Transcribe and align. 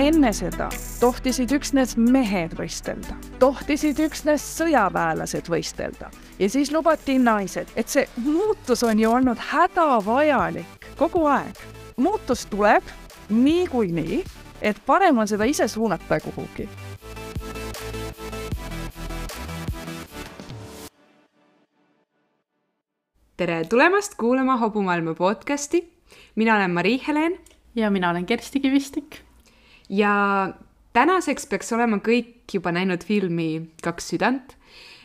enne 0.00 0.32
seda 0.32 0.68
tohtisid 1.00 1.50
üksnes 1.52 1.96
mehed 1.98 2.54
võistelda, 2.58 3.16
tohtisid 3.42 3.98
üksnes 4.00 4.44
sõjaväelased 4.56 5.50
võistelda 5.50 6.08
ja 6.38 6.48
siis 6.48 6.72
lubati 6.72 7.18
naised, 7.20 7.68
et 7.76 7.88
see 7.88 8.06
muutus 8.24 8.84
on 8.86 9.00
ju 9.00 9.10
olnud 9.10 9.40
hädavajalik 9.50 10.90
kogu 11.00 11.26
aeg. 11.28 11.58
muutus 11.96 12.46
tuleb 12.46 12.84
niikuinii, 13.28 14.22
et 14.62 14.80
parem 14.86 15.18
on 15.18 15.28
seda 15.28 15.44
ise 15.44 15.68
suunata 15.68 16.20
kuhugi 16.20 16.68
tere 23.36 23.64
tulemast 23.64 24.14
kuulama 24.20 24.56
Hobumaailma 24.56 25.14
podcasti. 25.14 25.99
Mina 26.40 26.56
olen 26.56 26.70
Mari-Helen. 26.70 27.38
ja 27.74 27.90
mina 27.90 28.10
olen 28.10 28.26
Kersti 28.26 28.60
Kivistik 28.60 29.20
ja 29.88 30.14
tänaseks 30.92 31.46
peaks 31.46 31.72
olema 31.72 32.00
kõik 32.02 32.54
juba 32.54 32.72
näinud 32.72 33.04
filmi 33.06 33.70
Kaks 33.82 34.10
südant. 34.14 34.56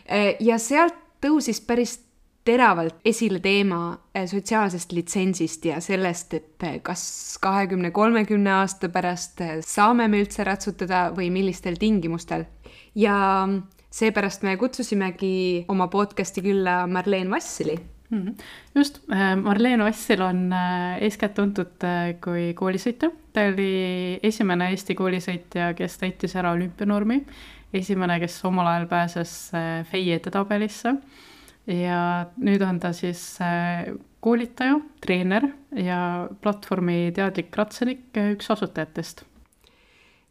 Eh, 0.05 0.35
ja 0.39 0.57
sealt 0.61 0.95
tõusis 1.21 1.61
päris 1.65 1.99
teravalt 2.45 3.01
esile 3.05 3.39
teema 3.41 3.97
eh, 4.13 4.27
sotsiaalsest 4.29 4.93
litsentsist 4.93 5.65
ja 5.65 5.79
sellest, 5.81 6.33
et 6.37 6.65
eh, 6.65 6.77
kas 6.85 7.37
kahekümne, 7.41 7.91
kolmekümne 7.91 8.53
aasta 8.61 8.89
pärast 8.93 9.41
saame 9.65 10.07
me 10.07 10.21
üldse 10.23 10.45
ratsutada 10.45 11.09
või 11.17 11.31
millistel 11.33 11.79
tingimustel. 11.81 12.45
ja 12.95 13.17
seepärast 13.91 14.43
me 14.43 14.57
kutsusimegi 14.57 15.65
oma 15.67 15.87
podcasti 15.87 16.41
külla 16.45 16.85
Marleen 16.87 17.31
Vassili. 17.31 17.94
Just, 18.75 19.01
äh, 19.11 19.35
Marleen 19.35 19.83
Vassel 19.83 20.21
on 20.21 20.53
äh, 20.53 21.01
eeskätt 21.03 21.35
tuntud 21.35 21.83
äh, 21.83 22.15
kui 22.21 22.53
koolisõitja. 22.53 23.09
ta 23.33 23.47
oli 23.49 24.19
esimene 24.23 24.69
Eesti 24.71 24.95
koolisõitja, 24.95 25.73
kes 25.75 25.97
täitis 25.99 26.35
ära 26.35 26.53
olümpianormi, 26.55 27.19
esimene, 27.73 28.19
kes 28.19 28.37
omal 28.45 28.69
ajal 28.71 28.87
pääses 28.87 29.51
FEI 29.91 30.13
edetabelisse. 30.15 30.95
Ja 31.67 32.29
nüüd 32.37 32.61
on 32.61 32.79
ta 32.79 32.93
siis 32.93 33.39
koolitaja, 34.21 34.77
treener 35.01 35.49
ja 35.73 35.99
platvormi 36.41 37.09
Teadlik 37.15 37.57
ratsunik, 37.57 38.11
üks 38.35 38.51
asutajatest 38.53 39.25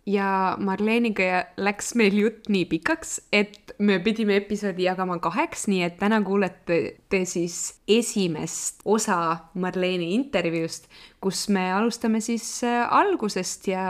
ja 0.06 0.56
Marleeniga 0.60 1.44
läks 1.56 1.94
meil 1.96 2.16
jutt 2.18 2.48
nii 2.52 2.66
pikaks, 2.68 3.16
et 3.32 3.74
me 3.78 3.98
pidime 4.04 4.36
episoodi 4.42 4.86
jagama 4.86 5.16
kaheks, 5.22 5.66
nii 5.70 5.82
et 5.86 5.96
täna 6.00 6.20
kuulete 6.24 6.78
te 7.10 7.24
siis 7.28 7.80
esimest 7.88 8.84
osa 8.84 9.48
Marleeni 9.60 10.12
intervjuust, 10.14 10.90
kus 11.24 11.48
me 11.48 11.70
alustame 11.72 12.20
siis 12.24 12.46
äh, 12.66 12.84
algusest 12.92 13.68
ja, 13.72 13.84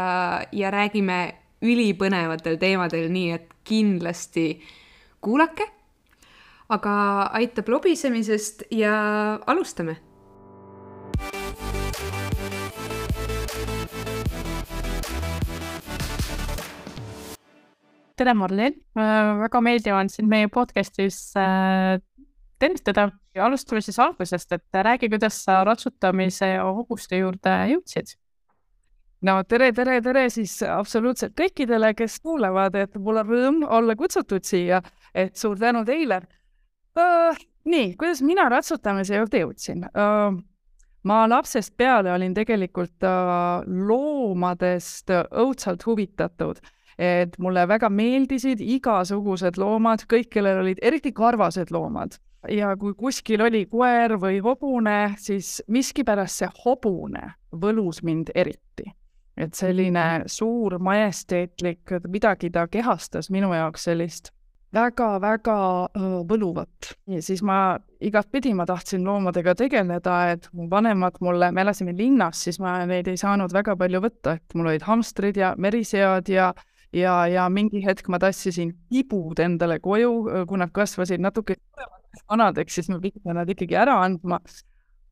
ja 0.53 0.71
räägime 0.75 1.21
ülipõnevatel 1.65 2.59
teemadel, 2.61 3.09
nii 3.13 3.31
et 3.35 3.51
kindlasti 3.65 4.49
kuulake. 5.25 5.71
aga 6.75 6.93
aitab 7.37 7.69
lobisemisest 7.69 8.63
ja 8.73 8.95
alustame 9.47 9.99
tere, 18.17 18.35
Marlen, 18.35 18.75
äh, 18.95 19.39
väga 19.43 19.61
meeldiv 19.65 19.95
on 19.99 20.11
sind 20.11 20.31
meie 20.31 20.49
podcast'is 20.53 21.19
äh, 21.39 21.99
tervitada 22.63 23.09
ja 23.35 23.47
alustame 23.49 23.83
siis 23.83 23.99
algusest, 23.99 24.53
et 24.55 24.79
räägi, 24.87 25.11
kuidas 25.11 25.41
sa 25.45 25.63
ratsutamise 25.67 26.55
hobuste 26.63 27.19
juurde 27.19 27.57
jõudsid? 27.73 28.15
no 29.25 29.39
tere, 29.49 29.73
tere, 29.75 29.99
tere 30.05 30.29
siis 30.31 30.59
absoluutselt 30.69 31.35
kõikidele, 31.39 31.95
kes 31.99 32.21
kuulavad, 32.23 32.77
et 32.79 32.95
mul 33.01 33.23
on 33.23 33.31
rõõm 33.31 33.61
olla 33.67 33.97
kutsutud 33.99 34.45
siia, 34.47 34.83
et 35.15 35.35
suur 35.37 35.59
tänu 35.59 35.85
teile 35.89 36.21
uh,. 37.01 37.45
nii, 37.65 37.95
kuidas 37.99 38.23
mina 38.23 38.47
ratsutamise 38.53 39.19
juurde 39.19 39.43
jõudsin 39.43 39.89
uh,? 39.91 40.37
ma 41.05 41.19
lapsest 41.29 41.75
peale 41.77 42.15
olin 42.15 42.33
tegelikult 42.37 43.05
uh, 43.05 43.67
loomadest 43.67 45.11
õudselt 45.11 45.83
huvitatud 45.85 46.63
et 46.99 47.39
mulle 47.39 47.67
väga 47.69 47.91
meeldisid 47.91 48.61
igasugused 48.61 49.59
loomad, 49.59 50.05
kõik, 50.11 50.31
kellel 50.31 50.63
olid 50.63 50.83
eriti 50.83 51.13
karvased 51.13 51.73
loomad. 51.75 52.19
ja 52.49 52.75
kui 52.77 52.93
kuskil 52.93 53.41
oli 53.41 53.65
koer 53.67 54.19
või 54.21 54.43
hobune, 54.45 55.15
siis 55.17 55.63
miskipärast 55.69 56.43
see 56.43 56.49
hobune 56.65 57.33
võlus 57.53 58.03
mind 58.03 58.31
eriti. 58.35 58.93
et 59.37 59.55
selline 59.55 60.19
mhm. 60.19 60.27
suur 60.27 60.79
majesteetlik, 60.79 61.99
midagi 62.09 62.51
ta 62.51 62.69
kehastas 62.69 63.31
minu 63.31 63.53
jaoks 63.55 63.85
sellist 63.85 64.31
väga-väga 64.75 65.57
võluvat. 66.29 66.95
ja 67.07 67.23
siis 67.23 67.43
ma 67.43 67.79
igatpidi 68.01 68.55
ma 68.55 68.67
tahtsin 68.67 69.05
loomadega 69.07 69.55
tegeleda, 69.59 70.17
et 70.35 70.49
mu 70.53 70.69
vanemad 70.71 71.19
mulle, 71.25 71.51
me 71.53 71.65
elasime 71.65 71.95
linnas, 71.97 72.43
siis 72.47 72.61
ma 72.61 72.77
neid 72.89 73.09
ei 73.09 73.21
saanud 73.21 73.53
väga 73.55 73.77
palju 73.81 74.03
võtta, 74.05 74.37
et 74.39 74.55
mul 74.55 74.73
olid 74.73 74.87
hamstrid 74.87 75.39
ja 75.41 75.55
merisead 75.59 76.29
ja 76.29 76.53
ja, 76.95 77.15
ja 77.31 77.49
mingi 77.51 77.83
hetk 77.85 78.09
ma 78.09 78.21
tassisin 78.23 78.73
kibud 78.93 79.41
endale 79.43 79.81
koju, 79.83 80.13
kui 80.49 80.61
nad 80.61 80.73
kasvasid 80.75 81.23
natuke 81.23 81.57
vanadeks, 82.31 82.79
siis 82.79 82.89
ma 82.93 83.01
pidin 83.03 83.35
nad 83.35 83.51
ikkagi 83.51 83.77
ära 83.79 83.99
andma. 84.05 84.41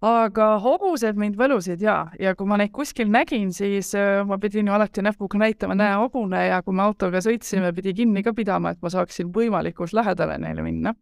aga 0.02 0.46
hobused 0.58 1.14
mind 1.14 1.36
võlusid 1.38 1.82
ja, 1.84 2.08
ja 2.18 2.32
kui 2.34 2.48
ma 2.50 2.56
neid 2.58 2.72
kuskil 2.74 3.06
nägin, 3.06 3.52
siis 3.54 3.92
äh, 3.94 4.24
ma 4.26 4.34
pidin 4.42 4.66
ju 4.66 4.74
alati 4.74 5.02
näpuga 5.02 5.38
näitama, 5.38 5.76
näe 5.78 5.94
hobune 6.00 6.40
ja 6.48 6.58
kui 6.62 6.74
me 6.74 6.82
autoga 6.82 7.20
sõitsime, 7.22 7.70
pidi 7.76 7.94
kinni 8.00 8.24
ka 8.26 8.32
pidama, 8.34 8.72
et 8.74 8.82
ma 8.82 8.90
saaksin 8.90 9.30
võimalikult 9.30 9.94
lähedale 9.94 10.40
neile 10.42 10.64
minna. 10.66 10.94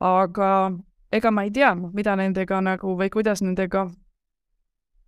aga 0.00 0.50
ega 1.12 1.30
ma 1.30 1.46
ei 1.46 1.50
teadnud, 1.50 1.94
mida 1.96 2.16
nendega 2.16 2.60
nagu 2.60 2.92
või 2.98 3.08
kuidas 3.10 3.40
nendega 3.40 3.86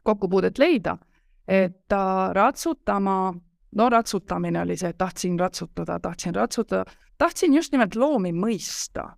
kokkupuudet 0.08 0.58
leida, 0.58 0.96
et 1.44 1.92
äh, 1.92 2.32
ratsutama 2.32 3.34
no 3.76 3.88
ratsutamine 3.90 4.60
oli 4.62 4.76
see, 4.76 4.90
et 4.90 4.98
tahtsin 4.98 5.38
ratsutada, 5.40 5.98
tahtsin 6.00 6.34
ratsutada, 6.34 6.84
tahtsin 7.18 7.54
just 7.54 7.72
nimelt 7.72 7.96
loomi 7.96 8.32
mõista. 8.32 9.10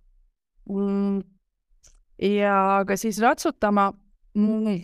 Mm.. 0.69 1.21
ja 2.21 2.57
aga 2.77 2.95
siis 2.97 3.17
ratsutama 3.19 3.87
mm,, 4.37 4.75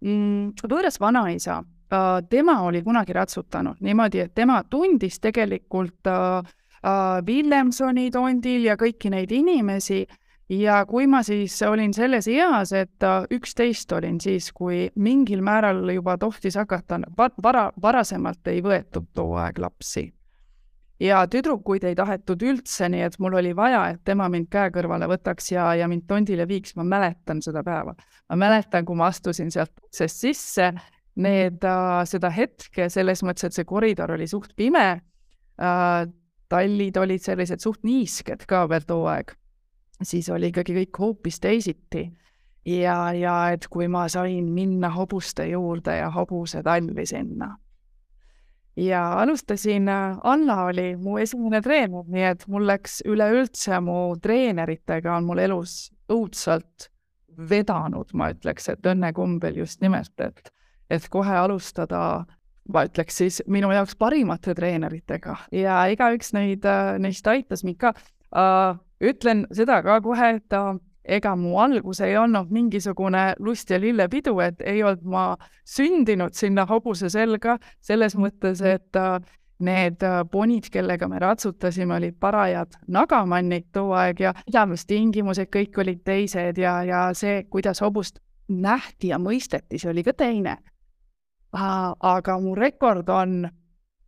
mm, 0.00 0.46
võõras 0.64 0.96
vanaisa 1.00 1.58
äh,, 1.60 2.22
tema 2.30 2.62
oli 2.64 2.80
kunagi 2.82 3.12
ratsutanud 3.12 3.82
niimoodi, 3.84 4.22
et 4.24 4.34
tema 4.34 4.62
tundis 4.64 5.20
tegelikult 5.20 6.08
äh, 6.08 6.48
äh, 6.80 7.20
Willemsoni 7.26 8.08
tondil 8.10 8.64
ja 8.70 8.78
kõiki 8.80 9.12
neid 9.12 9.32
inimesi 9.36 10.06
ja 10.50 10.84
kui 10.86 11.06
ma 11.06 11.22
siis 11.26 11.54
olin 11.62 11.92
selles 11.94 12.28
eas, 12.30 12.72
et 12.74 13.06
üksteist 13.34 13.92
olin 13.94 14.18
siis, 14.20 14.50
kui 14.52 14.88
mingil 14.98 15.42
määral 15.46 15.84
juba 15.94 16.16
tohtis 16.18 16.58
hakata, 16.58 17.00
vara, 17.42 17.70
varasemalt 17.82 18.50
ei 18.50 18.62
võetud 18.64 19.10
too 19.14 19.36
aeg 19.38 19.58
lapsi. 19.58 20.10
ja 21.00 21.22
tüdrukuid 21.32 21.84
ei 21.88 21.94
tahetud 21.96 22.42
üldse, 22.44 22.88
nii 22.92 23.06
et 23.06 23.14
mul 23.18 23.38
oli 23.38 23.54
vaja, 23.56 23.86
et 23.94 24.02
tema 24.04 24.28
mind 24.28 24.50
käe 24.52 24.68
kõrvale 24.74 25.06
võtaks 25.08 25.52
ja, 25.52 25.70
ja 25.74 25.88
mind 25.88 26.04
tondile 26.08 26.48
viiks, 26.48 26.74
ma 26.76 26.84
mäletan 26.84 27.40
seda 27.42 27.62
päeva. 27.64 27.94
ma 28.28 28.36
mäletan, 28.36 28.84
kui 28.84 28.96
ma 28.96 29.06
astusin 29.06 29.50
sealt 29.50 29.72
uksest 29.84 30.26
sisse, 30.26 30.72
need 31.16 31.64
äh,, 31.64 32.04
seda 32.04 32.30
hetke 32.30 32.88
selles 32.88 33.22
mõttes, 33.22 33.46
et 33.46 33.54
see 33.54 33.64
koridor 33.64 34.12
oli 34.12 34.26
suht 34.26 34.56
pime 34.56 34.88
äh,, 35.62 36.06
tallid 36.50 36.96
olid 36.96 37.22
sellised 37.22 37.62
suht 37.62 37.84
niisked 37.86 38.46
ka 38.50 38.66
veel 38.68 38.82
too 38.86 39.06
aeg 39.06 39.36
siis 40.02 40.28
oli 40.30 40.50
ikkagi 40.50 40.74
kõik 40.74 40.98
hoopis 40.98 41.40
teisiti. 41.40 42.10
ja, 42.66 43.12
ja 43.12 43.50
et 43.50 43.66
kui 43.68 43.88
ma 43.88 44.08
sain 44.08 44.52
minna 44.52 44.90
hobuste 44.90 45.46
juurde 45.48 45.96
ja 45.96 46.10
hobused 46.10 46.66
alli 46.66 47.06
sinna. 47.06 47.56
ja 48.76 49.12
alustasin, 49.12 49.88
Anna 50.22 50.64
oli 50.64 50.96
mu 50.96 51.18
esimene 51.18 51.60
treener, 51.62 52.04
nii 52.06 52.24
et 52.24 52.46
mul 52.48 52.66
läks 52.66 53.02
üleüldse 53.04 53.80
mu 53.80 54.16
treeneritega 54.22 55.16
on 55.16 55.24
mul 55.24 55.38
elus 55.38 55.92
õudselt 56.08 56.90
vedanud, 57.48 58.10
ma 58.12 58.30
ütleks, 58.30 58.68
et 58.68 58.86
õnnekombel 58.86 59.56
just 59.56 59.80
nimelt, 59.80 60.20
et, 60.20 60.52
et 60.90 61.08
kohe 61.08 61.36
alustada 61.36 62.26
ma 62.72 62.84
ütleks 62.86 63.16
siis 63.22 63.40
minu 63.50 63.70
jaoks 63.72 63.96
parimate 63.98 64.54
treeneritega 64.54 65.36
ja 65.54 65.80
igaüks 65.90 66.34
neid, 66.36 66.66
neist 67.02 67.26
aitas 67.26 67.64
mind 67.66 67.80
ka 67.80 67.94
uh, 67.96 68.78
ütlen 69.00 69.46
seda 69.52 69.82
ka 69.82 70.00
kohe, 70.04 70.36
et 70.36 70.56
ega 71.04 71.34
mu 71.36 71.56
algus 71.58 72.00
ei 72.04 72.16
olnud 72.18 72.50
mingisugune 72.52 73.34
lust 73.38 73.70
ja 73.70 73.80
lillepidu, 73.80 74.38
et 74.44 74.60
ei 74.60 74.82
olnud 74.82 75.04
ma 75.04 75.24
sündinud 75.66 76.36
sinna 76.36 76.66
hobuse 76.68 77.10
selga, 77.10 77.56
selles 77.80 78.16
mõttes, 78.16 78.62
et 78.62 78.96
äh, 78.96 79.18
need 79.60 80.02
äh, 80.06 80.20
ponid, 80.30 80.70
kellega 80.72 81.08
me 81.08 81.18
ratsutasime, 81.18 81.96
olid 81.96 82.16
parajad 82.20 82.76
nagamannid 82.88 83.70
too 83.72 83.92
aeg 83.96 84.20
ja 84.20 84.34
pidamistingimused 84.44 85.50
kõik 85.52 85.80
olid 85.82 86.02
teised 86.04 86.58
ja, 86.58 86.80
ja 86.84 87.04
see, 87.16 87.44
kuidas 87.50 87.80
hobust 87.84 88.20
nähti 88.50 89.12
ja 89.12 89.18
mõisteti, 89.18 89.78
see 89.78 89.90
oli 89.90 90.04
ka 90.04 90.12
teine. 90.16 90.58
aga 91.52 92.38
mu 92.38 92.54
rekord 92.54 93.08
on 93.08 93.48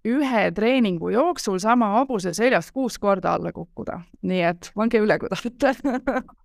ühe 0.09 0.43
treeningu 0.55 1.13
jooksul 1.15 1.61
sama 1.63 1.93
hobuse 1.97 2.33
seljast 2.35 2.73
kuus 2.75 2.99
korda 2.99 3.37
alla 3.37 3.53
kukkuda, 3.55 4.01
nii 4.27 4.41
et 4.51 4.71
pange 4.75 5.01
üle, 5.03 5.19
kui 5.23 5.31
tahate. 5.31 5.75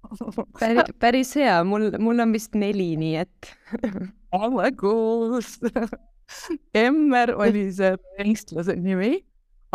Päris, 0.59 0.91
päris 1.01 1.33
hea, 1.35 1.57
mul, 1.67 1.89
mul 1.99 2.23
on 2.23 2.31
vist 2.35 2.53
neli, 2.55 2.93
nii 2.99 3.15
et 3.23 3.49
ole 4.37 4.71
kuus. 4.79 5.57
Emmer 6.75 7.33
oli 7.35 7.65
see 7.75 7.95
eestlase 8.23 8.77
nimi, 8.79 9.17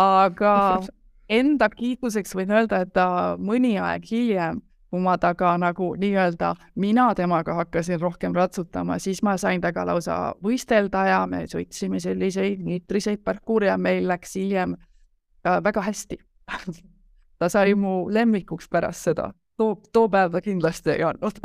aga 0.01 0.55
enda 1.41 1.69
kiituseks 1.73 2.37
võin 2.39 2.55
öelda, 2.55 2.85
et 2.87 2.95
ta 2.97 3.07
mõni 3.41 3.75
aeg 3.81 4.07
hiljem 4.09 4.63
kui 4.93 5.01
ma 5.01 5.15
temaga 5.17 5.55
nagu 5.57 5.95
nii-öelda, 5.97 6.51
mina 6.77 7.07
temaga 7.17 7.55
hakkasin 7.63 8.01
rohkem 8.01 8.35
ratsutama, 8.37 8.99
siis 9.01 9.23
ma 9.25 9.39
sain 9.41 9.61
temaga 9.61 9.87
lausa 9.89 10.17
võistelda 10.45 11.07
ja 11.09 11.21
me 11.27 11.47
sõitsime 11.49 12.01
selliseid 12.03 12.61
niitriseid 12.61 13.23
parkuure 13.25 13.71
ja 13.71 13.79
meil 13.81 14.05
läks 14.11 14.37
hiljem 14.37 14.75
äh, 14.77 15.63
väga 15.65 15.87
hästi 15.87 16.19
ta 17.41 17.49
sai 17.49 17.73
mu 17.73 18.11
lemmikuks 18.13 18.69
pärast 18.69 19.09
seda. 19.09 19.31
too, 19.57 19.79
too 19.93 20.11
päev 20.13 20.37
ta 20.37 20.45
kindlasti 20.45 20.93
ei 20.99 21.07
olnud 21.09 21.41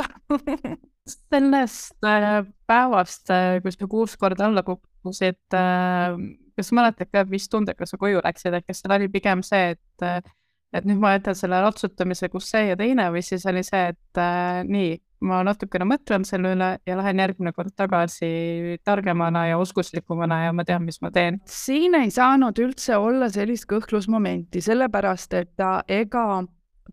sellest 1.15 2.03
äh, 2.03 2.43
päevast, 2.67 3.31
äh, 3.31 3.61
kus 3.63 3.79
sa 3.79 3.87
kuus 3.87 4.17
korda 4.19 4.51
alla 4.51 4.65
kukkusid 4.67 5.39
kas 6.57 6.73
mäletad 6.75 7.07
ka, 7.13 7.23
mis 7.31 7.47
tundega 7.47 7.87
sa 7.87 7.95
koju 8.01 8.19
läksid, 8.25 8.59
et 8.59 8.67
kas 8.67 8.83
seal 8.83 8.97
oli 8.97 9.07
pigem 9.13 9.39
see, 9.45 9.77
et 9.77 10.33
et 10.75 10.87
nüüd 10.87 10.99
ma 10.99 11.13
jätan 11.15 11.37
selle 11.37 11.59
ratsutamise, 11.63 12.29
kus 12.29 12.49
see 12.51 12.69
ja 12.71 12.77
teine 12.79 13.07
või 13.13 13.23
siis 13.25 13.45
oli 13.47 13.63
see, 13.65 13.93
et 13.93 14.21
äh, 14.21 14.63
nii, 14.67 14.95
ma 15.27 15.39
natukene 15.45 15.87
mõtlen 15.89 16.25
selle 16.27 16.51
üle 16.53 16.67
ja 16.85 16.97
lähen 16.99 17.21
järgmine 17.21 17.53
kord 17.55 17.73
tagasi 17.77 18.77
targemana 18.85 19.47
ja 19.49 19.57
oskuslikumana 19.61 20.43
ja 20.45 20.53
ma 20.53 20.65
tean, 20.67 20.85
mis 20.85 20.99
ma 21.01 21.11
teen. 21.13 21.39
siin 21.49 21.95
ei 21.97 22.11
saanud 22.13 22.59
üldse 22.61 22.97
olla 23.01 23.29
sellist 23.33 23.65
kõhklusmomenti, 23.71 24.61
sellepärast 24.61 25.33
et 25.39 25.65
ega 25.87 26.27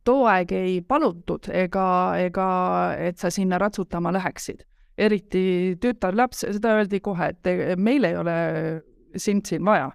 too 0.04 0.24
aeg 0.30 0.54
ei 0.56 0.78
palutud 0.86 1.50
ega, 1.52 1.86
ega 2.20 2.46
et 2.98 3.20
sa 3.20 3.30
sinna 3.30 3.58
ratsutama 3.60 4.12
läheksid. 4.14 4.64
eriti 4.98 5.74
tütarlaps, 5.82 6.44
seda 6.54 6.76
öeldi 6.78 7.00
kohe, 7.02 7.32
et 7.34 7.78
meil 7.82 8.04
ei 8.06 8.16
ole 8.16 8.34
sind 9.16 9.46
siin 9.46 9.64
vaja. 9.64 9.90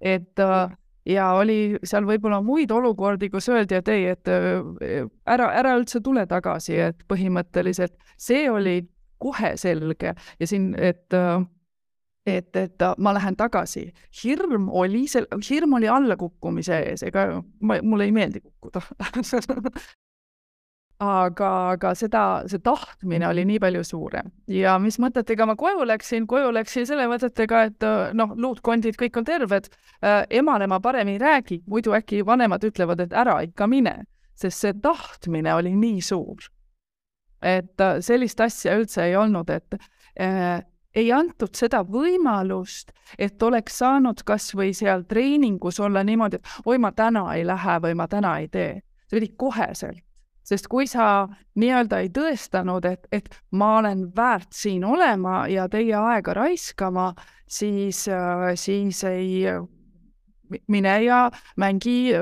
et 0.00 0.38
äh, 0.38 0.70
ja 1.06 1.30
oli 1.38 1.78
seal 1.84 2.06
võib-olla 2.08 2.40
muid 2.44 2.72
olukordi, 2.72 3.30
kus 3.32 3.48
öeldi, 3.52 3.78
et 3.80 3.88
ei, 3.92 4.06
et 4.14 4.30
äh, 4.30 5.04
ära, 5.26 5.50
ära 5.52 5.74
üldse 5.78 6.00
tule 6.04 6.26
tagasi, 6.30 6.78
et 6.90 7.04
põhimõtteliselt 7.10 7.96
see 8.16 8.46
oli 8.50 8.80
kohe 9.22 9.54
selge 9.60 10.14
ja 10.14 10.48
siin, 10.48 10.72
et 10.78 11.14
äh, 11.16 11.42
et, 12.26 12.56
et 12.56 12.84
ma 12.98 13.12
lähen 13.12 13.36
tagasi. 13.36 13.92
hirm 14.22 14.68
oli, 14.72 15.04
hirm 15.50 15.76
oli 15.76 15.88
allakukkumise 15.88 16.78
ees, 16.88 17.02
ega 17.04 17.26
ma, 17.60 17.78
mulle 17.82 18.08
ei 18.08 18.16
meeldi 18.16 18.40
kukkuda 18.40 18.80
aga, 21.02 21.50
aga 21.74 21.92
seda, 21.98 22.22
see 22.50 22.60
tahtmine 22.62 23.26
oli 23.28 23.44
nii 23.48 23.58
palju 23.62 23.82
suurem 23.86 24.30
ja 24.50 24.76
mis 24.78 24.98
mõtetega 25.02 25.46
ma 25.50 25.56
koju 25.58 25.86
läksin, 25.88 26.26
koju 26.30 26.52
läksin 26.54 26.86
selle 26.86 27.08
mõtetega, 27.10 27.62
et 27.70 27.86
noh, 28.14 28.34
luutkondid 28.38 28.98
kõik 29.00 29.18
on 29.18 29.26
terved 29.26 29.70
äh,. 30.04 30.22
emale 30.30 30.68
ma 30.70 30.80
parem 30.80 31.10
ei 31.10 31.18
räägi, 31.18 31.62
muidu 31.66 31.96
äkki 31.98 32.22
vanemad 32.26 32.64
ütlevad, 32.64 33.02
et 33.02 33.12
ära 33.12 33.40
ikka 33.42 33.66
mine, 33.66 34.04
sest 34.38 34.62
see 34.62 34.76
tahtmine 34.82 35.54
oli 35.54 35.74
nii 35.74 36.00
suur. 36.02 36.46
et 37.42 37.80
äh, 37.80 37.98
sellist 38.00 38.40
asja 38.40 38.78
üldse 38.78 39.04
ei 39.04 39.16
olnud, 39.16 39.50
et 39.50 39.74
äh, 40.20 40.62
ei 40.94 41.10
antud 41.12 41.56
seda 41.58 41.82
võimalust, 41.82 42.94
et 43.18 43.42
oleks 43.42 43.82
saanud 43.82 44.22
kas 44.24 44.52
või 44.54 44.70
seal 44.72 45.02
treeningus 45.10 45.80
olla 45.80 46.04
niimoodi, 46.06 46.38
et 46.38 46.66
oi, 46.70 46.78
ma 46.78 46.92
täna 46.92 47.26
ei 47.34 47.42
lähe 47.46 47.80
või 47.82 47.98
ma 47.98 48.06
täna 48.08 48.38
ei 48.38 48.48
tee. 48.48 48.80
see 49.10 49.18
oli 49.18 49.34
koheselt 49.36 50.04
sest 50.44 50.68
kui 50.68 50.86
sa 50.90 51.26
nii-öelda 51.58 52.02
ei 52.04 52.10
tõestanud, 52.14 52.84
et, 52.88 53.06
et 53.12 53.28
ma 53.56 53.78
olen 53.80 54.08
väärt 54.16 54.52
siin 54.52 54.84
olema 54.84 55.44
ja 55.48 55.68
teie 55.72 55.96
aega 55.96 56.34
raiskama, 56.36 57.12
siis, 57.48 58.06
äh, 58.08 58.52
siis 58.60 59.04
ei 59.08 59.44
mine 60.68 61.02
ja 61.04 61.30
mängi 61.56 62.12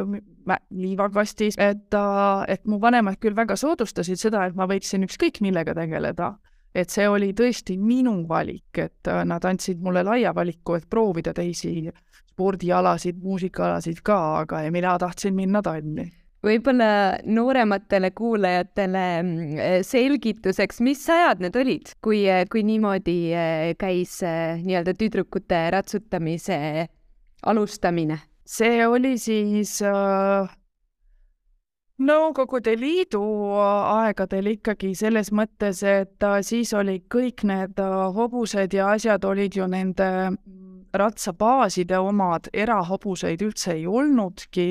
liivakastis, 0.71 1.59
et, 1.59 1.95
äh, 1.95 2.45
et 2.49 2.65
mu 2.67 2.81
vanemad 2.81 3.19
küll 3.23 3.37
väga 3.37 3.57
soodustasid 3.57 4.21
seda, 4.21 4.47
et 4.47 4.57
ma 4.59 4.67
võiksin 4.71 5.07
ükskõik 5.07 5.43
millega 5.43 5.75
tegeleda. 5.75 6.35
et 6.75 6.89
see 6.89 7.05
oli 7.05 7.35
tõesti 7.37 7.75
minu 7.77 8.15
valik, 8.29 8.79
et 8.81 9.09
äh, 9.09 9.25
nad 9.29 9.45
andsid 9.45 9.83
mulle 9.85 10.01
laia 10.09 10.31
valiku, 10.35 10.79
et 10.79 10.87
proovida 10.89 11.35
teisi 11.37 11.91
spordialasid, 12.31 13.19
muusikaalasid 13.21 14.01
ka, 14.03 14.39
aga 14.39 14.63
mina 14.73 14.97
tahtsin 14.99 15.35
minna 15.37 15.61
Tallinni 15.63 16.22
võib-olla 16.43 17.19
noorematele 17.25 18.11
kuulajatele 18.19 19.05
mm, 19.23 19.85
selgituseks, 19.87 20.81
mis 20.83 21.05
ajad 21.11 21.45
need 21.45 21.57
olid, 21.61 21.95
kui, 22.03 22.25
kui 22.51 22.65
niimoodi 22.67 23.17
eh, 23.31 23.71
käis 23.79 24.19
eh, 24.27 24.59
nii-öelda 24.63 24.97
tüdrukute 24.99 25.65
ratsutamise 25.77 26.59
alustamine? 27.47 28.23
see 28.53 28.87
oli 28.87 29.17
siis 29.19 29.79
äh, 29.87 30.51
Nõukogude 32.03 32.73
Liidu 32.75 33.23
aegadel 33.63 34.49
ikkagi 34.57 34.91
selles 34.99 35.31
mõttes, 35.31 35.83
et 35.87 36.25
äh, 36.27 36.41
siis 36.43 36.73
olid 36.75 37.05
kõik 37.13 37.45
need 37.47 37.79
äh, 37.79 37.99
hobused 38.17 38.75
ja 38.75 38.89
asjad 38.97 39.25
olid 39.29 39.55
ju 39.57 39.69
nende 39.71 40.09
mm, 40.33 40.89
ratsabaaside 40.99 42.01
omad, 42.03 42.49
erahobuseid 42.53 43.45
üldse 43.47 43.77
ei 43.77 43.87
olnudki 43.87 44.67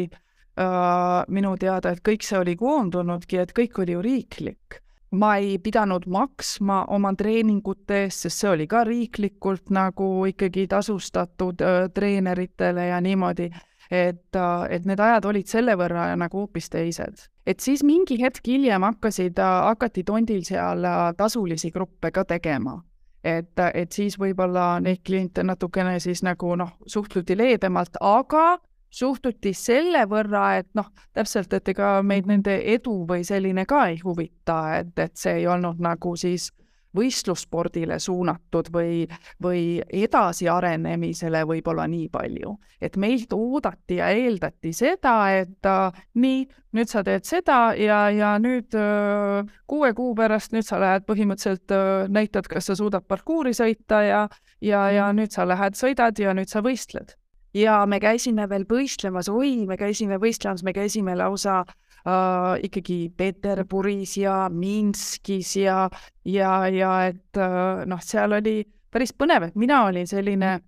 minu 1.31 1.55
teada, 1.59 1.91
et 1.91 2.01
kõik 2.03 2.25
see 2.27 2.39
oli 2.39 2.55
koondunudki, 2.59 3.37
et 3.39 3.53
kõik 3.55 3.79
oli 3.83 3.97
ju 3.97 4.01
riiklik. 4.01 4.81
ma 5.11 5.35
ei 5.35 5.57
pidanud 5.59 6.05
maksma 6.07 6.85
oma 6.87 7.09
treeningute 7.19 7.97
eest, 8.03 8.21
sest 8.23 8.37
see 8.37 8.49
oli 8.49 8.67
ka 8.67 8.85
riiklikult 8.87 9.67
nagu 9.69 10.05
ikkagi 10.25 10.67
tasustatud 10.71 11.59
äh, 11.61 11.89
treeneritele 11.93 12.85
ja 12.87 13.01
niimoodi, 13.01 13.49
et, 13.91 14.35
äh, 14.35 14.63
et 14.69 14.85
need 14.85 14.99
ajad 14.99 15.25
olid 15.25 15.51
selle 15.51 15.75
võrra 15.75 16.15
nagu 16.15 16.45
hoopis 16.45 16.69
teised. 16.69 17.27
et 17.45 17.59
siis 17.59 17.83
mingi 17.83 18.21
hetk 18.21 18.47
hiljem 18.47 18.87
hakkasid, 18.87 19.39
hakati 19.39 20.03
Tondil 20.03 20.43
seal 20.47 20.87
tasulisi 21.17 21.71
gruppe 21.71 22.11
ka 22.11 22.23
tegema 22.23 22.79
et, 23.23 23.59
et 23.73 23.91
siis 23.91 24.17
võib-olla 24.19 24.79
neid 24.81 25.01
kliente 25.05 25.43
natukene 25.43 25.99
siis 25.99 26.23
nagu 26.23 26.55
noh, 26.55 26.73
suhtuti 26.87 27.37
leebemalt, 27.37 27.97
aga 27.99 28.57
suhtuti 28.91 29.53
selle 29.55 30.05
võrra, 30.09 30.57
et 30.61 30.69
noh, 30.77 30.91
täpselt, 31.15 31.53
et 31.53 31.73
ega 31.73 31.99
meid 32.03 32.27
nende 32.29 32.57
edu 32.73 33.01
või 33.07 33.23
selline 33.27 33.65
ka 33.65 33.85
ei 33.91 34.01
huvita, 34.03 34.61
et, 34.81 34.97
et 34.99 35.15
see 35.17 35.41
ei 35.41 35.47
olnud 35.47 35.79
nagu 35.81 36.15
siis 36.19 36.51
võistlusspordile 36.95 37.99
suunatud 37.99 38.67
või, 38.73 39.05
või 39.43 39.61
edasiarenemisele 39.79 41.45
võib-olla 41.47 41.87
nii 41.87 42.09
palju. 42.11 42.57
et 42.81 42.97
meilt 42.97 43.33
oodati 43.33 43.95
ja 43.99 44.09
eeldati 44.09 44.73
seda, 44.73 45.13
et 45.37 45.65
äh, 45.69 46.01
nii, 46.13 46.47
nüüd 46.73 46.89
sa 46.89 47.03
teed 47.03 47.23
seda 47.29 47.73
ja, 47.77 48.09
ja 48.09 48.33
nüüd 48.39 48.75
äh, 48.75 49.45
kuue 49.67 49.93
kuu 49.93 50.15
pärast, 50.15 50.51
nüüd 50.51 50.67
sa 50.67 50.79
lähed 50.81 51.05
põhimõtteliselt 51.07 51.71
äh,, 51.71 52.09
näitad, 52.09 52.49
kas 52.49 52.67
sa 52.67 52.75
suudad 52.75 53.07
parkuuri 53.07 53.53
sõita 53.53 54.03
ja, 54.03 54.27
ja, 54.59 54.89
ja 54.91 55.07
mm. 55.11 55.21
nüüd 55.21 55.31
sa 55.31 55.47
lähed, 55.47 55.79
sõidad 55.79 56.19
ja 56.19 56.33
nüüd 56.35 56.51
sa 56.51 56.65
võistled 56.65 57.15
ja 57.53 57.81
me 57.85 57.99
käisime 57.99 58.47
veel 58.49 58.65
võistlemas, 58.69 59.29
oi, 59.31 59.65
me 59.67 59.77
käisime 59.79 60.19
võistlemas, 60.21 60.63
me 60.63 60.73
käisime 60.75 61.15
lausa 61.19 61.61
äh, 61.61 62.61
ikkagi 62.67 62.99
Peterburis 63.17 64.17
ja 64.21 64.45
Minskis 64.49 65.55
ja, 65.59 65.85
ja, 66.25 66.53
ja 66.71 66.91
et 67.11 67.39
äh, 67.39 67.85
noh, 67.89 68.03
seal 68.03 68.37
oli 68.39 68.61
päris 68.91 69.13
põnev, 69.15 69.49
et 69.49 69.57
mina 69.59 69.85
olin 69.87 70.07
selline 70.07 70.59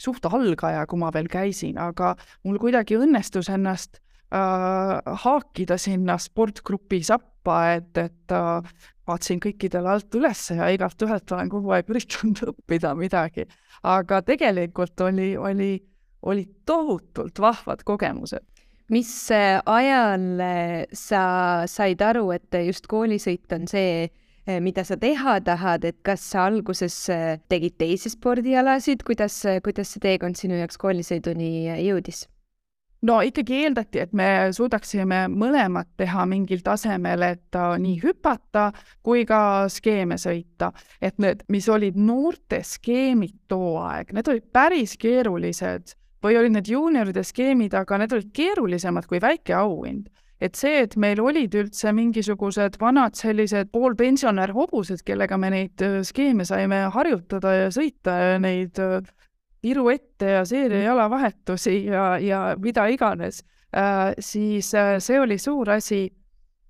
suht 0.00 0.26
algaja, 0.26 0.86
kui 0.90 0.98
ma 0.98 1.12
veel 1.14 1.28
käisin, 1.30 1.78
aga 1.78 2.14
mul 2.46 2.58
kuidagi 2.62 2.98
õnnestus 2.98 3.50
ennast 3.52 4.00
äh, 4.34 4.98
haakida 5.24 5.78
sinna 5.78 6.18
sportgrupi 6.18 7.02
sappa, 7.06 7.60
et, 7.76 7.94
et 7.98 8.34
äh, 8.34 8.74
vaatasin 9.06 9.40
kõikidele 9.42 9.94
alt 9.94 10.18
üles 10.18 10.46
ja 10.50 10.70
igalt 10.72 11.02
ühelt 11.06 11.32
olen 11.32 11.50
kogu 11.52 11.74
aeg 11.76 11.90
üritanud 11.92 12.42
õppida 12.52 12.94
midagi. 12.98 13.46
aga 13.82 14.22
tegelikult 14.26 15.00
oli, 15.06 15.34
oli 15.36 15.72
olid 16.24 16.50
tohutult 16.66 17.38
vahvad 17.40 17.84
kogemused. 17.84 18.44
mis 18.92 19.30
ajal 19.32 20.40
äh, 20.44 20.84
sa 20.92 21.64
said 21.66 22.02
aru, 22.04 22.28
et 22.34 22.52
just 22.66 22.84
koolisõit 22.86 23.52
on 23.56 23.64
see, 23.68 24.10
äh, 24.44 24.60
mida 24.60 24.84
sa 24.84 24.98
teha 25.00 25.38
tahad, 25.40 25.86
et 25.88 25.96
kas 26.04 26.26
sa 26.34 26.44
alguses 26.50 26.98
tegid 27.48 27.78
teisi 27.80 28.12
spordialasid, 28.12 29.02
kuidas, 29.06 29.40
kuidas 29.64 29.94
see 29.94 30.04
teekond 30.04 30.36
sinu 30.36 30.60
jaoks 30.60 30.76
koolisõiduni 30.78 31.80
jõudis? 31.86 32.26
no 33.04 33.18
ikkagi 33.24 33.62
eeldati, 33.64 34.00
et 34.04 34.12
me 34.16 34.28
suudaksime 34.54 35.24
mõlemat 35.32 35.90
teha 36.00 36.24
mingil 36.28 36.62
tasemel, 36.64 37.24
et 37.26 37.58
nii 37.80 37.98
hüpata 38.04 38.70
kui 39.04 39.24
ka 39.28 39.66
skeeme 39.72 40.18
sõita. 40.20 40.72
et 41.00 41.18
need, 41.18 41.44
mis 41.48 41.68
olid 41.68 41.96
noorte 41.96 42.62
skeemid 42.64 43.36
too 43.48 43.76
aeg, 43.82 44.12
need 44.12 44.28
olid 44.28 44.48
päris 44.52 44.96
keerulised 45.00 45.96
või 46.24 46.38
olid 46.40 46.54
need 46.56 46.68
juunioride 46.72 47.24
skeemid, 47.26 47.74
aga 47.76 47.98
need 48.00 48.14
olid 48.16 48.30
keerulisemad 48.36 49.08
kui 49.10 49.20
väike 49.20 49.56
auhind. 49.58 50.08
Et 50.42 50.56
see, 50.58 50.80
et 50.82 50.96
meil 51.00 51.20
olid 51.22 51.54
üldse 51.56 51.92
mingisugused 51.94 52.76
vanad 52.80 53.14
sellised 53.16 53.70
poolpensionär 53.72 54.52
hobused, 54.52 55.04
kellega 55.06 55.38
me 55.40 55.52
neid 55.54 55.84
äh, 55.84 56.00
skeeme 56.04 56.44
saime 56.48 56.82
harjutada 56.92 57.54
ja 57.54 57.68
sõita 57.72 58.16
ja 58.18 58.40
neid 58.42 58.80
äh, 58.82 58.98
piruette 59.64 60.34
ja 60.34 60.42
seeriajala-vahetusi 60.48 61.76
ja, 61.86 62.08
ja 62.20 62.42
mida 62.60 62.88
iganes 62.92 63.40
äh,, 63.72 64.12
siis 64.18 64.74
see 64.74 65.20
oli 65.20 65.38
suur 65.38 65.76
asi. 65.78 66.06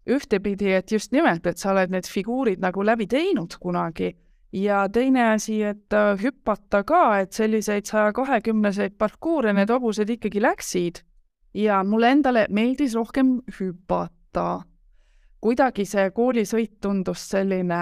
Ühtepidi, 0.04 0.68
et 0.76 0.92
just 0.92 1.14
nimelt, 1.16 1.46
et 1.48 1.56
sa 1.56 1.70
oled 1.70 1.88
need 1.88 2.04
figuurid 2.04 2.60
nagu 2.60 2.82
läbi 2.84 3.06
teinud 3.08 3.54
kunagi 3.56 4.10
ja 4.54 4.88
teine 4.88 5.32
asi, 5.32 5.62
et 5.62 5.92
äh, 5.92 6.14
hüpata 6.22 6.84
ka, 6.86 7.18
et 7.18 7.32
selliseid 7.32 7.88
saja 7.90 8.12
kahekümneseid 8.14 8.94
parkuure 8.98 9.52
need 9.52 9.70
hobused 9.70 10.10
ikkagi 10.10 10.42
läksid 10.42 11.02
ja 11.54 11.82
mulle 11.84 12.12
endale 12.14 12.46
meeldis 12.50 12.94
rohkem 12.94 13.40
hüpata. 13.58 14.62
kuidagi 15.40 15.84
see 15.84 16.10
koolisõit 16.10 16.78
tundus 16.80 17.28
selline 17.30 17.80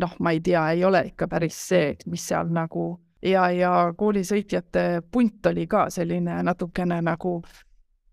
noh, 0.00 0.14
ma 0.20 0.30
ei 0.30 0.40
tea, 0.40 0.70
ei 0.70 0.84
ole 0.84 1.04
ikka 1.12 1.28
päris 1.28 1.58
see, 1.68 1.94
mis 2.06 2.24
seal 2.28 2.48
nagu 2.50 2.86
ja, 3.22 3.50
ja 3.50 3.92
koolisõitjate 3.96 5.02
punt 5.10 5.46
oli 5.46 5.66
ka 5.66 5.90
selline 5.90 6.42
natukene 6.42 7.02
nagu 7.02 7.42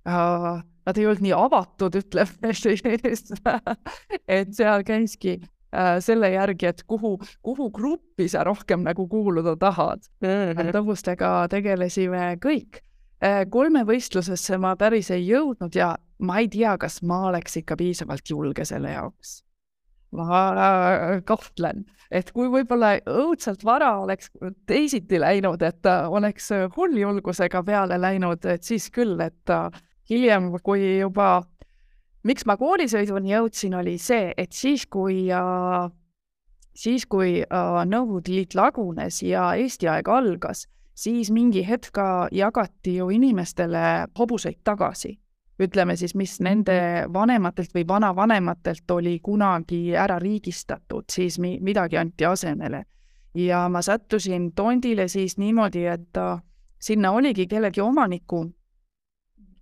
äh, 0.08 0.62
Nad 0.82 0.98
ei 0.98 1.06
olnud 1.06 1.22
nii 1.22 1.34
avatud, 1.38 1.94
ütleme 1.94 2.54
siis 2.58 2.82
et 4.28 4.54
seal 4.58 4.82
käiski 4.84 5.36
selle 6.00 6.32
järgi, 6.34 6.66
et 6.68 6.84
kuhu, 6.88 7.14
kuhu 7.42 7.70
gruppi 7.72 8.28
sa 8.28 8.44
rohkem 8.44 8.84
nagu 8.84 9.08
kuuluda 9.08 9.56
tahad 9.56 10.02
mm. 10.22 10.28
-hmm. 10.28 10.74
hobustega 10.78 11.48
tegelesime 11.50 12.38
kõik 12.46 12.82
äh, 13.24 13.46
kolmevõistlusesse 13.50 14.58
ma 14.58 14.76
päris 14.76 15.12
ei 15.12 15.28
jõudnud 15.28 15.76
ja 15.76 15.96
ma 16.20 16.40
ei 16.40 16.48
tea, 16.48 16.78
kas 16.78 17.02
ma 17.02 17.24
oleks 17.30 17.58
ikka 17.58 17.78
piisavalt 17.78 18.30
julge 18.30 18.66
selle 18.66 18.92
jaoks 18.92 19.42
ma 20.12 20.42
kahtlen, 21.26 21.86
et 22.12 22.32
kui 22.36 22.50
võib-olla 22.52 22.98
õudselt 23.08 23.64
vara 23.66 23.94
oleks 24.04 24.32
teisiti 24.68 25.20
läinud, 25.22 25.62
et 25.64 25.88
oleks 25.88 26.50
hulljulgusega 26.76 27.64
peale 27.64 28.00
läinud, 28.02 28.46
et 28.46 28.68
siis 28.68 28.90
küll, 28.92 29.20
et 29.24 29.56
hiljem, 30.12 30.52
kui 30.64 31.00
juba, 31.00 31.42
miks 32.24 32.46
ma 32.46 32.58
koolisõiduni 32.58 33.34
jõudsin, 33.34 33.76
oli 33.76 33.98
see, 33.98 34.34
et 34.38 34.54
siis, 34.54 34.86
kui 34.86 35.28
siis, 36.74 37.06
kui 37.06 37.42
Nõukogude 37.86 38.36
Liit 38.36 38.56
lagunes 38.56 39.22
ja 39.24 39.52
Eesti 39.56 39.90
aeg 39.92 40.08
algas, 40.08 40.68
siis 40.94 41.32
mingi 41.32 41.66
hetk 41.68 41.92
ka 41.96 42.28
jagati 42.32 42.98
ju 43.00 43.10
inimestele 43.10 44.08
hobuseid 44.18 44.62
tagasi 44.64 45.18
ütleme 45.62 45.96
siis, 45.96 46.16
mis 46.16 46.40
nende 46.42 47.06
vanematelt 47.14 47.74
või 47.76 47.86
vanavanematelt 47.88 48.92
oli 48.92 49.20
kunagi 49.24 49.96
ära 49.98 50.18
riigistatud, 50.20 51.06
siis 51.12 51.40
mi-, 51.40 51.60
midagi 51.62 51.98
anti 51.98 52.26
asemele. 52.26 52.86
ja 53.36 53.70
ma 53.70 53.82
sattusin 53.82 54.52
tondile 54.52 55.08
siis 55.08 55.38
niimoodi, 55.38 55.86
et 55.88 56.18
äh, 56.18 56.42
sinna 56.80 57.12
oligi 57.12 57.48
kellegi 57.48 57.82
omaniku, 57.82 58.46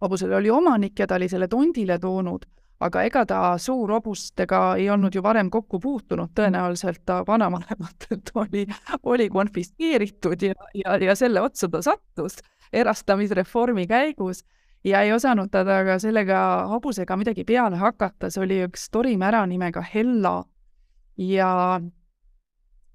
hobusel 0.01 0.33
oli 0.33 0.49
omanik 0.49 0.99
ja 0.99 1.07
ta 1.07 1.15
oli 1.15 1.29
selle 1.29 1.47
tondile 1.47 1.99
toonud, 1.99 2.45
aga 2.79 3.03
ega 3.03 3.25
ta 3.25 3.39
suurhobustega 3.57 4.61
ei 4.77 4.89
olnud 4.89 5.15
ju 5.15 5.23
varem 5.23 5.49
kokku 5.49 5.79
puutunud, 5.79 6.31
tõenäoliselt 6.35 7.01
ta 7.05 7.23
vanavanematelt 7.27 8.31
oli, 8.43 8.65
oli 9.03 9.29
konfiskeeritud 9.29 10.47
ja, 10.47 10.55
ja, 10.73 10.95
ja 10.97 11.15
selle 11.15 11.41
otsa 11.41 11.69
ta 11.69 11.81
sattus 11.81 12.39
erastamisreformi 12.73 13.87
käigus 13.87 14.43
ja 14.83 15.01
ei 15.01 15.13
osanud 15.13 15.51
ta 15.51 15.65
ka 15.65 15.99
sellega 15.99 16.39
hobusega 16.69 17.17
midagi 17.17 17.43
peale 17.43 17.77
hakata, 17.77 18.29
see 18.29 18.43
oli 18.43 18.63
üks 18.67 18.89
torimära 18.91 19.45
nimega 19.45 19.83
Hella. 19.93 20.43
ja 21.17 21.81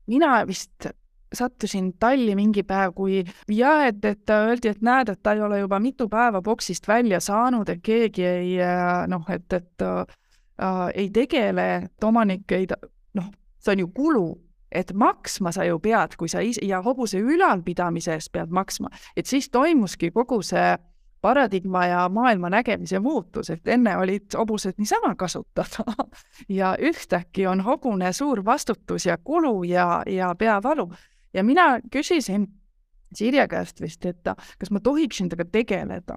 mina 0.06 0.46
vist 0.46 0.88
sattusin 1.34 1.92
talli 2.00 2.34
mingi 2.36 2.62
päev, 2.66 2.94
kui 2.96 3.22
jah, 3.50 3.86
et, 3.88 4.04
et 4.04 4.30
öeldi, 4.30 4.72
et 4.72 4.82
näed, 4.82 5.12
et 5.12 5.22
ta 5.22 5.34
ei 5.34 5.42
ole 5.42 5.58
juba 5.62 5.80
mitu 5.80 6.08
päeva 6.08 6.42
boksist 6.42 6.88
välja 6.88 7.20
saanud, 7.20 7.68
et 7.68 7.82
keegi 7.82 8.24
ei 8.24 8.56
noh, 9.08 9.26
et, 9.30 9.52
et 9.52 9.86
äh, 9.86 10.88
ei 10.94 11.10
tegele, 11.10 11.68
et 11.84 12.04
omanik 12.04 12.52
ei, 12.52 12.66
noh, 13.14 13.30
see 13.58 13.76
on 13.76 13.84
ju 13.84 13.92
kulu, 13.94 14.26
et 14.74 14.90
maksma 14.94 15.52
sa 15.54 15.64
ju 15.64 15.78
pead, 15.78 16.16
kui 16.18 16.28
sa 16.28 16.42
ise 16.42 16.64
ja 16.66 16.82
hobuse 16.82 17.20
ülalpidamise 17.20 18.16
eest 18.16 18.32
pead 18.32 18.50
maksma, 18.50 18.90
et 19.16 19.26
siis 19.30 19.50
toimuski 19.50 20.10
kogu 20.14 20.42
see 20.42 20.72
äh, 20.72 20.82
paradigma 21.24 21.86
ja 21.86 22.08
maailma 22.08 22.50
nägemise 22.50 22.98
muutus, 23.00 23.48
et 23.50 23.68
enne 23.68 23.96
olid 23.96 24.34
hobused 24.36 24.76
niisama 24.76 25.14
kasutada 25.16 25.94
ja 26.58 26.74
ühtäkki 26.76 27.46
on 27.48 27.62
hobune 27.64 28.12
suur 28.12 28.44
vastutus 28.44 29.06
ja 29.06 29.16
kulu 29.18 29.62
ja, 29.64 30.02
ja 30.06 30.34
peavalu. 30.38 30.90
Ja 31.34 31.44
mina 31.44 31.78
küsisin 31.92 32.48
Sirje 33.14 33.44
käest 33.48 33.80
vist, 33.80 34.02
et 34.06 34.26
kas 34.58 34.70
ma 34.74 34.80
tohiksin 34.82 35.28
temaga 35.30 35.44
tegeleda, 35.52 36.16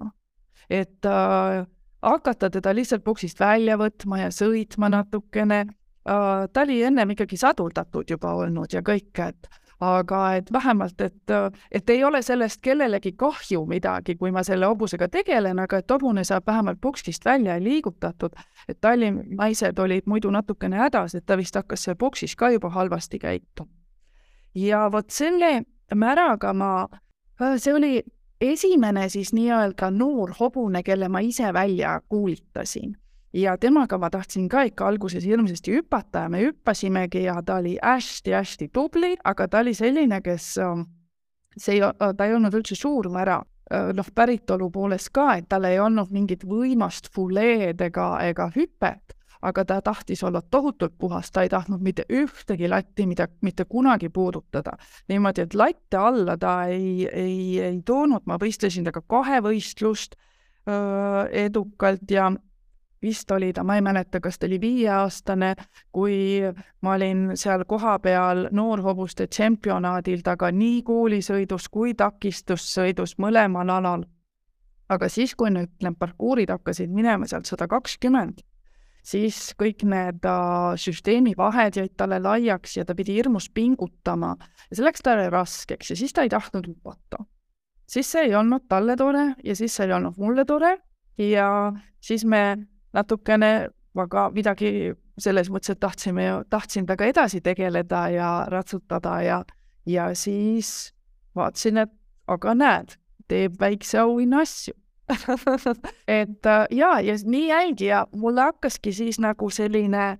et 0.70 1.06
äh, 1.06 1.66
hakata 2.02 2.50
teda 2.50 2.74
lihtsalt 2.74 3.04
boksist 3.04 3.38
välja 3.40 3.76
võtma 3.78 4.24
ja 4.24 4.32
sõitma 4.34 4.90
natukene 4.90 5.60
äh,. 5.60 6.48
ta 6.52 6.64
oli 6.66 6.82
ennem 6.82 7.14
ikkagi 7.14 7.36
saduldatud 7.38 8.10
juba 8.10 8.34
olnud 8.34 8.74
ja 8.74 8.82
kõike, 8.82 9.28
et 9.28 9.50
aga 9.80 10.34
et 10.34 10.52
vähemalt, 10.52 11.00
et, 11.00 11.34
et 11.70 11.90
ei 11.90 12.04
ole 12.04 12.22
sellest 12.22 12.60
kellelegi 12.62 13.12
kahju 13.18 13.64
midagi, 13.70 14.16
kui 14.18 14.32
ma 14.34 14.42
selle 14.42 14.66
hobusega 14.66 15.08
tegelen, 15.08 15.58
aga 15.62 15.78
et 15.78 15.90
hobune 15.90 16.24
saab 16.26 16.46
vähemalt 16.46 16.80
boksist 16.82 17.24
välja 17.24 17.60
liigutatud. 17.62 18.34
et 18.68 18.80
Tallinna 18.80 19.22
naised 19.38 19.78
olid 19.78 20.06
muidu 20.06 20.30
natukene 20.30 20.76
hädas, 20.76 21.14
et 21.14 21.26
ta 21.26 21.36
vist 21.36 21.54
hakkas 21.54 21.84
seal 21.84 21.96
boksis 21.96 22.36
ka 22.36 22.50
juba 22.50 22.70
halvasti 22.70 23.18
käituma. 23.18 23.77
Ja 24.58 24.88
vot 24.92 25.10
selle 25.10 25.62
märaga 25.94 26.52
ma, 26.56 26.72
see 27.56 27.74
oli 27.74 27.92
esimene 28.40 29.08
siis 29.08 29.32
nii-öelda 29.34 29.90
noor 29.90 30.32
hobune, 30.40 30.82
kelle 30.82 31.08
ma 31.08 31.22
ise 31.24 31.52
välja 31.54 32.00
kuulitasin. 32.08 32.96
Ja 33.32 33.58
temaga 33.60 33.98
ma 33.98 34.08
tahtsin 34.10 34.48
ka 34.48 34.62
ikka 34.70 34.86
alguses 34.88 35.24
hirmsasti 35.24 35.74
hüpata 35.76 36.24
ja 36.24 36.28
me 36.32 36.40
hüppasimegi 36.40 37.26
ja 37.26 37.42
ta 37.44 37.58
oli 37.60 37.76
hästi-hästi 37.82 38.70
tubli, 38.72 39.16
aga 39.24 39.48
ta 39.48 39.58
oli 39.58 39.74
selline, 39.74 40.20
kes, 40.24 40.54
ähm, 40.58 40.86
see 41.56 41.76
ei, 41.76 41.82
ta 42.16 42.24
ei 42.24 42.34
olnud 42.34 42.54
üldse 42.56 42.78
suur 42.78 43.10
mära, 43.12 43.42
äh, 43.72 43.92
noh, 43.92 44.08
päritolu 44.14 44.70
poolest 44.70 45.12
ka, 45.12 45.34
et 45.36 45.48
tal 45.48 45.68
ei 45.68 45.78
olnud 45.78 46.10
mingit 46.10 46.46
võimast 46.48 47.12
fuleed 47.12 47.84
ega, 47.84 48.08
ega 48.24 48.48
hüpet, 48.56 49.17
aga 49.42 49.64
ta 49.64 49.80
tahtis 49.82 50.22
olla 50.24 50.42
tohutult 50.42 50.98
puhas, 50.98 51.30
ta 51.30 51.42
ei 51.42 51.48
tahtnud 51.48 51.80
mitte 51.80 52.04
ühtegi 52.12 52.68
latti, 52.68 53.06
mida 53.06 53.28
mitte 53.42 53.64
kunagi 53.64 54.08
puudutada. 54.08 54.72
niimoodi, 55.08 55.40
et 55.40 55.54
latte 55.54 55.96
alla 55.96 56.36
ta 56.36 56.64
ei, 56.64 57.08
ei, 57.12 57.60
ei 57.60 57.82
toonud, 57.82 58.26
ma 58.26 58.38
võistlesin 58.38 58.84
temaga 58.84 59.02
kahevõistlust 59.06 60.16
öö, 60.68 60.74
äh, 60.74 61.44
edukalt 61.46 62.10
ja 62.10 62.32
vist 63.02 63.30
oli 63.30 63.52
ta, 63.52 63.64
ma 63.64 63.74
ei 63.74 63.82
mäleta, 63.82 64.20
kas 64.20 64.38
ta 64.38 64.46
oli 64.46 64.60
viieaastane, 64.60 65.54
kui 65.92 66.40
ma 66.82 66.94
olin 66.94 67.30
seal 67.34 67.64
kohapeal 67.66 68.48
noorhobuste 68.52 69.26
tšempionaadil 69.26 70.22
taga 70.24 70.50
nii 70.52 70.82
koolisõidus 70.82 71.68
kui 71.68 71.94
takistussõidus 71.94 73.18
mõlemal 73.18 73.70
alal. 73.70 74.04
aga 74.88 75.08
siis, 75.08 75.34
kui 75.36 75.50
nüüd 75.52 75.82
need 75.84 75.98
parkuurid 76.00 76.48
hakkasid 76.48 76.90
minema 76.90 77.26
sealt 77.28 77.46
sada 77.46 77.66
kakskümmend, 77.68 78.40
siis 79.08 79.38
kõik 79.58 79.84
need 79.88 80.26
uh, 80.28 80.74
süsteemi 80.80 81.34
vahed 81.38 81.78
jäid 81.80 81.94
talle 81.96 82.18
laiaks 82.22 82.76
ja 82.78 82.84
ta 82.84 82.96
pidi 82.98 83.16
hirmus 83.16 83.48
pingutama 83.54 84.34
ja 84.68 84.76
see 84.76 84.84
läks 84.84 85.04
talle 85.04 85.28
raskeks 85.32 85.92
ja 85.92 85.98
siis 85.98 86.12
ta 86.12 86.26
ei 86.26 86.32
tahtnud 86.32 86.68
lubata. 86.68 87.24
siis 87.88 88.10
see 88.12 88.28
ei 88.28 88.34
olnud 88.36 88.66
talle 88.68 88.96
tore 88.96 89.32
ja 89.44 89.56
siis 89.56 89.76
see 89.76 89.88
ei 89.88 89.96
olnud 89.96 90.18
mulle 90.20 90.44
tore 90.44 90.76
ja 91.18 91.48
siis 92.00 92.24
me 92.24 92.58
natukene, 92.94 93.68
aga 93.98 94.28
midagi 94.30 94.92
selles 95.18 95.48
mõttes, 95.50 95.74
et 95.74 95.80
tahtsime 95.82 96.28
tahtsin 96.50 96.86
temaga 96.86 97.08
edasi 97.10 97.40
tegeleda 97.42 98.04
ja 98.14 98.28
ratsutada 98.48 99.16
ja, 99.24 99.38
ja 99.86 100.12
siis 100.14 100.92
vaatasin, 101.36 101.82
et 101.84 101.94
aga 102.28 102.54
näed, 102.54 102.94
teeb 103.28 103.56
väikse 103.60 103.98
auhinna 104.04 104.44
asju 104.44 104.76
et 106.20 106.46
äh, 106.46 106.66
ja, 106.70 107.00
ja 107.00 107.14
nii 107.24 107.48
jäigi 107.48 107.90
ja 107.90 108.06
mulle 108.12 108.40
hakkaski 108.40 108.92
siis 108.92 109.18
nagu 109.20 109.50
selline, 109.50 110.18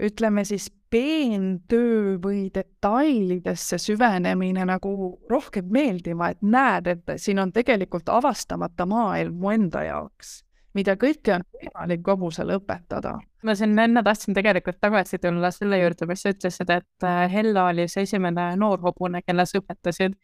ütleme 0.00 0.44
siis 0.44 0.70
peentöö 0.90 2.18
või 2.22 2.48
detailidesse 2.54 3.78
süvenemine 3.78 4.64
nagu 4.66 4.92
rohkem 5.30 5.68
meeldima, 5.70 6.32
et 6.32 6.42
näed, 6.42 6.86
et 6.86 7.12
siin 7.16 7.38
on 7.38 7.52
tegelikult 7.52 8.08
avastamata 8.08 8.86
maailm 8.90 9.36
mu 9.38 9.52
enda 9.54 9.84
jaoks, 9.86 10.40
mida 10.74 10.96
kõike 10.98 11.36
on 11.36 11.44
võimalik 11.54 12.10
hobusele 12.12 12.58
õpetada. 12.58 13.18
ma 13.42 13.54
siin 13.54 13.78
enne 13.78 14.02
tahtsin 14.02 14.34
tegelikult 14.34 14.80
tagasi 14.80 15.18
tulla 15.18 15.50
selle 15.54 15.78
juurde, 15.78 16.06
mis 16.10 16.22
sa 16.22 16.34
ütlesid, 16.34 16.70
et 16.70 17.06
äh, 17.06 17.22
Hella 17.32 17.68
oli 17.70 17.86
see 17.88 18.02
esimene 18.08 18.54
noor 18.56 18.80
hobune, 18.88 19.22
kelle 19.22 19.46
sa 19.46 19.60
õpetasid. 19.62 20.18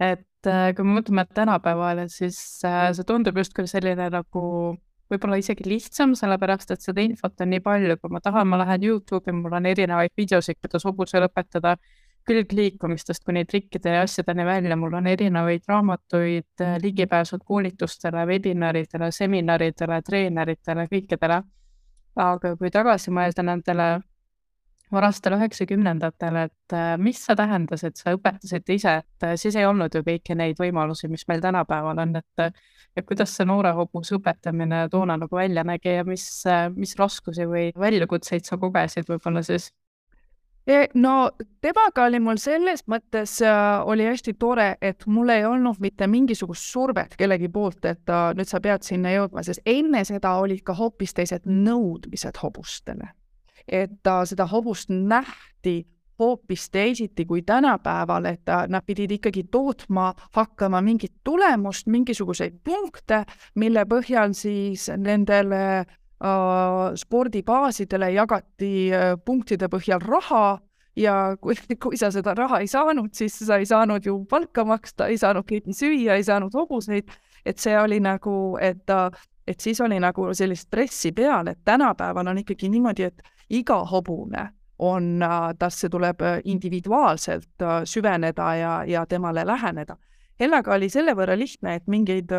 et 0.00 0.26
kui 0.46 0.86
me 0.86 0.98
mõtleme 1.00 1.24
tänapäevale, 1.34 2.08
siis 2.12 2.38
äh, 2.66 2.88
see 2.96 3.06
tundub 3.08 3.38
justkui 3.40 3.68
selline 3.70 4.08
nagu 4.12 4.44
võib-olla 5.12 5.38
isegi 5.40 5.66
lihtsam, 5.68 6.14
sellepärast 6.18 6.72
et 6.74 6.84
seda 6.84 7.02
infot 7.04 7.40
on 7.44 7.52
nii 7.52 7.62
palju, 7.64 7.98
kui 8.00 8.12
ma 8.12 8.20
tahan, 8.24 8.48
ma 8.48 8.60
lähen 8.62 8.86
Youtube'i, 8.88 9.34
mul 9.36 9.56
on 9.58 9.68
erinevaid 9.70 10.14
videosid, 10.16 10.58
kuidas 10.62 10.86
hobusel 10.88 11.26
õpetada 11.28 11.76
külgliikumistest 12.24 13.24
kuni 13.24 13.44
trikkide 13.44 13.98
ja 13.98 14.04
asjadeni 14.06 14.46
välja, 14.48 14.76
mul 14.80 14.96
on 14.96 15.06
erinevaid 15.06 15.66
raamatuid, 15.68 16.64
ligipääsud 16.82 17.44
koolitustele, 17.44 18.24
webinaridele, 18.30 19.10
seminaridele, 19.12 20.00
treeneritele, 20.02 20.88
kõikidele. 20.92 21.42
aga 22.16 22.56
kui 22.56 22.70
tagasi 22.70 23.10
mõelda 23.10 23.42
nendele 23.42 23.88
varastel 24.94 25.36
üheksakümnendatel, 25.36 26.38
et 26.46 26.74
äh, 26.76 26.94
mis 27.00 27.20
see 27.26 27.36
tähendas, 27.38 27.84
et 27.86 28.00
sa 28.00 28.14
õpetasid 28.16 28.72
ise, 28.74 28.96
et 29.02 29.26
äh, 29.26 29.34
siis 29.40 29.56
ei 29.58 29.66
olnud 29.68 29.94
ju 29.94 30.04
kõiki 30.06 30.36
neid 30.38 30.60
võimalusi, 30.60 31.10
mis 31.12 31.26
meil 31.30 31.42
tänapäeval 31.44 32.02
on, 32.06 32.16
et 32.22 32.44
äh, 32.44 32.52
ja 32.96 33.06
kuidas 33.06 33.36
see 33.36 33.46
noore 33.48 33.74
hobuse 33.76 34.16
õpetamine 34.18 34.84
toona 34.90 35.18
nagu 35.20 35.36
välja 35.36 35.64
nägi 35.66 35.98
ja 35.98 36.04
mis, 36.06 36.26
mis 36.76 36.94
raskusi 36.98 37.48
või 37.50 37.70
väljakutseid 37.78 38.46
sa 38.46 38.58
kogesid 38.62 39.10
võib-olla 39.10 39.42
siis? 39.46 39.72
E, 40.66 40.86
no 40.94 41.30
temaga 41.60 42.06
oli 42.08 42.18
mul 42.24 42.38
selles 42.40 42.86
mõttes 42.88 43.34
äh, 43.44 43.82
oli 43.84 44.06
hästi 44.08 44.32
tore, 44.40 44.70
et 44.80 45.04
mul 45.06 45.28
ei 45.34 45.44
olnud 45.44 45.76
mitte 45.84 46.08
mingisugust 46.08 46.70
survet 46.72 47.18
kellegi 47.20 47.50
poolt, 47.52 47.84
et 47.84 48.08
äh, 48.08 48.30
nüüd 48.38 48.48
sa 48.48 48.62
pead 48.64 48.86
sinna 48.86 49.12
jõudma, 49.12 49.44
sest 49.44 49.60
enne 49.68 50.00
seda 50.08 50.38
olid 50.40 50.62
ka 50.64 50.76
hoopis 50.78 51.12
teised 51.18 51.44
nõudmised 51.44 52.40
hobustele 52.40 53.12
et 53.68 54.12
seda 54.28 54.46
hobust 54.46 54.90
nähti 54.90 55.84
hoopis 56.18 56.70
teisiti 56.70 57.24
kui 57.24 57.42
tänapäeval, 57.42 58.24
et 58.24 58.50
nad 58.68 58.82
pidid 58.86 59.10
ikkagi 59.10 59.44
tootma 59.50 60.12
hakkama 60.32 60.80
mingit 60.80 61.12
tulemust, 61.24 61.86
mingisuguseid 61.86 62.60
punkte, 62.64 63.24
mille 63.54 63.84
põhjal 63.90 64.34
siis 64.34 64.88
nendele 64.96 65.64
äh, 65.78 65.88
spordibaasidele 66.94 68.12
jagati 68.14 68.92
äh, 68.92 69.10
punktide 69.24 69.68
põhjal 69.68 70.02
raha. 70.04 70.60
Ja 70.96 71.34
kui, 71.40 71.56
kui 71.82 71.96
sa 71.98 72.12
seda 72.14 72.36
raha 72.38 72.60
ei 72.62 72.68
saanud, 72.70 73.10
siis 73.18 73.34
sa 73.42 73.56
ei 73.58 73.66
saanud 73.66 74.04
ju 74.06 74.20
palka 74.30 74.62
maksta, 74.64 75.08
ei 75.10 75.18
saanud 75.18 75.42
keegi 75.48 75.74
süüa, 75.74 76.14
ei 76.14 76.22
saanud 76.22 76.54
hobuseid, 76.54 77.10
et 77.42 77.58
see 77.58 77.74
oli 77.74 77.98
nagu, 77.98 78.54
et, 78.62 78.86
et 79.46 79.60
siis 79.60 79.80
oli 79.80 80.00
nagu 80.00 80.30
sellist 80.34 80.68
stressi 80.68 81.12
peal, 81.12 81.46
et 81.46 81.58
tänapäeval 81.64 82.26
on 82.26 82.38
ikkagi 82.38 82.68
niimoodi, 82.68 83.02
et 83.02 83.22
iga 83.50 83.84
hobune 83.84 84.48
on, 84.78 85.22
äh, 85.22 85.54
tasse 85.58 85.88
tuleb 85.88 86.20
äh, 86.22 86.40
individuaalselt 86.44 87.62
äh, 87.62 87.82
süveneda 87.84 88.54
ja, 88.54 88.84
ja 88.84 89.06
temale 89.06 89.46
läheneda. 89.46 89.96
Hellaga 90.40 90.74
oli 90.74 90.88
selle 90.90 91.14
võrra 91.14 91.36
lihtne, 91.38 91.76
et 91.78 91.86
mingeid 91.86 92.32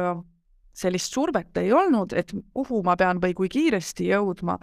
sellist 0.75 1.13
survet 1.13 1.57
ei 1.57 1.71
olnud, 1.73 2.11
et 2.13 2.33
kuhu 2.53 2.81
ma 2.83 2.97
pean 2.99 3.21
või 3.23 3.33
kui 3.33 3.47
kiiresti 3.49 4.09
jõudma. 4.09 4.57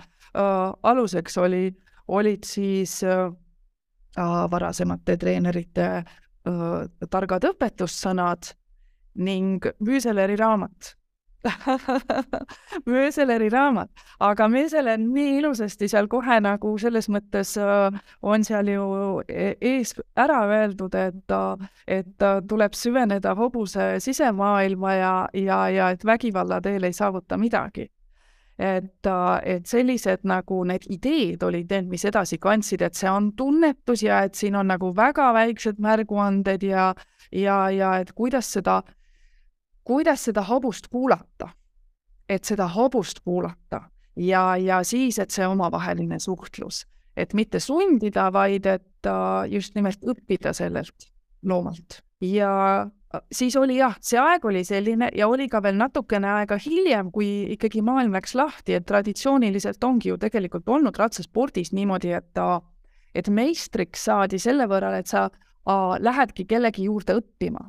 aluseks 0.83 1.39
oli, 1.39 1.71
olid 2.09 2.45
siis 2.45 3.01
varasemate 4.51 5.17
treenerite 5.17 6.05
targad 7.11 7.45
õpetussõnad 7.45 8.53
ning 9.15 9.65
Müüseleri 9.81 10.37
raamat 10.37 10.93
Mööseleri 12.87 13.49
raamat, 13.51 13.91
aga 14.21 14.49
Mööseler 14.49 14.99
nii 15.01 15.39
ilusasti 15.41 15.89
seal 15.91 16.09
kohe 16.11 16.39
nagu 16.43 16.75
selles 16.79 17.09
mõttes 17.11 17.57
äh, 17.61 17.97
on 18.23 18.45
seal 18.47 18.71
ju 18.71 18.85
e-, 19.29 19.57
ees 19.61 19.95
ära 20.19 20.43
öeldud, 20.47 20.95
et, 20.95 21.35
et 21.87 22.27
tuleb 22.49 22.79
süveneda 22.79 23.35
hobuse 23.39 23.97
sisemaailma 24.05 24.95
ja, 24.95 25.17
ja, 25.35 25.65
ja 25.73 25.91
et 25.91 26.07
vägivalla 26.07 26.61
teel 26.63 26.87
ei 26.87 26.95
saavuta 26.97 27.39
midagi. 27.39 27.91
et, 28.63 29.07
et 29.43 29.67
sellised 29.67 30.27
nagu 30.29 30.63
need 30.69 30.85
ideed 30.93 31.43
olid 31.43 31.71
need, 31.73 31.87
mis 31.91 32.05
edasi 32.05 32.39
kandsid, 32.39 32.83
et 32.83 32.95
see 32.95 33.11
on 33.11 33.33
tunnetus 33.37 34.05
ja 34.05 34.21
et 34.23 34.37
siin 34.39 34.55
on 34.55 34.69
nagu 34.69 34.93
väga 34.95 35.33
väiksed 35.35 35.81
märguanded 35.83 36.63
ja, 36.63 36.93
ja, 37.33 37.71
ja 37.71 37.97
et 37.99 38.13
kuidas 38.13 38.53
seda 38.53 38.83
kuidas 39.85 40.25
seda 40.29 40.45
hobust 40.47 40.89
kuulata, 40.89 41.49
et 42.29 42.45
seda 42.45 42.69
hobust 42.69 43.21
kuulata. 43.25 43.83
Ja, 44.17 44.57
ja 44.57 44.83
siis, 44.85 45.19
et 45.19 45.33
see 45.33 45.47
omavaheline 45.49 46.19
suhtlus, 46.21 46.85
et 47.17 47.33
mitte 47.35 47.61
sundida, 47.61 48.29
vaid 48.33 48.67
et 48.69 49.09
just 49.49 49.75
nimelt 49.75 50.05
õppida 50.05 50.53
sellelt 50.53 51.09
loomalt. 51.43 52.03
Ja 52.21 52.91
siis 53.33 53.57
oli 53.57 53.79
jah, 53.79 53.97
see 54.05 54.21
aeg 54.21 54.45
oli 54.45 54.63
selline 54.65 55.09
ja 55.17 55.29
oli 55.29 55.49
ka 55.49 55.63
veel 55.65 55.77
natukene 55.81 56.29
aega 56.37 56.59
hiljem, 56.61 57.11
kui 57.13 57.55
ikkagi 57.57 57.83
maailm 57.85 58.15
läks 58.17 58.37
lahti, 58.39 58.77
et 58.77 58.87
traditsiooniliselt 58.89 59.85
ongi 59.85 60.13
ju 60.13 60.19
tegelikult 60.21 60.69
olnud 60.69 60.97
ratsaspordis 60.99 61.73
niimoodi, 61.73 62.13
et 62.13 62.45
et 63.15 63.29
meistriks 63.29 64.07
saadi 64.09 64.39
selle 64.41 64.65
võrra, 64.69 64.95
et 64.97 65.07
sa 65.07 65.27
a, 65.29 65.75
lähedki 66.01 66.47
kellegi 66.49 66.87
juurde 66.89 67.19
õppima 67.21 67.69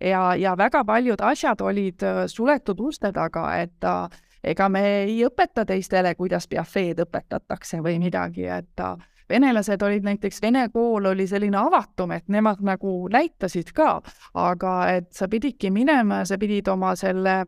ja, 0.00 0.34
ja 0.34 0.56
väga 0.56 0.84
paljud 0.84 1.20
asjad 1.20 1.60
olid 1.60 2.02
äh, 2.02 2.26
suletud 2.26 2.80
uste 2.80 3.12
taga, 3.12 3.46
et 3.56 3.84
äh, 3.84 4.08
ega 4.44 4.68
me 4.68 4.84
ei 5.04 5.18
õpeta 5.26 5.64
teistele, 5.66 6.14
kuidas 6.14 6.48
Piafeed 6.48 7.00
õpetatakse 7.04 7.80
või 7.82 7.98
midagi, 8.02 8.46
et 8.46 8.80
äh, 8.80 8.96
venelased 9.28 9.82
olid 9.82 10.04
näiteks, 10.04 10.42
vene 10.42 10.68
kool 10.72 11.10
oli 11.12 11.26
selline 11.26 11.58
avatum, 11.58 12.12
et 12.16 12.28
nemad 12.28 12.62
nagu 12.64 12.96
näitasid 13.12 13.72
ka, 13.76 14.00
aga 14.34 14.74
et 14.92 15.12
sa 15.12 15.28
pididki 15.28 15.70
minema 15.70 16.22
ja 16.22 16.32
sa 16.32 16.38
pidid 16.38 16.68
oma 16.68 16.94
selle 16.98 17.44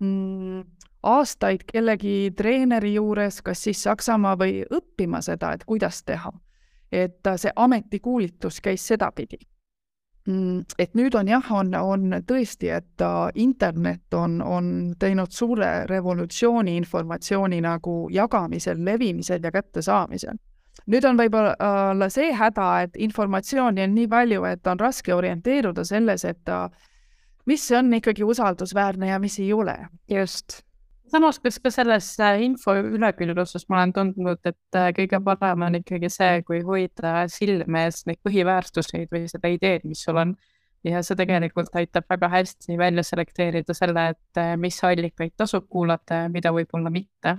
mm, 0.00 0.64
aastaid 1.08 1.64
kellegi 1.68 2.32
treeneri 2.36 2.94
juures, 2.94 3.42
kas 3.42 3.62
siis 3.68 3.82
Saksamaa 3.82 4.36
või 4.38 4.60
õppima 4.64 5.22
seda, 5.24 5.54
et 5.54 5.64
kuidas 5.64 6.02
teha. 6.02 6.32
et 6.92 7.28
see 7.36 7.50
ametikuulitus 7.56 8.62
käis 8.64 8.86
sedapidi 8.88 9.36
et 10.78 10.94
nüüd 10.98 11.14
on 11.16 11.28
jah, 11.30 11.46
on, 11.56 11.72
on 11.74 12.18
tõesti, 12.28 12.68
et 12.74 13.04
internet 13.34 14.14
on, 14.14 14.42
on 14.44 14.68
teinud 15.00 15.32
suure 15.32 15.86
revolutsiooni 15.88 16.76
informatsiooni 16.76 17.62
nagu 17.64 17.94
jagamisel, 18.12 18.84
levimisel 18.84 19.40
ja 19.44 19.52
kättesaamisel. 19.54 20.36
nüüd 20.86 21.04
on 21.04 21.18
võib-olla 21.18 22.08
see 22.12 22.30
häda, 22.32 22.68
et 22.82 22.96
informatsiooni 22.96 23.82
on 23.84 23.94
nii 23.94 24.08
palju, 24.08 24.44
et 24.44 24.66
on 24.66 24.80
raske 24.80 25.14
orienteeruda 25.14 25.84
selles, 25.84 26.24
et 26.24 26.54
mis 27.46 27.70
on 27.72 27.92
ikkagi 27.94 28.24
usaldusväärne 28.24 29.08
ja 29.08 29.18
mis 29.18 29.38
ei 29.38 29.52
ole. 29.52 29.76
just 30.08 30.67
samas, 31.10 31.38
kas 31.42 31.58
ka 31.62 31.70
selles 31.72 32.10
äh, 32.20 32.42
info 32.44 32.74
ülekülluses 32.76 33.66
ma 33.68 33.80
olen 33.80 33.92
tundnud, 33.96 34.40
et 34.48 34.78
äh, 34.78 34.90
kõige 34.96 35.20
parem 35.24 35.64
on 35.66 35.78
ikkagi 35.80 36.10
see, 36.12 36.42
kui 36.46 36.60
hoida 36.66 37.26
silme 37.32 37.84
ees 37.86 38.04
neid 38.08 38.20
põhiväärtuseid 38.26 39.12
või 39.14 39.26
seda 39.30 39.50
ideed, 39.52 39.86
mis 39.88 40.04
sul 40.04 40.20
on. 40.24 40.36
ja 40.86 41.00
see 41.02 41.18
tegelikult 41.18 41.74
aitab 41.74 42.04
väga 42.08 42.28
hästi 42.30 42.76
välja 42.78 43.02
selekteerida 43.02 43.74
selle, 43.74 44.08
et 44.14 44.40
äh, 44.40 44.56
mis 44.56 44.78
allikaid 44.84 45.34
tasub 45.36 45.66
kuulata 45.68 46.22
ja 46.22 46.28
mida 46.28 46.52
võib-olla 46.54 46.90
mitte. 46.90 47.36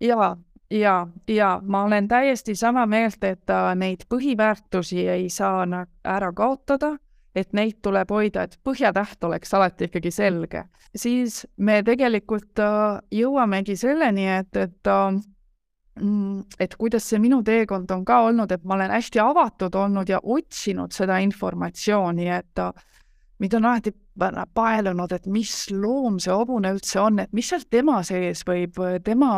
ja, 0.00 0.36
ja, 0.70 0.96
ja 1.28 1.50
ma 1.62 1.84
olen 1.84 2.08
täiesti 2.08 2.54
sama 2.54 2.86
meelt, 2.86 3.24
et 3.24 3.54
neid 3.74 4.08
põhiväärtusi 4.10 5.06
ei 5.08 5.28
saa 5.30 5.66
ära 6.04 6.32
kaotada 6.32 6.96
et 7.34 7.52
neid 7.54 7.78
tuleb 7.82 8.10
hoida, 8.10 8.44
et 8.46 8.56
põhjatäht 8.66 9.24
oleks 9.24 9.54
alati 9.54 9.86
ikkagi 9.88 10.10
selge, 10.14 10.64
siis 10.96 11.44
me 11.56 11.80
tegelikult 11.86 12.62
äh, 12.62 13.00
jõuamegi 13.14 13.76
selleni, 13.78 14.26
et, 14.40 14.56
et 14.58 14.90
äh, 14.90 15.18
mm, 16.00 16.44
et 16.60 16.76
kuidas 16.80 17.06
see 17.10 17.20
minu 17.22 17.42
teekond 17.46 17.90
on 17.94 18.04
ka 18.06 18.20
olnud, 18.28 18.52
et 18.52 18.64
ma 18.64 18.76
olen 18.78 18.94
hästi 18.96 19.22
avatud 19.22 19.78
olnud 19.78 20.10
ja 20.10 20.20
otsinud 20.22 20.94
seda 20.96 21.20
informatsiooni, 21.22 22.30
et 22.34 22.64
äh, 22.64 22.86
mind 23.40 23.58
on 23.60 23.70
alati 23.70 23.94
paelunud, 24.54 25.12
et 25.16 25.28
mis 25.30 25.52
loom 25.72 26.18
see 26.20 26.34
hobune 26.34 26.74
üldse 26.74 26.98
on, 27.00 27.22
et 27.22 27.30
mis 27.32 27.46
seal 27.48 27.62
tema 27.70 28.02
sees 28.04 28.42
võib, 28.48 28.76
tema 29.06 29.30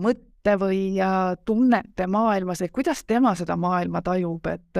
mõtte 0.00 0.33
mõtte 0.44 0.58
või 0.60 0.98
tunnete 1.44 2.06
maailmas, 2.06 2.60
et 2.62 2.72
kuidas 2.72 3.04
tema 3.04 3.34
seda 3.34 3.56
maailma 3.56 4.02
tajub, 4.02 4.46
et 4.46 4.76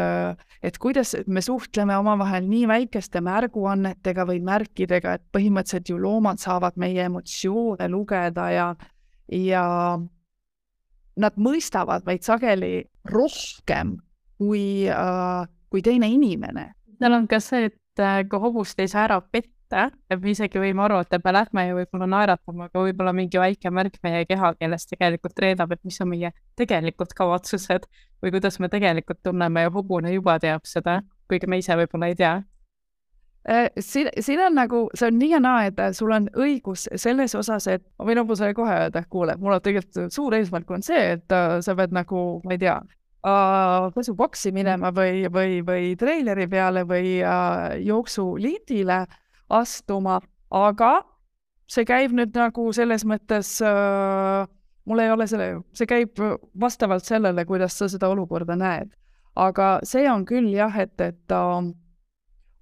et 0.63 0.79
kuidas 0.79 1.17
me 1.27 1.41
suhtleme 1.41 1.97
omavahel 1.97 2.45
nii 2.49 2.67
väikeste 2.69 3.21
märguannetega 3.21 4.27
või 4.27 4.41
märkidega, 4.41 5.15
et 5.15 5.23
põhimõtteliselt 5.33 5.89
ju 5.89 5.99
loomad 5.99 6.39
saavad 6.39 6.77
meie 6.77 7.05
emotsioone 7.05 7.89
lugeda 7.89 8.51
ja 8.51 8.75
ja 9.33 9.99
nad 11.17 11.37
mõistavad 11.37 12.05
meid 12.05 12.23
sageli 12.23 12.85
rohkem 13.05 13.97
kui 14.39 14.89
äh,, 14.89 15.49
kui 15.71 15.83
teine 15.83 16.09
inimene. 16.09 16.75
seal 16.99 17.13
on 17.13 17.27
ka 17.27 17.41
see, 17.41 17.71
et 17.71 18.01
äh, 18.01 18.25
kui 18.29 18.41
hobust 18.41 18.79
ei 18.81 18.89
saa 18.89 19.05
ära 19.05 19.21
petta, 19.21 19.54
et 20.11 20.23
me 20.23 20.33
isegi 20.33 20.61
võime 20.61 20.85
arvata, 20.85 21.19
et 21.19 21.27
me 21.27 21.35
lähme 21.35 21.67
ja 21.67 21.77
võib-olla 21.77 22.09
naeratame, 22.11 22.69
aga 22.69 22.87
võib-olla 22.87 23.13
mingi 23.17 23.41
väike 23.41 23.73
märk 23.75 24.01
meie 24.07 24.25
kehakeelest 24.29 24.95
tegelikult 24.95 25.45
reedab, 25.45 25.75
et 25.75 25.83
mis 25.85 26.01
on 26.05 26.11
meie 26.13 26.33
tegelikud 26.59 27.15
kavatsused 27.17 27.87
või 28.23 28.35
kuidas 28.35 28.61
me 28.63 28.71
tegelikult 28.73 29.23
tunneme 29.27 29.67
ja 29.67 29.75
hobune 29.75 30.15
juba 30.15 30.39
teab 30.43 30.67
seda, 30.69 31.01
kuigi 31.29 31.51
me 31.51 31.61
ise 31.61 31.77
võib-olla 31.79 32.11
ei 32.13 32.19
tea. 32.19 32.35
Äh, 33.45 33.69
siin, 33.79 34.09
siin 34.25 34.41
on 34.41 34.55
nagu, 34.57 34.87
see 34.97 35.11
on 35.11 35.19
nii 35.21 35.35
ja 35.35 35.41
naa, 35.45 35.67
et 35.69 35.81
sul 35.93 36.15
on 36.17 36.31
õigus 36.33 36.87
selles 36.97 37.35
osas, 37.37 37.67
et 37.69 37.83
ma 37.99 38.07
võin 38.09 38.23
hobusele 38.23 38.55
kohe 38.57 38.73
öelda, 38.87 39.03
et 39.05 39.11
kuule, 39.13 39.35
mul 39.37 39.59
on 39.59 39.65
tegelikult 39.65 40.15
suur 40.15 40.37
eesmärk 40.39 40.71
on 40.73 40.85
see, 40.85 41.03
et 41.19 41.35
uh, 41.35 41.59
sa 41.65 41.75
pead 41.77 41.93
nagu, 41.93 42.23
ma 42.47 42.57
ei 42.57 42.63
tea 42.63 42.79
uh,, 42.81 43.91
pesuboksi 43.93 44.53
minema 44.57 44.89
või, 44.97 45.27
või, 45.33 45.61
või 45.67 45.93
treileri 46.01 46.49
peale 46.49 46.87
või 46.89 47.19
uh, 47.21 47.75
jooksuliidile 47.85 49.03
astuma, 49.49 50.21
aga 50.51 50.93
see 51.67 51.85
käib 51.89 52.13
nüüd 52.13 52.35
nagu 52.37 52.67
selles 52.73 53.05
mõttes 53.09 53.57
uh,, 53.65 54.45
mul 54.85 55.01
ei 55.01 55.11
ole 55.11 55.27
selle, 55.27 55.49
see 55.73 55.89
käib 55.89 56.21
vastavalt 56.61 57.05
sellele, 57.05 57.47
kuidas 57.49 57.79
sa 57.79 57.89
seda 57.89 58.09
olukorda 58.13 58.57
näed. 58.57 58.93
aga 59.35 59.81
see 59.83 60.05
on 60.11 60.25
küll 60.25 60.53
jah, 60.55 60.77
et, 60.79 61.01
et 61.01 61.33
uh, 61.35 61.73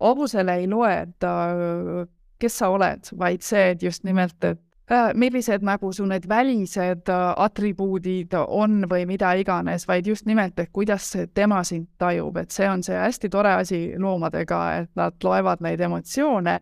hobusele 0.02 0.56
ei 0.56 0.68
loe, 0.68 0.92
et 1.02 1.24
äh, 1.24 2.04
kes 2.42 2.58
sa 2.58 2.70
oled, 2.74 3.10
vaid 3.18 3.44
see, 3.46 3.72
et 3.74 3.82
just 3.82 4.04
nimelt, 4.04 4.36
et 4.44 4.60
äh, 4.90 5.12
millised 5.14 5.64
nagu 5.66 5.92
su 5.94 6.06
need 6.08 6.26
välised 6.28 7.10
äh, 7.12 7.22
atribuudid 7.44 8.34
on 8.42 8.86
või 8.90 9.06
mida 9.08 9.34
iganes, 9.38 9.86
vaid 9.88 10.08
just 10.10 10.26
nimelt, 10.26 10.58
et 10.58 10.72
kuidas 10.72 11.12
tema 11.34 11.62
sind 11.64 11.88
tajub, 12.02 12.36
et 12.42 12.50
see 12.54 12.68
on 12.68 12.82
see 12.82 12.98
hästi 12.98 13.30
tore 13.32 13.54
asi 13.62 13.82
loomadega, 13.98 14.62
et 14.82 14.92
nad 14.98 15.16
loevad 15.24 15.62
neid 15.64 15.80
emotsioone 15.80 16.58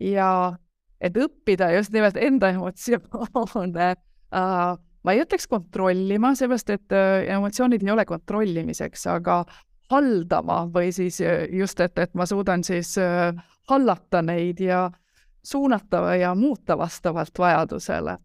ja 0.00 0.56
et 1.00 1.16
õppida 1.16 1.70
just 1.76 1.92
nimelt 1.92 2.16
enda 2.16 2.52
emotsioone 2.54 3.88
äh, 3.94 4.76
ma 5.02 5.12
ei 5.16 5.22
ütleks 5.22 5.48
kontrollima, 5.48 6.34
seepärast 6.36 6.70
et 6.76 6.92
emotsioonid 7.32 7.84
ei 7.86 7.92
ole 7.94 8.04
kontrollimiseks, 8.04 9.06
aga 9.08 9.44
haldama 9.90 10.64
või 10.72 10.92
siis 10.94 11.20
äh, 11.24 11.46
just, 11.52 11.80
et, 11.80 11.98
et 11.98 12.14
ma 12.14 12.26
suudan 12.26 12.64
siis 12.66 12.94
äh, 13.00 13.34
hallata 13.70 14.22
neid 14.22 14.60
ja 14.62 14.88
suunata 15.42 16.14
ja 16.20 16.34
muuta 16.34 16.78
vastavalt 16.78 17.38
vajadusele. 17.38 18.18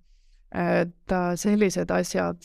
et 0.56 1.12
äh, 1.12 1.34
sellised 1.36 1.90
asjad. 1.92 2.38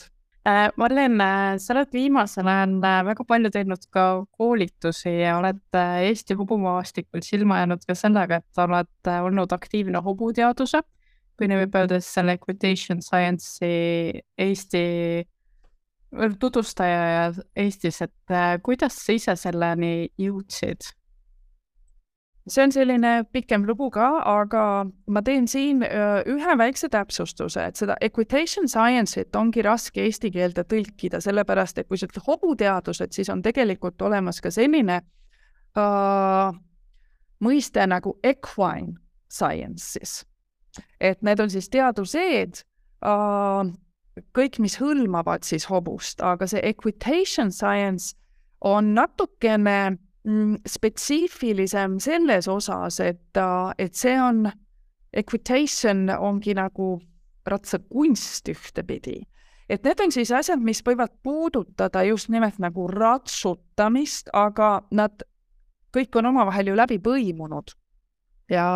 Marlen, 0.81 1.19
sa 1.61 1.73
oled 1.75 1.91
viimasel 1.93 2.47
ajal 2.49 2.71
väga 2.81 3.25
palju 3.29 3.51
teinud 3.53 3.83
ka 3.93 4.05
koolitusi 4.33 5.11
ja 5.19 5.35
oled 5.37 5.61
Eesti 5.77 6.33
hobumaastikul 6.39 7.21
silma 7.21 7.59
jäänud 7.59 7.85
ka 7.85 7.93
sellega, 7.95 8.41
et 8.41 8.63
oled 8.63 9.11
olnud 9.11 9.53
aktiivne 9.53 10.01
hobuteaduse, 10.01 10.81
kui 11.37 11.51
nii 11.51 11.61
võib 11.61 11.77
öelda, 11.77 11.99
siis 12.01 12.17
selle 12.17 12.39
equitation 12.39 13.05
science'i 13.05 14.23
Eesti 14.41 14.81
tutvustaja 16.39 17.31
Eestis, 17.55 18.01
et 18.01 18.31
äh, 18.31 18.57
kuidas 18.63 18.97
sa 19.05 19.15
ise 19.15 19.35
selleni 19.39 20.09
jõudsid? 20.19 20.91
See 22.47 22.63
on 22.63 22.71
selline 22.73 23.11
pikem 23.33 23.65
lugu 23.67 23.89
ka, 23.93 24.07
aga 24.25 24.63
ma 25.13 25.21
teen 25.25 25.47
siin 25.49 25.83
äh, 25.85 26.21
ühe 26.29 26.55
väikse 26.57 26.89
täpsustuse, 26.89 27.67
et 27.69 27.77
seda 27.77 27.97
equitation 28.01 28.69
science'it 28.69 29.35
ongi 29.37 29.61
raske 29.65 30.01
eesti 30.05 30.31
keelde 30.33 30.65
tõlkida, 30.65 31.21
sellepärast 31.21 31.81
et 31.81 31.89
kui 31.89 32.01
sa 32.01 32.09
ütled 32.09 32.25
hobuteadused, 32.25 33.13
siis 33.13 33.29
on 33.29 33.43
tegelikult 33.45 34.01
olemas 34.01 34.41
ka 34.41 34.51
selline 34.53 35.01
uh, 35.77 36.49
mõiste 37.45 37.85
nagu 37.87 38.17
equine 38.23 38.97
sciences. 39.29 40.25
et 40.99 41.21
need 41.21 41.39
on 41.39 41.49
siis 41.49 41.69
teadused 41.69 42.63
uh,, 43.05 43.67
kõik, 44.33 44.59
mis 44.59 44.79
hõlmavad 44.79 45.43
siis 45.45 45.67
hobust, 45.69 46.21
aga 46.21 46.47
see 46.47 46.61
equitation 46.63 47.51
science 47.51 48.15
on 48.61 48.93
natukene 48.95 49.97
spetsiifilisem 50.67 51.99
selles 51.99 52.47
osas, 52.47 52.99
et, 52.99 53.37
et 53.77 53.95
see 53.97 54.17
on, 54.21 54.45
equitation 55.13 56.09
ongi 56.13 56.53
nagu 56.55 56.99
ratsakunst 57.47 58.49
ühtepidi. 58.53 59.23
et 59.69 59.83
need 59.83 59.99
on 60.03 60.11
siis 60.11 60.31
asjad, 60.31 60.59
mis 60.59 60.83
võivad 60.83 61.11
puudutada 61.23 62.03
just 62.03 62.29
nimelt 62.29 62.59
nagu 62.59 62.87
ratsutamist, 62.87 64.29
aga 64.33 64.81
nad 64.91 65.23
kõik 65.95 66.15
on 66.19 66.25
omavahel 66.25 66.67
ju 66.67 66.75
läbi 66.75 66.99
põimunud. 66.99 67.73
ja 68.49 68.67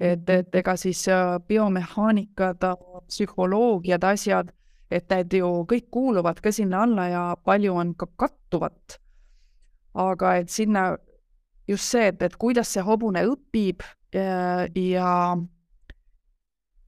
et, 0.00 0.30
et 0.30 0.54
ega 0.54 0.76
siis 0.76 1.08
äh, 1.08 1.38
biomehaanikad, 1.48 2.64
psühholoogiad, 3.08 4.04
asjad, 4.04 4.52
et 4.90 5.10
need 5.10 5.38
ju 5.40 5.50
kõik 5.68 5.90
kuuluvad 5.90 6.40
ka 6.40 6.52
sinna 6.52 6.84
alla 6.86 7.08
ja 7.08 7.24
palju 7.44 7.74
on 7.74 7.94
ka 7.94 8.06
kattuvat. 8.16 9.00
Aga 9.94 10.36
et 10.40 10.50
sinna 10.50 10.96
just 11.68 11.90
see, 11.92 12.08
et, 12.08 12.22
et 12.22 12.36
kuidas 12.36 12.72
see 12.74 12.84
hobune 12.84 13.24
õpib 13.28 13.84
ja, 14.14 14.22
äh, 14.22 14.78
ja 14.78 15.12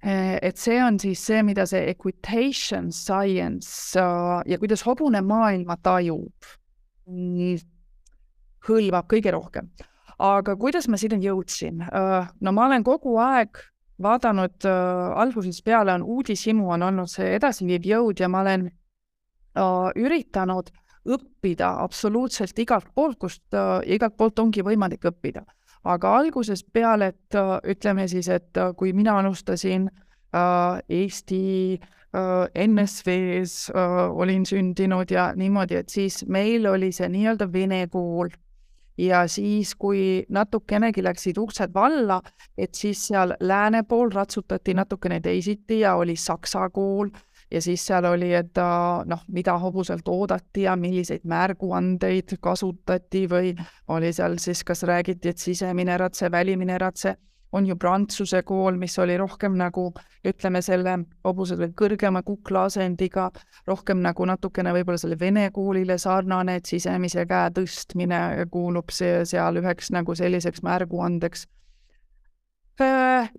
äh, 0.04 0.38
et 0.42 0.58
see 0.58 0.80
on 0.82 0.98
siis 0.98 1.22
see, 1.26 1.42
mida 1.42 1.66
see 1.66 1.84
equitation 1.90 2.90
science 2.92 3.98
ja 3.98 4.58
kuidas 4.58 4.84
hobune 4.86 5.20
maailma 5.22 5.76
tajub, 5.84 6.50
hõlmab 8.66 9.08
kõige 9.10 9.32
rohkem 9.34 9.70
aga 10.20 10.54
kuidas 10.60 10.88
ma 10.88 10.98
sinna 11.00 11.18
jõudsin? 11.20 11.80
Äh, 11.88 12.28
no 12.40 12.52
ma 12.52 12.66
olen 12.68 12.84
kogu 12.84 13.16
aeg 13.22 13.62
vaadanud 14.02 14.66
äh, 14.68 15.20
algusest 15.22 15.64
peale 15.64 15.94
on 15.96 16.04
uudishimu 16.04 16.68
on 16.76 16.84
olnud 16.90 17.10
see 17.10 17.34
edasiviiv 17.36 17.88
jõud 17.88 18.20
ja 18.20 18.28
ma 18.28 18.44
olen 18.44 18.68
äh, 18.68 19.88
üritanud 19.96 20.70
õppida 21.08 21.70
absoluutselt 21.82 22.58
igalt 22.58 22.90
poolt, 22.94 23.18
kust 23.18 23.54
äh, 23.54 23.78
igalt 23.86 24.16
poolt 24.16 24.38
ongi 24.38 24.64
võimalik 24.64 25.06
õppida. 25.08 25.44
aga 25.84 26.10
algusest 26.16 26.66
peale, 26.72 27.06
et 27.06 27.34
äh, 27.34 27.56
ütleme 27.72 28.08
siis, 28.08 28.28
et 28.28 28.56
äh, 28.56 28.74
kui 28.76 28.92
mina 28.92 29.18
alustasin 29.18 29.90
Eesti 30.88 31.80
NSV-s 32.54 33.72
olin 34.14 34.44
sündinud 34.46 35.10
ja 35.10 35.32
niimoodi, 35.34 35.74
et 35.74 35.88
siis 35.90 36.20
meil 36.26 36.66
oli 36.70 36.92
see 36.94 37.08
nii-öelda 37.10 37.48
vene 37.50 37.80
kool 37.90 38.30
ja 38.98 39.24
siis, 39.28 39.74
kui 39.74 40.24
natukenegi 40.28 41.02
läksid 41.02 41.38
uksed 41.38 41.74
valla, 41.74 42.20
et 42.58 42.74
siis 42.74 43.06
seal 43.08 43.34
lääne 43.40 43.82
pool 43.88 44.12
ratsutati 44.14 44.74
natukene 44.74 45.20
teisiti 45.20 45.80
ja 45.80 45.94
oli 45.94 46.16
saksa 46.16 46.68
kool 46.70 47.10
ja 47.50 47.62
siis 47.62 47.86
seal 47.86 48.04
oli, 48.04 48.32
et 48.34 48.60
noh, 49.06 49.24
mida 49.28 49.56
hobuselt 49.58 50.08
oodati 50.08 50.66
ja 50.68 50.76
milliseid 50.76 51.24
märguandeid 51.24 52.36
kasutati 52.40 53.26
või 53.30 53.54
oli 53.88 54.12
seal 54.12 54.38
siis, 54.38 54.64
kas 54.64 54.82
räägiti, 54.82 55.28
et 55.32 55.38
sisemine 55.38 55.96
ratse, 55.98 56.30
välimine 56.30 56.78
ratse 56.78 57.16
on 57.52 57.66
ju 57.66 57.76
Prantsuse 57.76 58.42
kool, 58.42 58.76
mis 58.78 58.98
oli 58.98 59.16
rohkem 59.18 59.56
nagu 59.58 59.90
ütleme, 60.26 60.62
selle 60.62 60.98
hobused 61.26 61.58
veel 61.58 61.72
kõrgema 61.76 62.22
kuklaasendiga, 62.26 63.30
rohkem 63.66 64.02
nagu 64.04 64.26
natukene 64.28 64.74
võib-olla 64.76 65.00
selle 65.00 65.18
vene 65.18 65.48
koolile 65.54 65.98
sarnane, 65.98 66.60
et 66.60 66.70
sisemise 66.70 67.26
käe 67.26 67.50
tõstmine 67.56 68.20
kuulub 68.50 68.94
see 68.94 69.24
seal 69.26 69.58
üheks 69.62 69.90
nagu 69.94 70.14
selliseks 70.14 70.62
märguandeks. 70.66 71.46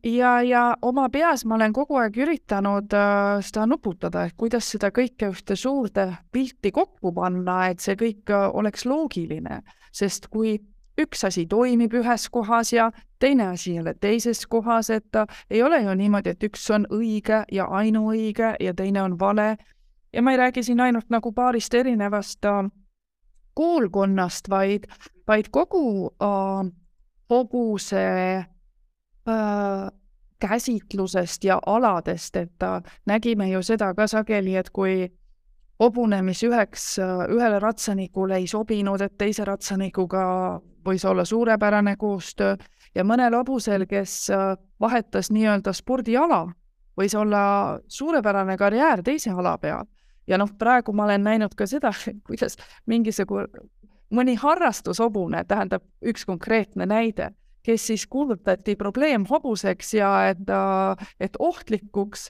Ja, 0.03 0.41
ja 0.41 0.77
oma 0.81 1.09
peas 1.09 1.45
ma 1.45 1.55
olen 1.55 1.73
kogu 1.73 1.97
aeg 2.01 2.17
üritanud 2.17 2.93
äh, 2.93 3.39
seda 3.45 3.65
nuputada, 3.65 4.25
et 4.25 4.35
kuidas 4.37 4.69
seda 4.73 4.91
kõike 4.93 5.31
ühte 5.31 5.55
suurde 5.55 6.07
pilti 6.31 6.71
kokku 6.71 7.13
panna, 7.13 7.67
et 7.69 7.79
see 7.79 7.95
kõik 7.99 8.29
äh, 8.29 8.49
oleks 8.53 8.85
loogiline, 8.85 9.61
sest 9.91 10.27
kui 10.29 10.59
üks 11.01 11.23
asi 11.25 11.45
toimib 11.47 11.93
ühes 11.93 12.27
kohas 12.29 12.73
ja 12.73 12.91
teine 13.19 13.47
asi 13.47 13.75
jälle 13.75 13.93
teises 13.93 14.45
kohas, 14.47 14.89
et 14.89 15.17
ei 15.49 15.63
ole 15.63 15.81
ju 15.81 15.95
niimoodi, 15.95 16.29
et 16.35 16.43
üks 16.43 16.69
on 16.73 16.85
õige 16.91 17.43
ja 17.51 17.65
ainuõige 17.65 18.55
ja 18.59 18.73
teine 18.73 19.01
on 19.01 19.19
vale. 19.19 19.57
ja 20.13 20.21
ma 20.21 20.31
ei 20.31 20.37
räägi 20.37 20.63
siin 20.63 20.79
ainult 20.79 21.09
nagu 21.09 21.31
paarist 21.31 21.73
erinevast 21.73 22.45
äh, 22.45 22.69
koolkonnast, 23.53 24.49
vaid, 24.49 24.87
vaid 25.27 25.49
kogu 25.51 26.11
äh, 26.21 26.71
hobuse 27.29 28.07
äh, 28.37 28.47
käsitlusest 30.41 31.43
ja 31.43 31.59
aladest, 31.65 32.35
et 32.35 32.63
äh, 32.63 32.81
nägime 33.05 33.49
ju 33.49 33.61
seda 33.63 33.93
ka 33.93 34.07
sageli, 34.07 34.55
et 34.55 34.69
kui 34.69 35.11
hobune, 35.79 36.21
mis 36.21 36.43
üheks, 36.43 36.97
ühele 37.29 37.59
ratsanikule 37.59 38.37
ei 38.41 38.47
sobinud, 38.47 39.01
et 39.01 39.17
teise 39.17 39.45
ratsanikuga 39.45 40.23
võis 40.85 41.05
olla 41.05 41.25
suurepärane 41.25 41.95
koostöö 41.97 42.55
ja 42.95 43.05
mõnel 43.05 43.35
hobusel, 43.37 43.85
kes 43.89 44.29
äh, 44.33 44.55
vahetas 44.79 45.31
nii-öelda 45.31 45.73
spordiala, 45.73 46.45
võis 46.97 47.15
olla 47.17 47.79
suurepärane 47.87 48.57
karjäär 48.57 49.03
teise 49.03 49.31
ala 49.31 49.57
peal. 49.57 49.85
ja 50.27 50.37
noh, 50.37 50.49
praegu 50.57 50.93
ma 50.93 51.03
olen 51.03 51.23
näinud 51.23 51.55
ka 51.57 51.65
seda, 51.67 51.93
kuidas 52.27 52.57
mingisugune, 52.85 53.47
mõni 54.11 54.35
harrastushobune, 54.37 55.43
tähendab 55.47 55.83
üks 56.01 56.25
konkreetne 56.25 56.85
näide, 56.85 57.31
kes 57.63 57.87
siis 57.87 58.07
kuulutati 58.07 58.75
probleemhobuseks 58.75 59.93
ja 59.93 60.11
et, 60.29 60.53
et 61.19 61.37
ohtlikuks 61.39 62.29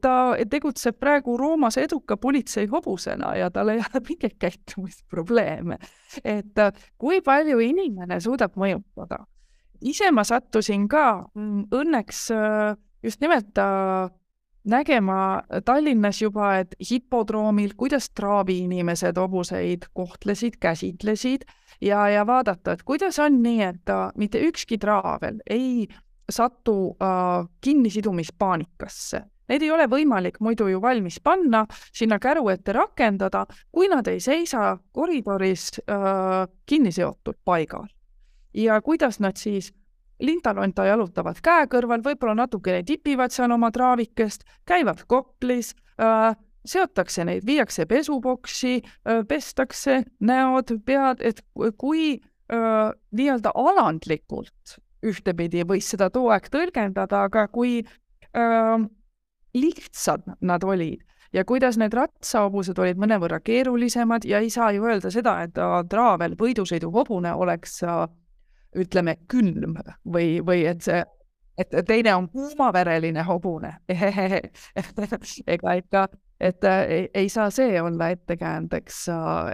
ta 0.00 0.14
tegutseb 0.50 0.98
praegu 1.00 1.36
Roomas 1.36 1.78
eduka 1.78 2.16
politseihobusena 2.16 3.34
ja 3.36 3.50
tal 3.50 3.72
ei 3.72 3.82
ole 3.82 4.02
mingeid 4.08 4.36
käitumisprobleeme. 4.38 5.78
et 6.24 6.58
äh, 6.58 6.72
kui 6.98 7.20
palju 7.20 7.58
inimene 7.58 8.20
suudab 8.20 8.54
mõjutada. 8.56 9.24
ise 9.80 10.10
ma 10.10 10.24
sattusin 10.24 10.88
ka 10.88 11.26
mm, 11.34 11.64
õnneks 11.74 12.30
äh, 12.30 12.76
just 13.02 13.20
nimelt 13.20 13.58
äh, 13.58 14.10
nägema 14.64 15.42
Tallinnas 15.64 16.22
juba, 16.22 16.58
et 16.58 16.74
hipodroomil, 16.90 17.74
kuidas 17.76 18.10
traaviinimesed 18.10 19.18
hobuseid 19.18 19.90
kohtlesid, 19.92 20.56
käsitlesid 20.60 21.44
ja, 21.84 22.08
ja 22.08 22.24
vaadata, 22.26 22.72
et 22.72 22.82
kuidas 22.82 23.18
on 23.20 23.42
nii, 23.44 23.60
et 23.62 23.94
mitte 24.16 24.40
ükski 24.48 24.78
traavel 24.80 25.38
ei 25.50 25.86
satu 26.30 26.96
äh, 26.96 27.44
kinnisidumispaanikasse 27.60 29.24
Neid 29.48 29.62
ei 29.62 29.70
ole 29.70 29.84
võimalik 29.92 30.38
muidu 30.40 30.70
ju 30.72 30.80
valmis 30.80 31.18
panna, 31.20 31.64
sinna 31.92 32.16
käru 32.22 32.48
ette 32.48 32.72
rakendada, 32.72 33.44
kui 33.72 33.90
nad 33.92 34.08
ei 34.08 34.20
seisa 34.24 34.78
koridoris 34.96 35.68
äh, 35.84 36.46
kinni 36.66 36.92
seotud 36.92 37.36
paigal. 37.44 37.88
ja 38.54 38.80
kuidas 38.80 39.18
nad 39.20 39.36
siis 39.36 39.72
lintalonta 40.22 40.84
jalutavad 40.86 41.40
käe 41.42 41.66
kõrval, 41.66 42.04
võib-olla 42.04 42.34
natukene 42.38 42.84
tipivad 42.86 43.34
seal 43.34 43.50
oma 43.50 43.70
traavikest, 43.74 44.44
käivad 44.64 45.02
koplis 45.06 45.74
äh,, 46.00 46.36
seotakse 46.64 47.24
neid, 47.24 47.44
viiakse 47.46 47.86
pesuboksi 47.86 48.78
pestakse 49.28 50.02
näod, 50.20 50.72
pead, 50.84 51.20
et 51.20 51.42
kui 51.78 52.14
nii-öelda 52.48 53.52
alandlikult 53.54 54.76
ühtepidi 55.04 55.64
võis 55.68 55.88
seda 55.92 56.10
too 56.12 56.30
aeg 56.32 56.48
tõlgendada, 56.52 57.24
aga 57.28 57.46
kui 57.52 57.82
äh, 57.84 58.86
lihtsad 59.54 60.24
nad 60.40 60.64
olid 60.64 61.02
ja 61.34 61.44
kuidas 61.44 61.78
need 61.78 61.94
ratsahobused 61.94 62.78
olid 62.78 63.00
mõnevõrra 63.00 63.40
keerulisemad 63.44 64.26
ja 64.28 64.40
ei 64.42 64.50
saa 64.54 64.70
ju 64.74 64.86
öelda 64.86 65.10
seda, 65.10 65.40
et 65.46 65.58
traavel 65.90 66.36
võidusõiduhobune 66.38 67.32
oleks 67.34 67.80
ütleme, 68.74 69.16
külm 69.30 69.76
või, 70.04 70.38
või 70.46 70.64
et 70.70 70.82
see, 70.86 71.02
et 71.58 71.74
teine 71.86 72.14
on 72.14 72.28
kuumavereline 72.30 73.22
hobune. 73.26 73.76
ega 75.56 75.74
ikka, 75.80 76.06
et 76.40 76.64
ei, 76.64 77.08
ei 77.14 77.28
saa 77.28 77.50
see 77.54 77.80
olla 77.82 78.08
ettekäändeks, 78.14 79.06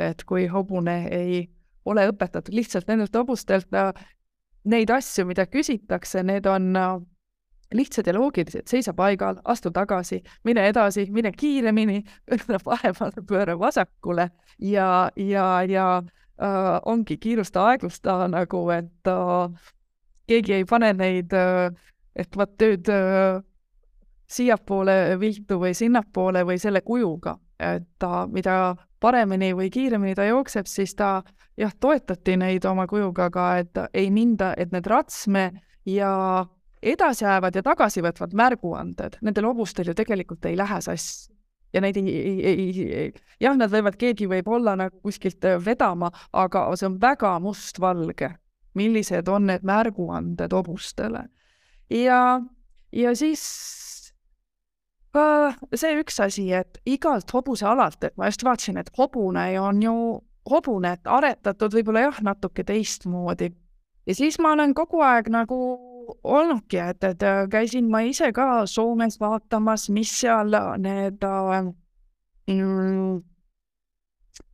et 0.08 0.24
kui 0.24 0.46
hobune 0.48 0.96
ei 1.12 1.44
ole 1.84 2.06
õpetatud 2.10 2.54
lihtsalt 2.54 2.88
nendelt 2.88 3.14
hobustelt 3.16 3.68
neid 4.64 4.90
asju, 4.90 5.26
mida 5.28 5.46
küsitakse, 5.46 6.22
need 6.22 6.46
on 6.46 6.72
lihtsad 7.74 8.06
ja 8.06 8.14
loogilised, 8.14 8.66
seisa 8.66 8.94
paigal, 8.94 9.38
astu 9.44 9.70
tagasi, 9.70 10.20
mine 10.44 10.64
edasi, 10.68 11.06
mine 11.14 11.32
kiiremini, 11.32 12.00
pööra 12.28 12.58
paremale, 12.68 13.24
pööra 13.26 13.58
vasakule 13.58 14.30
ja, 14.58 15.10
ja, 15.16 15.46
ja 15.68 15.86
äh, 16.00 16.72
ongi 16.90 17.16
kiirusta, 17.20 17.68
aeglusta 17.70 18.24
nagu, 18.32 18.64
et 18.74 19.10
äh, 19.10 19.70
keegi 20.30 20.58
ei 20.60 20.66
pane 20.68 20.92
neid 20.98 21.36
äh,, 21.36 21.70
et 22.18 22.36
vot 22.36 22.56
nüüd 22.60 22.90
äh, 22.90 23.40
siiapoole 24.30 25.16
viltu 25.20 25.58
või 25.60 25.74
sinnapoole 25.74 26.44
või 26.46 26.58
selle 26.62 26.84
kujuga, 26.86 27.34
et 27.58 27.88
ta, 27.98 28.26
mida 28.30 28.76
paremini 29.00 29.52
või 29.56 29.70
kiiremini 29.72 30.14
ta 30.14 30.24
jookseb, 30.28 30.68
siis 30.70 30.94
ta 30.94 31.22
jah, 31.58 31.72
toetati 31.80 32.36
neid 32.40 32.64
oma 32.68 32.86
kujuga 32.86 33.30
ka, 33.32 33.50
et 33.62 33.82
ei 33.94 34.10
minda, 34.14 34.52
et 34.56 34.72
need 34.72 34.86
ratsme 34.90 35.50
ja 35.88 36.12
edasiajavad 36.82 37.56
ja 37.56 37.64
tagasivõtvad 37.64 38.36
märguanded, 38.36 39.18
nendel 39.24 39.50
hobustel 39.50 39.90
ju 39.90 39.96
tegelikult 39.96 40.46
ei 40.48 40.56
lähe 40.56 40.80
sassi. 40.84 41.32
ja 41.72 41.80
neid 41.80 41.96
ei, 41.96 42.08
ei, 42.08 42.46
ei, 42.46 42.86
ei, 42.92 43.10
jah, 43.40 43.54
nad 43.56 43.70
võivad, 43.70 43.94
keegi 43.98 44.26
võib 44.26 44.48
olla 44.50 44.72
nagu 44.76 44.96
kuskilt 45.04 45.44
äh, 45.46 45.58
vedama, 45.64 46.10
aga 46.32 46.64
see 46.74 46.88
on 46.88 46.96
väga 47.00 47.36
mustvalge, 47.38 48.32
millised 48.74 49.28
on 49.28 49.46
need 49.46 49.62
märguanded 49.62 50.52
hobustele. 50.52 51.28
ja, 51.90 52.40
ja 52.92 53.14
siis 53.14 53.44
ka 55.14 55.26
see 55.74 55.98
üks 56.00 56.20
asi, 56.22 56.46
et 56.54 56.80
igalt 56.86 57.30
hobusealalt, 57.34 58.04
et 58.04 58.16
ma 58.16 58.30
just 58.30 58.44
vaatasin, 58.46 58.78
et 58.80 58.90
hobune 58.98 59.46
on 59.60 59.82
ju 59.82 59.94
hobune, 60.50 60.94
et 60.96 61.06
aretatud 61.06 61.74
võib-olla 61.74 62.06
jah, 62.08 62.20
natuke 62.30 62.64
teistmoodi. 62.66 63.50
ja 64.06 64.14
siis 64.14 64.38
ma 64.38 64.52
olen 64.56 64.74
kogu 64.74 65.02
aeg 65.04 65.30
nagu 65.30 65.58
olnudki, 66.24 66.78
et, 66.78 67.04
et 67.04 67.22
äh, 67.22 67.44
käisin 67.50 67.90
ma 67.90 68.00
ise 68.06 68.32
ka 68.32 68.66
Soomes 68.66 69.20
vaatamas, 69.20 69.88
mis 69.90 70.12
seal 70.20 70.54
need 70.82 71.24
äh, 71.26 71.58
mm, 72.50 73.20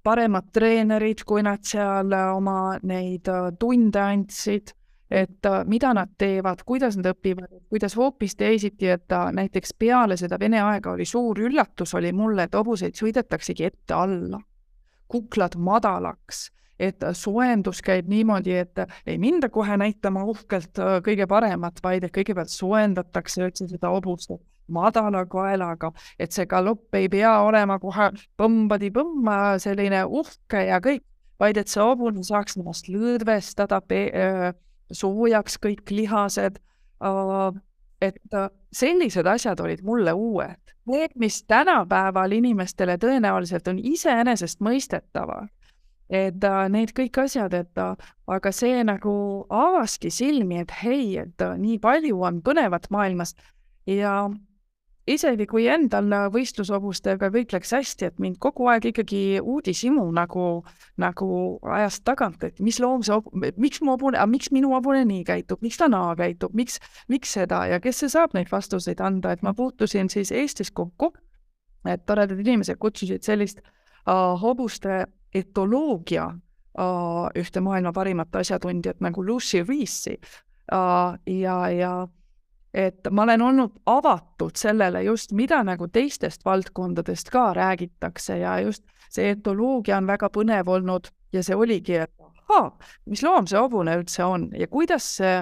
paremad 0.04 0.50
treenerid, 0.52 1.24
kui 1.24 1.44
nad 1.46 1.64
seal 1.64 2.12
oma 2.12 2.76
neid 2.82 3.28
äh, 3.32 3.52
tunde 3.58 4.02
andsid, 4.02 4.74
et 5.10 5.46
mida 5.70 5.92
nad 5.94 6.10
teevad, 6.18 6.64
kuidas 6.66 6.96
nad 6.98 7.12
õpivad, 7.12 7.46
kuidas 7.70 7.96
hoopis 7.96 8.36
teisiti, 8.36 8.88
et 8.90 9.12
näiteks 9.32 9.74
peale 9.78 10.16
seda 10.16 10.38
Vene 10.40 10.60
aega 10.62 10.92
oli 10.96 11.06
suur 11.06 11.38
üllatus 11.38 11.94
oli 11.94 12.12
mulle, 12.12 12.48
et 12.48 12.54
hobuseid 12.54 12.98
sõidetaksegi 12.98 13.68
ette 13.70 13.94
alla, 13.94 14.40
kuklad 15.06 15.54
madalaks 15.58 16.48
et 16.78 17.04
soojendus 17.16 17.80
käib 17.84 18.08
niimoodi, 18.08 18.52
et 18.52 18.82
ei 19.06 19.18
minda 19.18 19.48
kohe 19.48 19.76
näitama 19.80 20.24
uhkelt 20.28 20.78
äh, 20.78 20.98
kõige 21.04 21.26
paremat, 21.28 21.80
vaid 21.84 22.04
et 22.04 22.12
kõigepealt 22.14 22.52
soojendatakse 22.52 23.44
üldse 23.46 23.68
seda 23.70 23.92
hobust 23.94 24.36
madala 24.68 25.22
kaelaga, 25.30 25.92
et 26.18 26.34
see 26.34 26.46
galopp 26.50 26.94
ei 26.98 27.08
pea 27.08 27.36
olema 27.46 27.78
kohe 27.78 28.10
põmbadi-põmma 28.40 29.56
selline 29.62 30.02
uhke 30.04 30.64
ja 30.68 30.80
kõik, 30.82 31.04
vaid 31.40 31.60
et 31.60 31.70
see 31.70 31.84
hobune 31.84 32.24
saaks 32.26 32.58
ennast 32.58 32.90
lõdvestada, 32.90 33.80
äh, 33.94 34.48
soojaks 34.92 35.58
kõik 35.62 35.90
lihased. 35.90 36.60
Äh, 37.04 37.62
et 38.04 38.18
sellised 38.76 39.26
asjad 39.26 39.60
olid 39.64 39.80
mulle 39.84 40.12
uued. 40.12 40.60
Need, 40.86 41.16
mis 41.18 41.40
tänapäeval 41.48 42.32
inimestele 42.36 42.94
tõenäoliselt 43.02 43.66
on 43.68 43.78
iseenesestmõistetavad, 43.82 45.48
et 46.10 46.44
äh, 46.46 46.58
need 46.70 46.92
kõik 46.94 47.18
asjad, 47.24 47.54
et 47.58 47.80
äh, 47.82 48.10
aga 48.30 48.52
see 48.54 48.84
nagu 48.86 49.14
avaski 49.50 50.12
silmi, 50.14 50.60
et 50.62 50.74
hei, 50.82 51.16
et 51.24 51.42
äh, 51.42 51.56
nii 51.58 51.80
palju 51.82 52.20
on 52.28 52.38
põnevat 52.46 52.86
maailmas 52.94 53.34
ja 53.90 54.28
isegi 55.06 55.46
kui 55.46 55.66
endal 55.70 56.10
võistlushobustega 56.34 57.30
kõik 57.34 57.54
läks 57.54 57.72
hästi, 57.76 58.08
et 58.10 58.18
mind 58.22 58.38
kogu 58.42 58.66
aeg 58.70 58.88
ikkagi 58.90 59.40
uudishimu 59.40 60.04
nagu, 60.14 60.46
nagu 61.00 61.28
ajas 61.76 62.00
tagant, 62.06 62.42
et 62.44 62.58
mis 62.60 62.80
loom 62.82 63.04
see, 63.06 63.18
miks 63.56 63.82
mu 63.82 63.94
hobune, 63.94 64.20
miks 64.30 64.50
minu 64.54 64.72
hobune 64.74 65.04
nii 65.06 65.22
käitub, 65.28 65.62
miks 65.62 65.78
ta 65.80 65.88
naa 65.92 66.14
käitub, 66.18 66.54
miks, 66.58 66.80
miks 67.12 67.36
seda 67.38 67.64
ja 67.70 67.80
kes 67.82 68.02
see 68.02 68.12
saab 68.12 68.34
neid 68.36 68.50
vastuseid 68.52 69.00
anda, 69.04 69.36
et 69.36 69.46
ma 69.46 69.54
puutusin 69.54 70.10
siis 70.12 70.32
Eestis 70.34 70.72
kokku, 70.74 71.12
et 71.86 72.02
toredad 72.06 72.40
inimesed 72.42 72.78
kutsusid 72.82 73.22
sellist 73.26 73.62
uh, 73.62 74.34
hobuste 74.42 75.04
etoloogia 75.34 76.32
ühte 76.76 77.60
maailma 77.64 77.92
parimat 77.96 78.34
asjatundjat 78.36 78.98
nagu 79.00 79.22
Lucy 79.24 79.62
Reese'i 79.64 80.18
ja, 80.68 81.54
ja 81.72 81.92
et 82.76 83.08
ma 83.10 83.22
olen 83.22 83.42
olnud 83.42 83.72
avatud 83.88 84.56
sellele 84.56 85.02
just, 85.06 85.32
mida 85.32 85.62
nagu 85.64 85.88
teistest 85.88 86.44
valdkondadest 86.44 87.30
ka 87.32 87.52
räägitakse 87.56 88.36
ja 88.38 88.58
just 88.60 88.84
see 89.10 89.30
etoloogia 89.32 89.96
on 89.96 90.06
väga 90.06 90.28
põnev 90.34 90.68
olnud 90.68 91.08
ja 91.32 91.42
see 91.42 91.56
oligi, 91.56 91.96
et 92.04 92.12
ahaa, 92.20 92.70
mis 93.06 93.22
loom 93.24 93.48
see 93.48 93.58
hobune 93.58 93.96
üldse 93.96 94.24
on 94.24 94.50
ja 94.58 94.68
kuidas 94.68 95.08
see, 95.18 95.40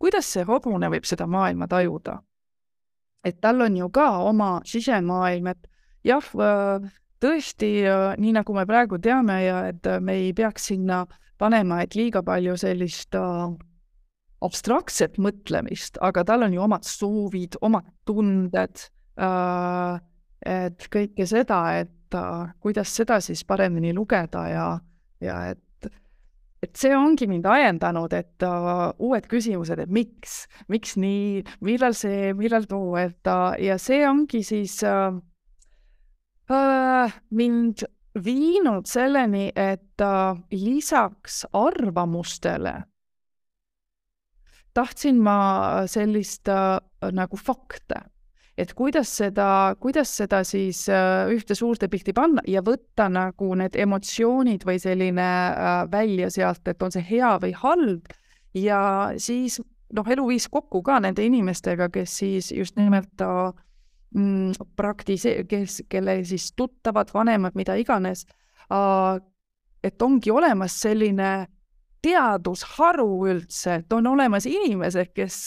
kuidas 0.00 0.32
see 0.32 0.46
hobune 0.48 0.88
võib 0.90 1.04
seda 1.04 1.26
maailma 1.26 1.68
tajuda. 1.68 2.20
et 3.24 3.40
tal 3.40 3.60
on 3.60 3.76
ju 3.76 3.90
ka 3.92 4.08
oma 4.24 4.60
sisemaailm, 4.64 5.46
et 5.52 5.66
jah, 6.04 6.24
tõesti, 7.20 7.72
nii 8.16 8.32
nagu 8.32 8.54
me 8.56 8.64
praegu 8.66 8.98
teame 8.98 9.42
ja 9.44 9.66
et 9.68 9.88
me 10.00 10.14
ei 10.22 10.32
peaks 10.32 10.70
sinna 10.72 11.04
panema, 11.38 11.82
et 11.82 11.94
liiga 11.94 12.22
palju 12.22 12.56
sellist 12.56 13.14
äh, 13.14 13.52
abstraktset 14.44 15.18
mõtlemist, 15.20 15.98
aga 16.00 16.24
tal 16.26 16.46
on 16.46 16.54
ju 16.54 16.62
omad 16.64 16.86
soovid, 16.88 17.58
omad 17.64 17.88
tunded 18.08 18.86
äh,, 19.20 20.00
et 20.46 20.86
kõike 20.92 21.26
seda, 21.28 21.60
et 21.82 22.16
äh, 22.16 22.52
kuidas 22.64 22.94
seda 22.96 23.20
siis 23.20 23.44
paremini 23.44 23.92
lugeda 23.96 24.46
ja, 24.48 24.68
ja 25.20 25.36
et, 25.52 25.90
et 26.64 26.76
see 26.76 26.94
ongi 26.96 27.28
mind 27.28 27.46
ajendanud, 27.48 28.12
et 28.16 28.44
uh, 28.44 28.90
uued 29.00 29.26
küsimused, 29.28 29.80
et 29.80 29.92
miks, 29.92 30.46
miks 30.72 30.96
nii, 31.00 31.44
millal 31.64 31.96
see, 31.96 32.32
millal 32.36 32.68
too, 32.68 32.96
et 33.00 33.28
ja 33.60 33.78
see 33.80 34.04
ongi 34.08 34.42
siis 34.44 34.80
äh, 34.84 35.12
mind 37.30 37.84
viinud 38.24 38.88
selleni, 38.90 39.50
et 39.54 40.00
äh, 40.04 40.36
lisaks 40.52 41.44
arvamustele 41.52 42.89
tahtsin 44.74 45.20
ma 45.22 45.84
sellist 45.90 46.48
äh, 46.48 46.78
nagu 47.12 47.36
fakte, 47.36 48.02
et 48.58 48.74
kuidas 48.76 49.10
seda, 49.20 49.74
kuidas 49.80 50.12
seda 50.20 50.42
siis 50.44 50.84
äh, 50.92 51.30
ühte 51.32 51.56
suurde 51.56 51.88
pilti 51.88 52.14
panna 52.16 52.44
ja 52.48 52.62
võtta 52.64 53.08
nagu 53.12 53.54
need 53.58 53.78
emotsioonid 53.78 54.66
või 54.68 54.80
selline 54.82 55.28
äh, 55.50 55.84
välja 55.92 56.30
sealt, 56.30 56.66
et 56.68 56.82
on 56.82 56.94
see 56.94 57.04
hea 57.06 57.36
või 57.42 57.54
halb. 57.56 58.10
Ja 58.54 58.80
siis 59.18 59.60
noh, 59.94 60.06
elu 60.06 60.26
viis 60.32 60.48
kokku 60.50 60.82
ka 60.82 60.98
nende 61.00 61.24
inimestega, 61.24 61.88
kes 61.94 62.16
siis 62.22 62.50
just 62.52 62.76
nimelt 62.78 63.22
mm, 63.22 64.58
praktise-, 64.76 65.44
kes, 65.48 65.84
kelle 65.88 66.20
siis 66.26 66.50
tuttavad, 66.58 67.12
vanemad, 67.14 67.54
mida 67.58 67.78
iganes 67.78 68.26
et 69.82 70.02
ongi 70.02 70.30
olemas 70.30 70.76
selline 70.82 71.30
teadusharu 72.02 73.08
üldse, 73.30 73.80
et 73.80 73.92
on 73.92 74.06
olemas 74.06 74.46
inimesed, 74.48 75.12
kes, 75.14 75.38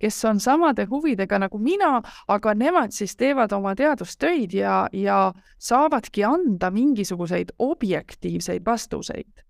kes 0.00 0.24
on 0.28 0.40
samade 0.40 0.86
huvidega 0.90 1.38
nagu 1.42 1.60
mina, 1.62 2.00
aga 2.28 2.54
nemad 2.54 2.94
siis 2.96 3.16
teevad 3.16 3.52
oma 3.52 3.74
teadustöid 3.78 4.54
ja, 4.56 4.86
ja 4.92 5.32
saavadki 5.58 6.24
anda 6.24 6.70
mingisuguseid 6.70 7.54
objektiivseid 7.58 8.64
vastuseid. 8.66 9.44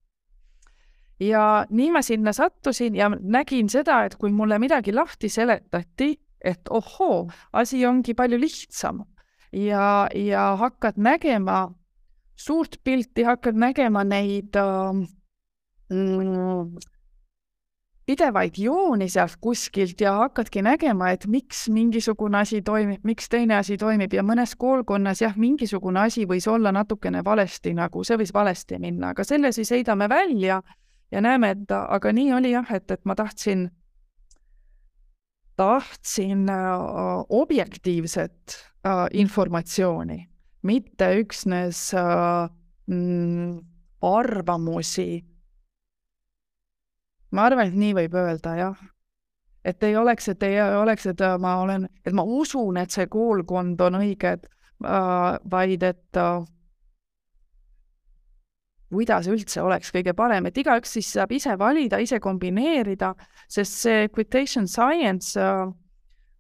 ja 1.21 1.67
nii 1.71 1.91
ma 1.95 2.03
sinna 2.03 2.33
sattusin 2.33 2.97
ja 2.99 3.09
nägin 3.09 3.69
seda, 3.71 4.05
et 4.05 4.17
kui 4.19 4.33
mulle 4.33 4.59
midagi 4.59 4.93
lahti 4.93 5.29
seletati, 5.29 6.17
et 6.45 6.69
ohoo, 6.71 7.31
asi 7.53 7.87
ongi 7.87 8.15
palju 8.15 8.41
lihtsam 8.41 9.05
ja, 9.53 10.09
ja 10.15 10.57
hakkad 10.57 10.97
nägema 10.97 11.71
suurt 12.37 12.81
pilti, 12.85 13.23
hakkad 13.23 13.55
nägema 13.55 14.05
neid 14.05 14.57
äh, 14.57 15.07
pidevaid 18.07 18.59
jooni 18.59 19.09
sealt 19.09 19.37
kuskilt 19.41 20.01
ja 20.01 20.13
hakkadki 20.19 20.63
nägema, 20.63 21.13
et 21.15 21.27
miks 21.31 21.69
mingisugune 21.73 22.41
asi 22.43 22.63
toimib, 22.63 23.05
miks 23.07 23.29
teine 23.31 23.57
asi 23.57 23.77
toimib. 23.79 24.13
Ja 24.13 24.25
mõnes 24.27 24.57
koolkonnas 24.59 25.23
jah, 25.23 25.37
mingisugune 25.39 26.03
asi 26.03 26.27
võis 26.29 26.49
olla 26.51 26.73
natukene 26.75 27.23
valesti, 27.25 27.75
nagu 27.79 28.05
see 28.05 28.19
võis 28.21 28.35
valesti 28.35 28.81
minna, 28.83 29.13
aga 29.15 29.25
selle 29.25 29.53
siis 29.55 29.71
heidame 29.71 30.09
välja 30.11 30.61
ja 31.13 31.23
näeme, 31.23 31.55
et 31.55 31.73
aga 31.73 32.13
nii 32.13 32.33
oli 32.35 32.53
jah, 32.57 32.75
et, 32.75 32.91
et 32.91 33.05
ma 33.05 33.15
tahtsin, 33.15 33.69
tahtsin 35.57 36.49
äh, 36.51 37.25
objektiivset 37.29 38.59
äh, 38.87 39.07
informatsiooni, 39.13 40.25
mitte 40.67 41.13
üksnes 41.23 41.91
äh, 41.95 42.49
mm, 42.91 43.61
arvamusi 44.03 45.23
ma 47.33 47.47
arvan, 47.49 47.71
et 47.71 47.79
nii 47.79 47.95
võib 47.97 48.17
öelda, 48.19 48.55
jah. 48.59 48.81
et 49.65 49.83
ei 49.87 49.97
oleks, 49.97 50.29
et 50.33 50.43
ei 50.43 50.59
oleks, 50.61 51.07
et 51.13 51.21
ma 51.41 51.57
olen, 51.63 51.87
et 52.05 52.15
ma 52.17 52.25
usun, 52.25 52.77
et 52.81 52.91
see 52.91 53.07
koolkond 53.11 53.81
on 53.81 54.01
õige 54.01 54.35
äh,, 54.37 55.39
vaid 55.51 55.83
et 55.87 56.19
äh, 56.19 56.43
kuidas 58.93 59.29
üldse 59.31 59.63
oleks 59.63 59.93
kõige 59.95 60.13
parem, 60.17 60.47
et 60.47 60.59
igaüks 60.59 60.99
siis 60.99 61.13
saab 61.15 61.33
ise 61.33 61.57
valida, 61.59 62.01
ise 62.03 62.21
kombineerida, 62.21 63.15
sest 63.49 63.85
see 63.87 64.05
equitation 64.11 64.69
science 64.69 65.41
äh, 65.41 65.65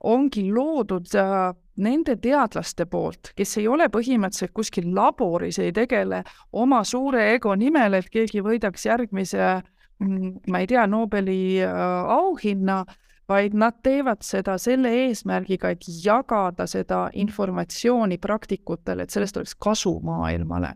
ongi 0.02 0.48
loodud 0.52 1.14
äh, 1.16 1.52
nende 1.82 2.18
teadlaste 2.20 2.84
poolt, 2.90 3.30
kes 3.38 3.56
ei 3.62 3.68
ole 3.70 3.86
põhimõtteliselt 3.88 4.52
kuskil 4.52 4.90
laboris, 4.92 5.56
ei 5.62 5.72
tegele 5.72 6.20
oma 6.52 6.82
suure 6.84 7.30
ego 7.32 7.54
nimel, 7.56 7.96
et 7.96 8.10
keegi 8.12 8.42
võidaks 8.44 8.90
järgmise 8.90 9.46
Mm, 9.46 9.81
ma 10.02 10.62
ei 10.62 10.66
tea, 10.66 10.86
Nobeli 10.86 11.62
äh, 11.62 11.70
auhinna, 12.16 12.82
vaid 13.28 13.54
nad 13.54 13.78
teevad 13.82 14.24
seda 14.26 14.58
selle 14.60 14.90
eesmärgiga, 15.06 15.70
et 15.72 15.86
jagada 16.04 16.66
seda 16.66 17.06
informatsiooni 17.14 18.18
praktikutele, 18.18 19.06
et 19.06 19.14
sellest 19.14 19.38
oleks 19.40 19.54
kasu 19.54 19.98
maailmale. 20.04 20.74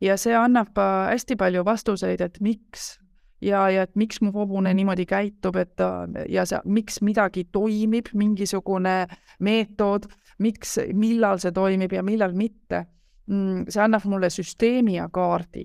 ja 0.00 0.16
see 0.20 0.34
annab 0.36 0.76
äh, 0.78 1.14
hästi 1.14 1.36
palju 1.40 1.64
vastuseid, 1.64 2.20
et 2.20 2.40
miks 2.40 2.98
ja, 3.44 3.68
ja 3.70 3.84
et 3.86 3.94
miks 3.96 4.20
mu 4.20 4.32
hobune 4.34 4.74
niimoodi 4.74 5.06
käitub, 5.06 5.56
et 5.56 5.80
äh, 5.80 6.24
ja 6.28 6.44
see, 6.48 6.60
miks 6.64 7.00
midagi 7.02 7.46
toimib, 7.52 8.10
mingisugune 8.14 9.04
meetod, 9.40 10.08
miks, 10.38 10.78
millal 10.92 11.40
see 11.42 11.52
toimib 11.54 11.92
ja 11.94 12.02
millal 12.02 12.34
mitte. 12.36 12.84
Mm, 13.30 13.64
see 13.72 13.80
annab 13.80 14.04
mulle 14.10 14.28
süsteemi 14.30 14.98
ja 14.98 15.08
kaardi. 15.12 15.64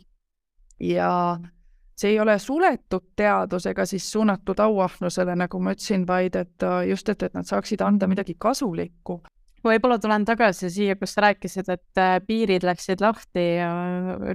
ja 0.79 1.39
see 1.99 2.13
ei 2.13 2.19
ole 2.19 2.37
suletud 2.39 3.09
teadus 3.19 3.65
ega 3.69 3.85
siis 3.87 4.05
suunatud 4.11 4.59
auahnusele, 4.63 5.35
nagu 5.39 5.59
ma 5.63 5.73
ütlesin, 5.75 6.05
vaid 6.07 6.37
et 6.39 6.65
äh, 6.65 6.85
just, 6.91 7.09
et, 7.11 7.23
et 7.27 7.35
nad 7.35 7.47
saaksid 7.47 7.83
anda 7.83 8.07
midagi 8.07 8.37
kasulikku. 8.39 9.19
võib-olla 9.63 9.97
tulen 9.99 10.23
tagasi 10.25 10.69
siia, 10.71 10.95
kus 10.95 11.17
sa 11.17 11.25
rääkisid, 11.27 11.69
et 11.73 11.99
äh, 11.99 12.15
piirid 12.27 12.63
läksid 12.63 13.03
lahti 13.03 13.45
ja 13.57 13.71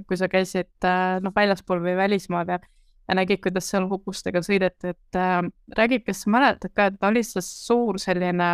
kui 0.09 0.19
sa 0.21 0.29
käisid 0.29 0.85
äh, 0.85 1.17
noh, 1.25 1.33
väljaspool 1.37 1.81
või 1.85 1.97
välismaal 2.05 2.57
ja 2.57 2.61
ja 3.05 3.15
nägid, 3.19 3.43
kuidas 3.45 3.67
seal 3.69 3.85
hobustega 3.89 4.41
sõideti, 4.45 4.95
et 4.95 5.17
äh, 5.21 5.41
räägi, 5.77 6.01
kas 6.07 6.23
sa 6.25 6.31
mäletad 6.33 6.73
ka, 6.73 6.89
et 6.89 7.03
oli 7.05 7.21
see 7.25 7.43
suur 7.45 7.99
selline 8.01 8.51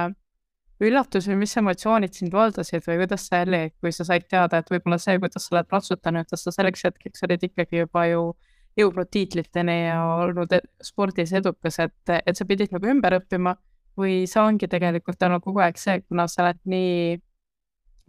üllatus 0.82 1.28
või 1.30 1.36
mis 1.42 1.54
emotsioonid 1.60 2.16
sind 2.16 2.34
valdasid 2.34 2.86
või 2.86 3.02
kuidas 3.02 3.26
see 3.28 3.42
oli, 3.46 3.60
kui 3.78 3.92
sa 3.94 4.06
said 4.08 4.26
teada, 4.30 4.58
et 4.58 4.70
võib-olla 4.72 4.98
see, 4.98 5.18
kuidas 5.22 5.46
sa 5.46 5.54
oled 5.54 5.74
ratsutanud, 5.74 6.26
et 6.26 6.42
sa 6.42 6.54
selleks 6.54 6.86
hetkeks 6.88 7.26
olid 7.28 7.46
ikkagi 7.50 7.84
juba 7.84 8.06
ju 8.10 8.24
äh, 8.30 8.49
jõudnud 8.80 9.10
tiitliteni 9.12 9.76
ja 9.86 10.00
olnud 10.24 10.52
e-, 10.56 10.64
spordis 10.84 11.32
edukas, 11.36 11.78
et, 11.84 12.14
et 12.26 12.36
sa 12.36 12.46
pidid 12.48 12.74
nagu 12.74 12.90
ümber 12.90 13.18
õppima 13.20 13.54
või 14.00 14.24
see 14.30 14.42
ongi 14.42 14.68
tegelikult 14.70 15.22
olnud 15.26 15.44
kogu 15.44 15.62
aeg 15.64 15.78
see, 15.80 16.00
kuna 16.08 16.26
sa 16.30 16.44
oled 16.44 16.60
nii 16.70 17.18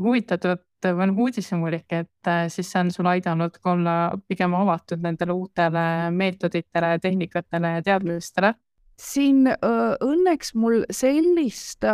huvitatud 0.01 0.63
või 0.81 1.07
noh, 1.11 1.21
uudishimulik, 1.25 1.85
et 1.93 2.29
äh, 2.29 2.47
siis 2.49 2.71
see 2.71 2.81
on 2.81 2.89
sul 2.93 3.09
aidanud 3.11 3.57
ka 3.61 3.75
olla 3.75 3.95
pigem 4.27 4.55
avatud 4.57 5.03
nendele 5.03 5.35
uutele 5.37 5.85
meetoditele, 6.15 6.95
tehnikatele 7.03 7.75
ja 7.77 7.83
teadmistele 7.85 8.55
siin 9.01 9.47
öö, 9.47 9.95
õnneks 10.05 10.53
mul 10.55 10.83
sellist 10.93 11.83
öö, 11.83 11.93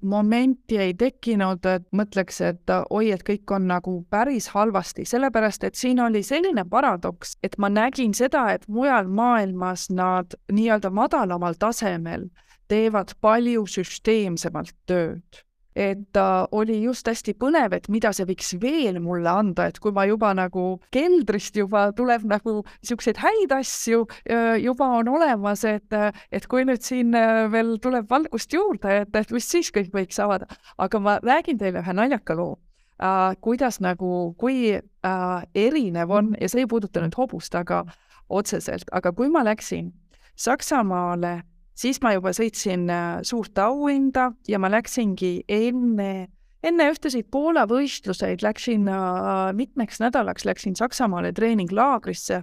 momenti 0.00 0.78
ei 0.80 0.94
tekkinud, 0.98 1.66
et 1.68 1.86
mõtleks, 1.92 2.40
et 2.44 2.74
oi, 2.90 3.10
et 3.14 3.24
kõik 3.26 3.54
on 3.54 3.68
nagu 3.70 3.98
päris 4.10 4.48
halvasti, 4.54 5.04
sellepärast 5.08 5.68
et 5.68 5.78
siin 5.78 6.00
oli 6.00 6.22
selline 6.26 6.64
paradoks, 6.70 7.36
et 7.42 7.58
ma 7.58 7.70
nägin 7.72 8.14
seda, 8.16 8.48
et 8.56 8.68
mujal 8.68 9.08
maailmas 9.08 9.88
nad 9.90 10.38
nii-öelda 10.52 10.90
madalamal 10.94 11.58
tasemel 11.58 12.28
teevad 12.68 13.14
palju 13.20 13.66
süsteemsemalt 13.68 14.74
tööd 14.88 15.47
et 15.78 16.16
äh, 16.18 16.46
oli 16.50 16.80
just 16.82 17.06
hästi 17.06 17.36
põnev, 17.38 17.76
et 17.76 17.86
mida 17.92 18.10
see 18.16 18.26
võiks 18.26 18.50
veel 18.58 18.98
mulle 19.02 19.30
anda, 19.30 19.68
et 19.70 19.78
kui 19.82 19.94
ma 19.94 20.04
juba 20.08 20.32
nagu 20.34 20.64
keldrist 20.94 21.56
juba 21.58 21.88
tuleb 21.96 22.24
nagu 22.26 22.54
niisuguseid 22.66 23.20
häid 23.22 23.54
asju 23.54 24.04
äh, 24.26 24.56
juba 24.58 24.88
on 24.98 25.12
olemas, 25.14 25.62
et, 25.68 25.94
et 26.34 26.48
kui 26.50 26.66
nüüd 26.66 26.82
siin 26.82 27.14
äh, 27.14 27.46
veel 27.52 27.76
tuleb 27.82 28.08
valgust 28.10 28.54
juurde, 28.54 29.04
et, 29.04 29.14
et 29.14 29.34
mis 29.34 29.46
siis 29.46 29.70
kõik 29.74 29.92
võiks 29.94 30.18
avada. 30.22 30.50
aga 30.78 31.02
ma 31.02 31.18
räägin 31.22 31.60
teile 31.60 31.84
ühe 31.84 31.94
naljaka 31.94 32.34
loo 32.38 32.56
äh,, 32.98 33.36
kuidas 33.44 33.78
nagu, 33.84 34.34
kui 34.40 34.74
äh, 34.74 35.38
erinev 35.54 36.10
on 36.10 36.34
ja 36.40 36.50
see 36.50 36.64
ei 36.64 36.70
puuduta 36.70 37.04
nüüd 37.04 37.14
hobust, 37.18 37.54
aga 37.54 37.84
otseselt, 38.28 38.90
aga 38.92 39.14
kui 39.14 39.30
ma 39.30 39.46
läksin 39.46 39.92
Saksamaale 40.38 41.40
siis 41.78 42.00
ma 42.02 42.14
juba 42.16 42.32
sõitsin 42.36 42.88
äh, 42.90 43.20
suurt 43.26 43.58
auhinda 43.62 44.32
ja 44.48 44.58
ma 44.60 44.70
läksingi 44.72 45.32
enne, 45.48 46.28
enne 46.64 46.88
ühtesid 46.92 47.28
Poola 47.30 47.66
võistluseid 47.70 48.42
läksin 48.44 48.88
äh, 48.90 49.52
mitmeks 49.58 50.02
nädalaks, 50.02 50.46
läksin 50.48 50.76
Saksamaale 50.78 51.32
treeninglaagrisse 51.36 52.42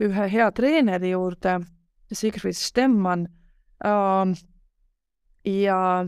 ühe 0.00 0.30
hea 0.32 0.48
treeneri 0.56 1.12
juurde, 1.12 1.60
Sigfrid 2.12 2.56
Stemmann 2.56 3.28
äh,. 3.84 4.32
ja 5.44 6.06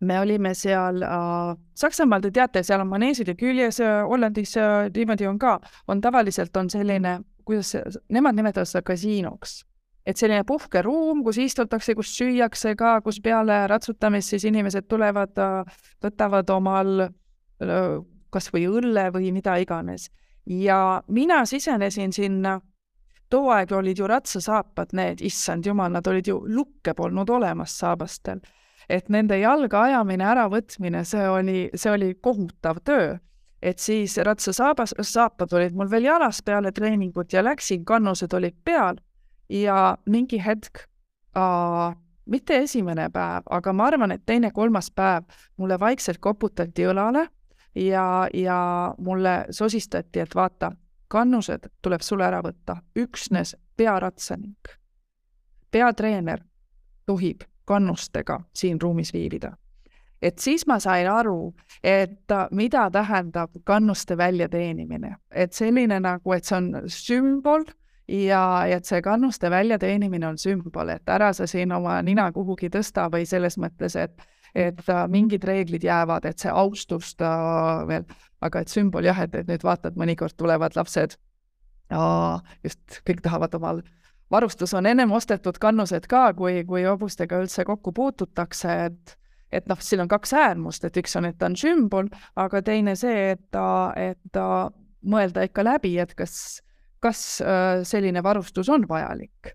me 0.00 0.18
olime 0.20 0.54
seal 0.54 1.04
äh, 1.04 1.52
Saksamaal, 1.76 2.24
te 2.24 2.32
teate, 2.32 2.64
seal 2.64 2.80
on 2.80 2.92
maneesid 2.92 3.28
ja 3.28 3.36
küljes 3.36 3.80
äh,, 3.84 4.02
Hollandis 4.08 4.56
äh, 4.56 4.88
niimoodi 4.96 5.28
on 5.28 5.38
ka, 5.38 5.58
on 5.88 6.00
tavaliselt 6.00 6.56
on 6.56 6.72
selline, 6.72 7.18
kuidas 7.44 7.76
see, 7.76 7.96
nemad 8.08 8.36
nimetavad 8.40 8.72
seda 8.72 8.84
kasiinoks 8.88 9.65
et 10.06 10.16
selline 10.16 10.44
puhkeruum, 10.46 11.24
kus 11.26 11.38
istutakse, 11.42 11.94
kus 11.98 12.12
süüakse 12.14 12.76
ka, 12.78 13.00
kus 13.02 13.18
peale 13.22 13.64
ratsutamist 13.70 14.34
siis 14.34 14.46
inimesed 14.46 14.86
tulevad, 14.88 15.34
võtavad 16.04 16.52
omal 16.54 17.08
kas 18.32 18.48
või 18.52 18.66
õlle 18.70 19.10
või 19.14 19.32
mida 19.32 19.56
iganes. 19.58 20.10
ja 20.46 21.02
mina 21.08 21.44
sisenesin 21.46 22.12
sinna, 22.12 22.60
too 23.30 23.50
aeg 23.50 23.72
olid 23.72 23.98
ju 23.98 24.06
ratsasaapad 24.06 24.92
need, 24.94 25.20
issand 25.20 25.66
jumal, 25.66 25.90
nad 25.90 26.06
olid 26.06 26.28
ju, 26.28 26.38
lukke 26.46 26.94
polnud 26.94 27.30
olemas 27.30 27.78
saabastel. 27.78 28.40
et 28.88 29.08
nende 29.08 29.38
jalga 29.38 29.80
ajamine, 29.82 30.24
äravõtmine, 30.24 31.04
see 31.04 31.28
oli, 31.28 31.70
see 31.74 31.90
oli 31.90 32.14
kohutav 32.14 32.76
töö. 32.84 33.18
et 33.62 33.78
siis 33.78 34.16
ratsasaabas, 34.16 34.94
saapad 35.00 35.52
olid 35.52 35.74
mul 35.74 35.90
veel 35.90 36.04
jalas 36.04 36.42
peale 36.42 36.72
treeningut 36.72 37.32
ja 37.32 37.42
läksin, 37.42 37.84
kannused 37.84 38.32
olid 38.32 38.54
peal 38.64 39.00
ja 39.50 39.96
mingi 40.06 40.40
hetk 40.44 40.86
äh, 41.36 41.96
mitte 42.26 42.58
esimene 42.58 43.08
päev, 43.10 43.46
aga 43.50 43.72
ma 43.72 43.86
arvan, 43.90 44.12
et 44.12 44.22
teine-kolmas 44.26 44.90
päev 44.90 45.24
mulle 45.56 45.78
vaikselt 45.80 46.18
koputati 46.20 46.86
õlale 46.86 47.26
ja, 47.74 48.28
ja 48.34 48.94
mulle 48.98 49.44
sosistati, 49.50 50.20
et 50.20 50.34
vaata, 50.34 50.72
kannused 51.08 51.68
tuleb 51.82 52.02
sul 52.02 52.24
ära 52.26 52.40
võtta, 52.42 52.80
üksnes 52.98 53.54
pearatsanik, 53.76 54.74
peatreener 55.70 56.42
tohib 57.06 57.46
kannustega 57.66 58.40
siin 58.54 58.80
ruumis 58.82 59.12
viibida. 59.14 59.56
et 60.22 60.38
siis 60.38 60.66
ma 60.66 60.78
sain 60.80 61.06
aru, 61.10 61.54
et 61.84 62.32
mida 62.50 62.90
tähendab 62.90 63.50
kannuste 63.64 64.16
väljateenimine, 64.16 65.16
et 65.30 65.52
selline 65.52 66.00
nagu, 66.00 66.32
et 66.32 66.44
see 66.44 66.56
on 66.56 66.70
sümbol 66.88 67.66
ja, 68.08 68.40
ja 68.66 68.78
et 68.78 68.88
see 68.88 69.02
kannuste 69.02 69.50
väljateenimine 69.50 70.28
on 70.28 70.38
sümbol, 70.38 70.92
et 70.94 71.08
ära 71.08 71.32
sa 71.34 71.46
siin 71.46 71.72
oma 71.72 71.98
nina 72.06 72.30
kuhugi 72.32 72.70
tõsta 72.72 73.08
või 73.12 73.26
selles 73.26 73.58
mõttes, 73.58 73.96
et 73.96 74.26
et 74.56 74.88
äh, 74.88 75.02
mingid 75.12 75.44
reeglid 75.44 75.84
jäävad, 75.84 76.24
et 76.24 76.40
see 76.40 76.48
austust 76.48 77.20
äh, 77.20 77.82
veel, 77.88 78.06
aga 78.40 78.62
et 78.62 78.72
sümbol 78.72 79.04
jah, 79.04 79.18
et, 79.20 79.34
et 79.34 79.48
nüüd 79.50 79.64
vaatad, 79.66 79.98
mõnikord 80.00 80.32
tulevad 80.36 80.78
lapsed, 80.78 81.18
just 82.64 82.96
kõik 83.06 83.20
tahavad 83.22 83.52
omal 83.54 83.82
varustus 84.30 84.74
on 84.74 84.86
ennem 84.86 85.12
ostetud 85.12 85.58
kannused 85.60 86.06
ka, 86.10 86.32
kui, 86.34 86.64
kui 86.66 86.84
hobustega 86.84 87.38
üldse 87.42 87.64
kokku 87.64 87.92
puututakse, 87.92 88.80
et 88.88 89.16
et 89.54 89.68
noh, 89.70 89.78
siin 89.80 90.02
on 90.02 90.08
kaks 90.10 90.32
äärmust, 90.34 90.84
et 90.84 90.96
üks 90.98 91.14
on, 91.16 91.28
et 91.28 91.36
ta 91.38 91.46
on 91.46 91.54
sümbol, 91.56 92.08
aga 92.36 92.60
teine 92.66 92.96
see, 92.98 93.30
et 93.36 93.42
ta, 93.54 93.92
et 93.96 94.18
ta 94.34 94.72
mõelda 95.06 95.44
ikka 95.46 95.62
läbi, 95.64 95.92
et 96.02 96.12
kas, 96.18 96.64
kas 97.06 97.22
äh, 97.40 97.84
selline 97.86 98.22
varustus 98.26 98.68
on 98.72 98.88
vajalik. 98.88 99.54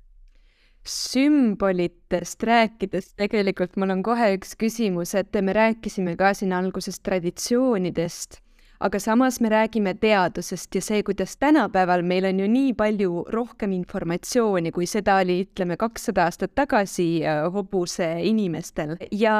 sümbolitest 0.81 2.43
rääkides 2.43 3.11
tegelikult 3.13 3.75
mul 3.77 3.93
on 3.93 3.99
kohe 4.03 4.31
üks 4.33 4.55
küsimus, 4.57 5.11
et 5.13 5.35
me 5.45 5.53
rääkisime 5.53 6.15
ka 6.17 6.33
siin 6.33 6.55
alguses 6.57 6.97
traditsioonidest 7.05 8.39
aga 8.81 8.99
samas 8.99 9.37
me 9.41 9.49
räägime 9.49 9.93
teadusest 10.01 10.75
ja 10.75 10.81
see, 10.81 11.03
kuidas 11.05 11.37
tänapäeval 11.37 12.01
meil 12.01 12.25
on 12.25 12.39
ju 12.39 12.47
nii 12.49 12.73
palju 12.73 13.25
rohkem 13.29 13.75
informatsiooni, 13.77 14.71
kui 14.73 14.87
seda 14.89 15.19
oli, 15.21 15.43
ütleme, 15.45 15.77
kakssada 15.77 16.25
aastat 16.25 16.55
tagasi 16.57 17.07
äh, 17.21 17.43
hobuse 17.53 18.09
inimestel 18.25 18.97
ja 19.11 19.35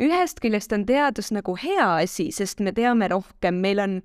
ühest 0.00 0.42
küljest 0.42 0.74
on 0.74 0.86
teadus 0.88 1.30
nagu 1.34 1.54
hea 1.60 1.86
asi, 2.02 2.30
sest 2.34 2.60
me 2.60 2.74
teame 2.74 3.08
rohkem, 3.14 3.62
meil 3.62 3.82
on 3.84 4.00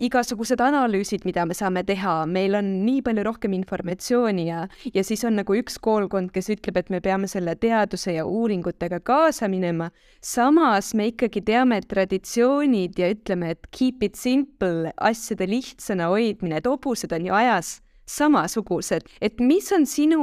igasugused 0.00 0.60
analüüsid, 0.64 1.26
mida 1.28 1.44
me 1.46 1.54
saame 1.56 1.82
teha, 1.86 2.24
meil 2.26 2.56
on 2.58 2.70
nii 2.86 3.02
palju 3.06 3.24
rohkem 3.26 3.54
informatsiooni 3.56 4.46
ja, 4.48 4.62
ja 4.94 5.04
siis 5.06 5.24
on 5.28 5.36
nagu 5.40 5.56
üks 5.58 5.76
koolkond, 5.82 6.32
kes 6.34 6.50
ütleb, 6.56 6.80
et 6.80 6.90
me 6.92 7.02
peame 7.04 7.28
selle 7.30 7.54
teaduse 7.60 8.16
ja 8.16 8.24
uuringutega 8.26 9.02
kaasa 9.04 9.48
minema. 9.52 9.90
samas 10.20 10.94
me 10.94 11.10
ikkagi 11.10 11.42
teame 11.44 11.80
traditsioonid 11.82 12.98
ja 12.98 13.12
ütleme, 13.12 13.52
et 13.56 13.70
keep 13.76 14.02
it 14.02 14.16
simple, 14.16 14.92
asjade 14.96 15.46
lihtsana 15.48 16.10
hoidmine, 16.12 16.60
et 16.60 16.66
hobused 16.66 17.12
on 17.12 17.26
ju 17.26 17.36
ajas 17.36 17.78
samasugused, 18.10 19.06
et 19.22 19.40
mis 19.44 19.66
on 19.74 19.86
sinu 19.88 20.20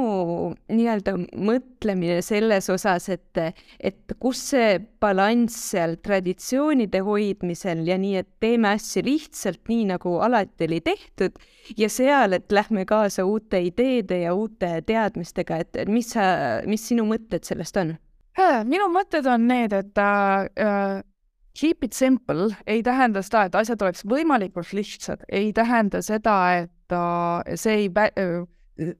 nii-öelda 0.68 1.14
mõtlemine 1.36 2.20
selles 2.24 2.68
osas, 2.72 3.08
et, 3.12 3.40
et 3.80 4.16
kus 4.20 4.42
see 4.52 4.78
balanss 5.00 5.70
seal 5.72 5.96
traditsioonide 6.04 7.02
hoidmisel 7.06 7.84
ja 7.88 7.98
nii, 8.00 8.16
et 8.22 8.30
teeme 8.42 8.74
asju 8.76 9.04
lihtsalt 9.06 9.64
nii, 9.70 9.88
nagu 9.92 10.18
alati 10.24 10.68
oli 10.68 10.80
tehtud 10.84 11.38
ja 11.78 11.90
seal, 11.92 12.36
et 12.38 12.52
lähme 12.52 12.84
kaasa 12.88 13.26
uute 13.28 13.60
ideede 13.66 14.22
ja 14.24 14.34
uute 14.36 14.78
teadmistega, 14.86 15.62
et, 15.64 15.82
mis 15.88 16.12
sa, 16.14 16.28
mis 16.68 16.84
sinu 16.90 17.08
mõtted 17.08 17.46
sellest 17.48 17.80
on? 17.80 17.96
minu 18.68 18.86
mõtted 18.94 19.26
on 19.26 19.48
need, 19.50 19.72
et 19.74 19.98
äh, 19.98 21.00
keep 21.58 21.84
it 21.84 21.92
simple. 21.92 22.52
Ei 22.66 22.82
tähenda 22.86 23.22
seda, 23.26 23.48
et 23.48 23.56
asjad 23.58 23.82
oleks 23.82 24.04
võimalikult 24.06 24.72
lihtsad, 24.76 25.24
ei 25.28 25.52
tähenda 25.52 26.02
seda, 26.06 26.36
et 26.62 26.72
uh, 26.92 27.42
see 27.54 27.84
ei, 27.84 27.90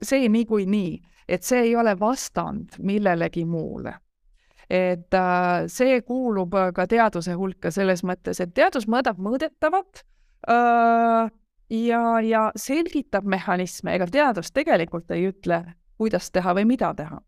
see 0.02 0.28
niikuinii, 0.28 0.98
et 1.28 1.42
see 1.46 1.60
ei 1.70 1.76
ole 1.76 1.94
vastand 2.00 2.78
millelegi 2.78 3.44
muule. 3.44 3.94
et 4.70 5.14
uh, 5.16 5.64
see 5.66 6.02
kuulub 6.04 6.52
ka 6.76 6.84
teaduse 6.86 7.32
hulka 7.32 7.70
selles 7.72 8.04
mõttes, 8.04 8.40
et 8.40 8.52
teadus 8.54 8.84
mõõdab 8.84 9.16
mõõdetavat 9.16 10.02
uh, 10.48 11.30
ja, 11.70 12.02
ja 12.20 12.42
selgitab 12.56 13.24
mehhanisme, 13.24 13.94
ega 13.94 14.06
teadus 14.06 14.52
tegelikult 14.52 15.10
ei 15.10 15.30
ütle, 15.30 15.62
kuidas 15.96 16.30
teha 16.30 16.52
või 16.54 16.68
mida 16.68 16.92
teha 16.94 17.22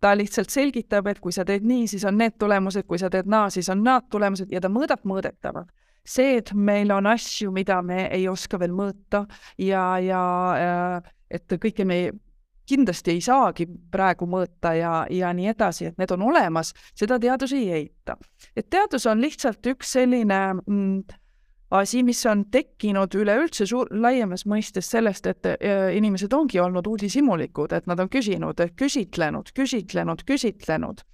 ta 0.00 0.14
lihtsalt 0.16 0.50
selgitab, 0.50 1.06
et 1.10 1.20
kui 1.20 1.32
sa 1.34 1.44
teed 1.44 1.64
nii, 1.66 1.86
siis 1.90 2.04
on 2.06 2.18
need 2.18 2.36
tulemused, 2.38 2.86
kui 2.86 3.00
sa 3.00 3.10
teed 3.10 3.26
naa, 3.30 3.50
siis 3.50 3.68
on 3.72 3.82
naad 3.84 4.06
tulemused 4.10 4.52
ja 4.52 4.60
ta 4.62 4.70
mõõdab 4.70 5.02
mõõdetavat. 5.08 5.70
See, 6.08 6.38
et 6.40 6.52
meil 6.54 6.92
on 6.94 7.06
asju, 7.10 7.52
mida 7.52 7.82
me 7.82 8.06
ei 8.14 8.28
oska 8.28 8.60
veel 8.60 8.72
mõõta 8.76 9.26
ja, 9.60 9.84
ja 10.02 10.22
äh, 10.56 11.12
et 11.30 11.58
kõike 11.60 11.84
me 11.84 12.00
kindlasti 12.68 13.14
ei 13.16 13.22
saagi 13.24 13.66
praegu 13.92 14.26
mõõta 14.28 14.74
ja, 14.76 14.92
ja 15.10 15.30
nii 15.36 15.48
edasi, 15.54 15.88
et 15.88 16.00
need 16.00 16.12
on 16.12 16.26
olemas, 16.28 16.74
seda 16.98 17.18
teadus 17.20 17.54
ei 17.56 17.70
eita. 17.72 18.18
et 18.56 18.68
teadus 18.70 19.06
on 19.08 19.22
lihtsalt 19.24 19.64
üks 19.72 19.94
selline 19.96 20.40
mm, 20.58 21.18
asi, 21.70 22.02
mis 22.04 22.20
on 22.26 22.44
tekkinud 22.52 23.14
üleüldse 23.18 23.66
suur, 23.68 23.88
laiemas 23.92 24.44
mõistes 24.48 24.88
sellest, 24.92 25.28
et 25.28 25.48
äh, 25.48 25.88
inimesed 25.96 26.32
ongi 26.32 26.60
olnud 26.60 26.86
uudishimulikud, 26.86 27.72
et 27.76 27.88
nad 27.88 28.00
on 28.00 28.10
küsinud, 28.12 28.60
küsitlenud, 28.76 29.52
küsitlenud, 29.56 30.24
küsitlenud. 30.28 31.04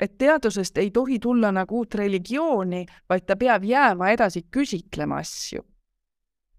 Et 0.00 0.18
teadusest 0.18 0.78
ei 0.78 0.90
tohi 0.90 1.18
tulla 1.18 1.52
nagu 1.52 1.78
uut 1.78 1.94
religiooni, 1.94 2.86
vaid 3.08 3.26
ta 3.26 3.36
peab 3.36 3.64
jääma 3.64 4.10
edasi 4.10 4.42
küsitlema 4.50 5.20
asju. 5.22 5.62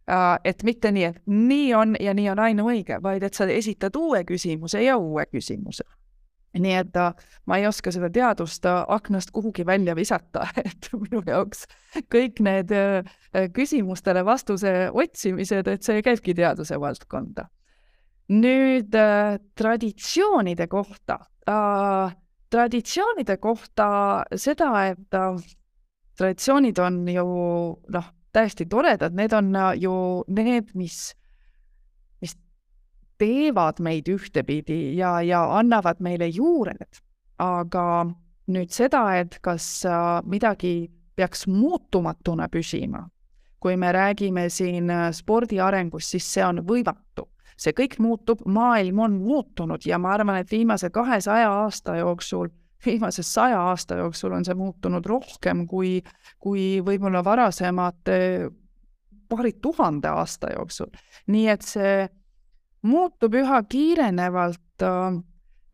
Äh, 0.09 0.39
et 0.43 0.63
mitte 0.63 0.91
nii, 0.91 1.03
et 1.03 1.21
nii 1.27 1.73
on 1.73 1.95
ja 1.99 2.13
nii 2.13 2.29
on 2.29 2.39
ainuõige, 2.39 3.01
vaid 3.03 3.23
et 3.23 3.33
sa 3.33 3.45
esitad 3.45 3.95
uue 3.95 4.23
küsimuse 4.23 4.83
ja 4.83 4.97
uue 4.97 5.25
küsimuse 5.25 5.83
nii 6.59 6.73
et 6.75 6.97
ma 7.47 7.57
ei 7.59 7.67
oska 7.67 7.91
seda 7.93 8.09
teadust 8.11 8.65
äh, 8.67 8.81
aknast 8.91 9.31
kuhugi 9.31 9.65
välja 9.65 9.95
visata, 9.95 10.47
et 10.65 10.89
minu 10.97 11.21
jaoks 11.27 11.65
kõik 12.11 12.41
need 12.43 12.73
äh, 12.75 13.07
küsimustele 13.55 14.25
vastuse 14.27 14.89
otsimised, 14.93 15.67
et 15.67 15.87
see 15.87 16.03
käibki 16.03 16.35
teaduse 16.37 16.79
valdkonda. 16.79 17.47
nüüd 18.31 18.95
äh, 18.95 19.39
traditsioonide 19.55 20.67
kohta 20.67 21.19
äh,. 21.49 22.17
Traditsioonide 22.51 23.37
kohta 23.41 23.87
seda, 24.35 24.71
et 24.91 25.17
äh, 25.17 25.39
traditsioonid 26.19 26.79
on 26.83 27.01
ju 27.07 27.25
noh, 27.95 28.11
täiesti 28.31 28.67
toredad, 28.69 29.15
need 29.15 29.33
on 29.33 29.51
ju 29.79 29.95
need, 30.27 30.75
mis 30.75 31.11
teevad 33.21 33.79
meid 33.83 34.09
ühtepidi 34.09 34.95
ja, 34.97 35.19
ja 35.21 35.43
annavad 35.59 36.01
meile 36.01 36.29
juured, 36.31 37.01
aga 37.41 37.85
nüüd 38.51 38.73
seda, 38.73 39.03
et 39.21 39.37
kas 39.45 39.67
äh, 39.85 40.21
midagi 40.25 40.89
peaks 41.15 41.45
muutumatuna 41.47 42.47
püsima, 42.51 43.03
kui 43.61 43.77
me 43.77 43.91
räägime 43.93 44.47
siin 44.49 44.89
äh, 44.89 45.09
spordi 45.13 45.61
arengust, 45.61 46.15
siis 46.15 46.31
see 46.33 46.45
on 46.45 46.63
võimatu. 46.65 47.27
See 47.61 47.75
kõik 47.77 47.99
muutub, 48.01 48.41
maailm 48.45 49.03
on 49.05 49.19
muutunud 49.21 49.85
ja 49.85 49.99
ma 50.01 50.15
arvan, 50.15 50.41
et 50.41 50.51
viimase 50.51 50.89
kahesaja 50.89 51.51
aasta 51.61 51.95
jooksul, 51.99 52.49
viimase 52.85 53.23
saja 53.23 53.59
aasta 53.69 53.99
jooksul 54.01 54.33
on 54.33 54.45
see 54.45 54.57
muutunud 54.57 55.05
rohkem 55.05 55.67
kui, 55.69 55.99
kui 56.39 56.81
võib-olla 56.85 57.23
varasemate 57.23 58.49
paari 59.29 59.53
tuhande 59.61 60.09
aasta 60.09 60.49
jooksul. 60.55 60.89
nii 61.27 61.47
et 61.49 61.61
see 61.61 62.07
muutub 62.81 63.35
üha 63.37 63.61
kiirenevalt 63.69 64.83
äh, 64.83 65.21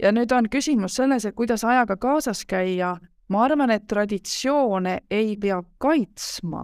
ja 0.01 0.11
nüüd 0.11 0.31
on 0.35 0.49
küsimus 0.51 0.97
selles, 0.99 1.25
et 1.25 1.35
kuidas 1.35 1.63
ajaga 1.63 1.97
kaasas 1.97 2.45
käia. 2.45 2.97
ma 3.27 3.43
arvan, 3.43 3.71
et 3.71 3.87
traditsioone 3.87 4.99
ei 5.11 5.35
pea 5.37 5.57
kaitsma, 5.77 6.61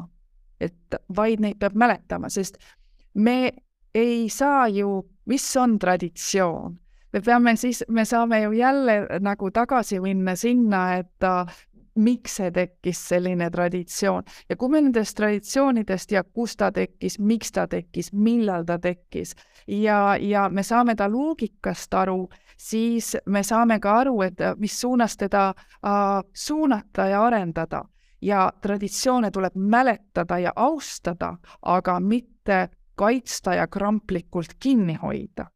et 0.61 0.95
vaid 1.15 1.41
neid 1.43 1.57
peab 1.59 1.74
mäletama, 1.76 2.30
sest 2.30 2.55
me 3.13 3.51
ei 3.93 4.30
saa 4.30 4.67
ju, 4.67 5.03
mis 5.26 5.57
on 5.57 5.80
traditsioon? 5.80 6.80
me 7.13 7.21
peame 7.21 7.55
siis, 7.55 7.84
me 7.88 8.05
saame 8.05 8.41
ju 8.41 8.51
jälle 8.51 9.07
nagu 9.21 9.51
tagasi 9.51 9.99
minna 9.99 10.36
sinna, 10.36 10.95
et 10.95 11.28
miks 11.95 12.39
see 12.39 12.51
tekkis, 12.51 12.99
selline 13.09 13.49
traditsioon. 13.51 14.24
ja 14.49 14.55
kui 14.55 14.69
me 14.69 14.82
nendest 14.82 15.15
traditsioonidest 15.17 16.11
ja 16.11 16.24
kus 16.24 16.57
ta 16.57 16.71
tekkis, 16.71 17.19
miks 17.19 17.51
ta 17.51 17.67
tekkis, 17.67 18.13
millal 18.13 18.65
ta 18.65 18.80
tekkis 18.80 19.36
ja, 19.67 20.17
ja 20.19 20.49
me 20.49 20.63
saame 20.63 20.95
ta 20.95 21.09
loogikast 21.11 21.93
aru, 21.93 22.30
siis 22.57 23.15
me 23.26 23.43
saame 23.43 23.80
ka 23.80 23.97
aru, 23.99 24.21
et 24.21 24.41
mis 24.57 24.82
suunas 24.82 25.17
teda 25.17 25.49
äh, 25.53 26.21
suunata 26.34 27.07
ja 27.07 27.26
arendada 27.26 27.84
ja 28.21 28.51
traditsioone 28.61 29.32
tuleb 29.32 29.55
mäletada 29.55 30.39
ja 30.39 30.53
austada, 30.55 31.36
aga 31.61 31.99
mitte 31.99 32.69
kaitsta 32.95 33.55
ja 33.55 33.67
kramplikult 33.67 34.55
kinni 34.59 34.97
hoida. 35.01 35.47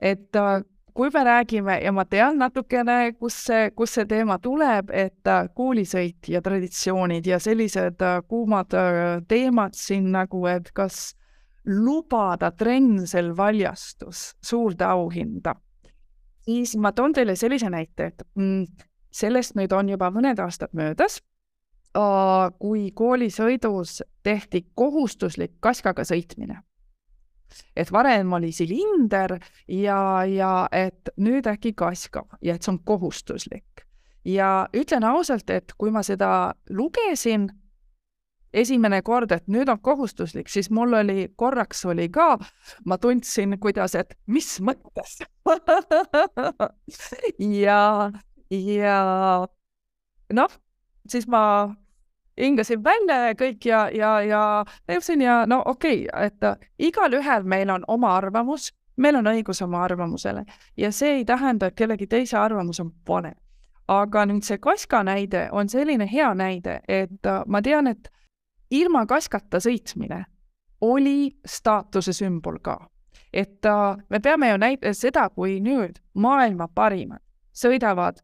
et 0.00 0.36
äh, 0.36 0.62
kui 0.94 1.10
me 1.14 1.24
räägime 1.24 1.80
ja 1.82 1.92
ma 1.92 2.04
tean 2.04 2.38
natukene, 2.38 3.12
kus 3.12 3.34
see, 3.44 3.70
kus 3.76 3.94
see 3.94 4.06
teema 4.08 4.38
tuleb, 4.38 4.90
et 4.90 5.26
äh, 5.28 5.48
koolisõit 5.54 6.28
ja 6.28 6.40
traditsioonid 6.42 7.26
ja 7.26 7.38
sellised 7.38 8.00
äh, 8.02 8.22
kuumad 8.28 8.72
teemad 9.28 9.76
siin 9.76 10.10
nagu, 10.12 10.46
et 10.46 10.72
kas 10.72 11.14
lubada 11.66 12.50
Trensel 12.50 13.34
valjastus 13.36 14.30
suurde 14.42 14.84
auhinda, 14.84 15.54
siis 16.44 16.76
ma 16.76 16.92
toon 16.92 17.12
teile 17.12 17.36
sellise 17.36 17.70
näite, 17.70 18.06
et 18.06 18.24
mm, 18.34 18.64
sellest 19.12 19.54
nüüd 19.58 19.72
on 19.76 19.92
juba 19.92 20.10
mõned 20.10 20.40
aastad 20.40 20.72
möödas 20.72 21.20
kui 22.58 22.90
koolisõidus 22.94 24.02
tehti 24.22 24.66
kohustuslik 24.74 25.52
kaskaga 25.60 26.04
sõitmine. 26.04 26.62
et 27.76 27.92
varem 27.92 28.32
oli 28.32 28.52
silinder 28.52 29.38
ja, 29.68 30.24
ja 30.24 30.68
et 30.72 31.08
nüüd 31.16 31.46
äkki 31.50 31.72
kaska 31.72 32.22
ja 32.42 32.54
et 32.54 32.62
see 32.62 32.72
on 32.72 32.78
kohustuslik. 32.84 33.86
ja 34.24 34.68
ütlen 34.76 35.04
ausalt, 35.04 35.50
et 35.50 35.72
kui 35.78 35.90
ma 35.90 36.02
seda 36.02 36.54
lugesin 36.70 37.50
esimene 38.52 39.02
kord, 39.02 39.32
et 39.32 39.48
nüüd 39.48 39.68
on 39.68 39.80
kohustuslik, 39.80 40.48
siis 40.48 40.70
mul 40.70 40.92
oli, 40.92 41.28
korraks 41.36 41.84
oli 41.86 42.08
ka, 42.08 42.38
ma 42.84 42.98
tundsin, 42.98 43.58
kuidas, 43.58 43.94
et 43.94 44.14
mis 44.26 44.60
mõttes 44.60 45.22
ja, 47.66 48.10
ja 48.50 48.96
noh, 50.34 50.58
siis 51.08 51.28
ma 51.30 51.42
hingasin 52.40 52.84
välja 52.84 53.34
kõik 53.38 53.64
ja, 53.64 53.88
ja, 53.94 54.20
ja 54.20 54.64
jõudsin 54.88 55.22
ja 55.24 55.44
no 55.46 55.62
okei 55.66 56.06
okay,, 56.08 56.26
et 56.26 56.44
äh, 56.44 56.56
igalühel 56.78 57.44
meil 57.44 57.70
on 57.70 57.84
oma 57.88 58.16
arvamus, 58.16 58.70
meil 58.96 59.16
on 59.16 59.30
õigus 59.30 59.62
oma 59.64 59.84
arvamusele 59.84 60.44
ja 60.76 60.92
see 60.92 61.20
ei 61.20 61.24
tähenda, 61.24 61.66
et 61.70 61.78
kellegi 61.78 62.06
teise 62.06 62.38
arvamus 62.38 62.80
on 62.80 62.92
vale. 63.08 63.34
aga 63.88 64.24
nüüd 64.26 64.46
see 64.46 64.58
kaska 64.58 65.02
näide 65.02 65.48
on 65.52 65.68
selline 65.68 66.06
hea 66.12 66.34
näide, 66.34 66.80
et 66.88 67.26
äh, 67.26 67.42
ma 67.46 67.62
tean, 67.62 67.86
et 67.86 68.08
ilma 68.70 69.06
kaskata 69.06 69.58
sõitmine 69.60 70.24
oli 70.80 71.36
staatuse 71.46 72.12
sümbol 72.12 72.58
ka. 72.62 72.78
et 73.32 73.64
äh, 73.66 73.96
me 74.08 74.20
peame 74.20 74.50
ju 74.50 74.56
näitama 74.56 74.94
seda, 74.94 75.28
kui 75.30 75.60
nüüd 75.60 75.98
maailma 76.14 76.68
parimad 76.74 77.22
sõidavad 77.52 78.22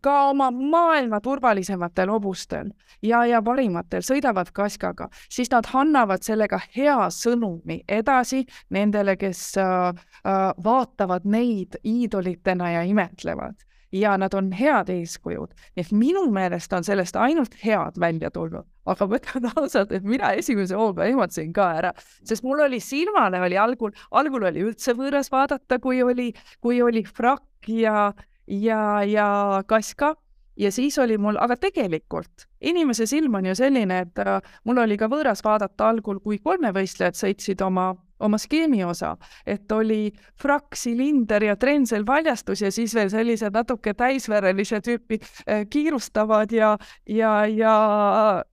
ka 0.00 0.14
oma 0.30 0.50
maailma 0.50 1.20
turvalisematel 1.20 2.10
hobustel 2.10 2.70
ja, 3.02 3.24
ja 3.26 3.42
parimatel 3.42 4.04
sõidavad 4.06 4.52
kaskaga, 4.54 5.08
siis 5.28 5.50
nad 5.52 5.68
annavad 5.74 6.24
sellega 6.24 6.60
hea 6.76 7.08
sõnumi 7.12 7.82
edasi 7.88 8.44
nendele, 8.70 9.16
kes 9.20 9.42
äh, 9.60 9.90
äh, 10.26 10.40
vaatavad 10.64 11.28
neid 11.28 11.78
iidolitena 11.84 12.70
ja 12.76 12.86
imetlevad 12.88 13.60
ja 13.92 14.16
nad 14.16 14.34
on 14.34 14.52
head 14.52 14.88
eeskujud. 14.88 15.52
nii 15.76 15.84
et 15.84 15.92
minu 15.92 16.24
meelest 16.32 16.72
on 16.72 16.84
sellest 16.84 17.16
ainult 17.16 17.54
head 17.64 18.00
välja 18.00 18.30
tulnud, 18.30 18.64
aga 18.86 19.06
ma 19.06 19.18
ütlen 19.20 19.50
ausalt, 19.56 19.92
et 19.92 20.04
mina 20.04 20.32
esimese 20.32 20.76
hooga 20.76 21.04
ehmatasin 21.04 21.52
ka 21.52 21.68
ära, 21.80 21.92
sest 22.24 22.42
mul 22.42 22.64
oli 22.64 22.80
silmale 22.80 23.40
oli 23.40 23.58
algul, 23.58 23.92
algul 24.10 24.48
oli 24.48 24.64
üldse 24.64 24.96
võõras 24.96 25.30
vaadata, 25.32 25.78
kui 25.78 26.02
oli, 26.02 26.32
kui 26.60 26.82
oli 26.82 27.04
frakk 27.04 27.68
ja 27.68 28.12
ja, 28.46 29.02
ja 29.04 29.62
kaska 29.66 30.14
ja 30.56 30.72
siis 30.72 30.98
oli 30.98 31.18
mul, 31.18 31.36
aga 31.40 31.56
tegelikult 31.56 32.46
inimese 32.60 33.06
silm 33.06 33.34
on 33.34 33.46
ju 33.46 33.54
selline, 33.54 33.98
et 34.06 34.18
äh, 34.22 34.38
mul 34.64 34.78
oli 34.84 34.96
ka 35.00 35.08
võõras 35.10 35.42
vaadata 35.44 35.88
algul, 35.90 36.20
kui 36.22 36.38
kolmevõistlejad 36.42 37.18
sõitsid 37.18 37.62
oma, 37.64 37.92
oma 38.22 38.38
skeemi 38.38 38.84
osa, 38.84 39.14
et 39.46 39.72
oli 39.72 40.12
frakk, 40.40 40.76
silinder 40.78 41.42
ja 41.48 41.56
trensel 41.56 42.06
valjastus 42.06 42.62
ja 42.62 42.70
siis 42.72 42.94
veel 42.94 43.10
sellised 43.10 43.54
natuke 43.54 43.94
täisverelise 43.98 44.82
tüüpi 44.84 45.18
äh, 45.22 45.64
kiirustavad 45.70 46.52
ja, 46.52 46.76
ja, 47.08 47.34
ja 47.46 47.74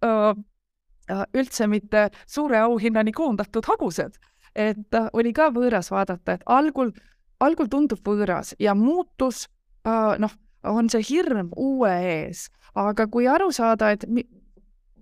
äh, 0.05 0.33
üldse 1.33 1.67
mitte 1.67 2.09
suure 2.27 2.59
auhinnani 2.61 3.11
koondatud 3.11 3.65
hagused. 3.65 4.19
et 4.55 4.95
oli 5.13 5.31
ka 5.33 5.51
võõras 5.53 5.91
vaadata, 5.91 6.33
et 6.33 6.43
algul, 6.45 6.89
algul 7.39 7.67
tundub 7.69 7.99
võõras 8.05 8.55
ja 8.59 8.73
muutus 8.75 9.45
noh, 10.19 10.35
on 10.63 10.89
see 10.91 11.05
hirm 11.09 11.53
uue 11.57 11.91
ees, 12.11 12.47
aga 12.75 13.07
kui 13.07 13.27
aru 13.27 13.51
saada, 13.55 13.91
et 13.95 14.05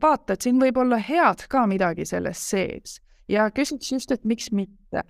vaata, 0.01 0.33
et 0.33 0.45
siin 0.45 0.59
võib 0.61 0.77
olla 0.77 0.99
head 1.01 1.47
ka 1.49 1.65
midagi 1.69 2.05
selles 2.05 2.41
sees 2.49 2.99
ja 3.27 3.49
küsiks 3.51 3.91
just, 3.91 4.11
et 4.11 4.23
miks 4.25 4.51
mitte. 4.51 5.03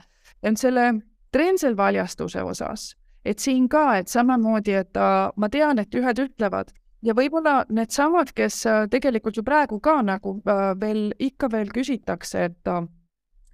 ent 0.44 0.60
selle 0.60 0.94
treenselvaljastuse 1.34 2.44
osas, 2.44 2.96
et 3.26 3.40
siin 3.40 3.68
ka, 3.70 3.98
et 3.98 4.08
samamoodi, 4.08 4.74
et 4.74 4.98
äh, 4.98 5.32
ma 5.36 5.50
tean, 5.50 5.80
et 5.80 5.96
ühed 5.96 6.20
ütlevad 6.24 6.72
ja 7.04 7.14
võib-olla 7.18 7.64
needsamad, 7.70 8.32
kes 8.36 8.66
äh, 8.66 8.86
tegelikult 8.92 9.38
ju 9.38 9.44
praegu 9.44 9.80
ka 9.80 10.02
nagu 10.02 10.38
äh, 10.46 10.72
veel, 10.80 11.12
ikka 11.20 11.52
veel 11.52 11.72
küsitakse, 11.74 12.46
et 12.52 12.72
äh, 12.72 12.86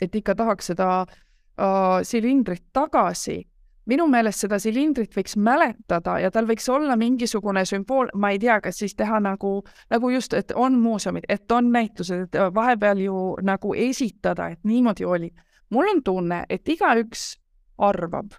et 0.01 0.15
ikka 0.15 0.35
tahaks 0.35 0.71
seda 0.71 0.89
äh, 1.03 2.03
silindrit 2.03 2.65
tagasi 2.73 3.43
minu 3.89 4.05
meelest 4.07 4.45
seda 4.45 4.59
silindrit 4.61 5.15
võiks 5.15 5.35
mäletada 5.39 6.17
ja 6.23 6.31
tal 6.31 6.47
võiks 6.47 6.67
olla 6.71 6.95
mingisugune 6.99 7.65
sümbool, 7.67 8.11
ma 8.15 8.31
ei 8.33 8.39
tea, 8.39 8.59
kas 8.63 8.79
siis 8.79 8.95
teha 8.95 9.19
nagu, 9.23 9.55
nagu 9.91 10.11
just, 10.13 10.33
et 10.37 10.53
on 10.55 10.77
muuseumid, 10.79 11.27
et 11.29 11.51
on 11.51 11.71
näitused, 11.73 12.27
et 12.27 12.37
vahepeal 12.55 13.03
ju 13.03 13.23
nagu 13.43 13.73
esitada, 13.75 14.49
et 14.53 14.63
niimoodi 14.63 15.05
oli. 15.05 15.31
mul 15.69 15.89
on 15.89 16.03
tunne, 16.03 16.45
et 16.49 16.69
igaüks 16.69 17.37
arvab, 17.77 18.33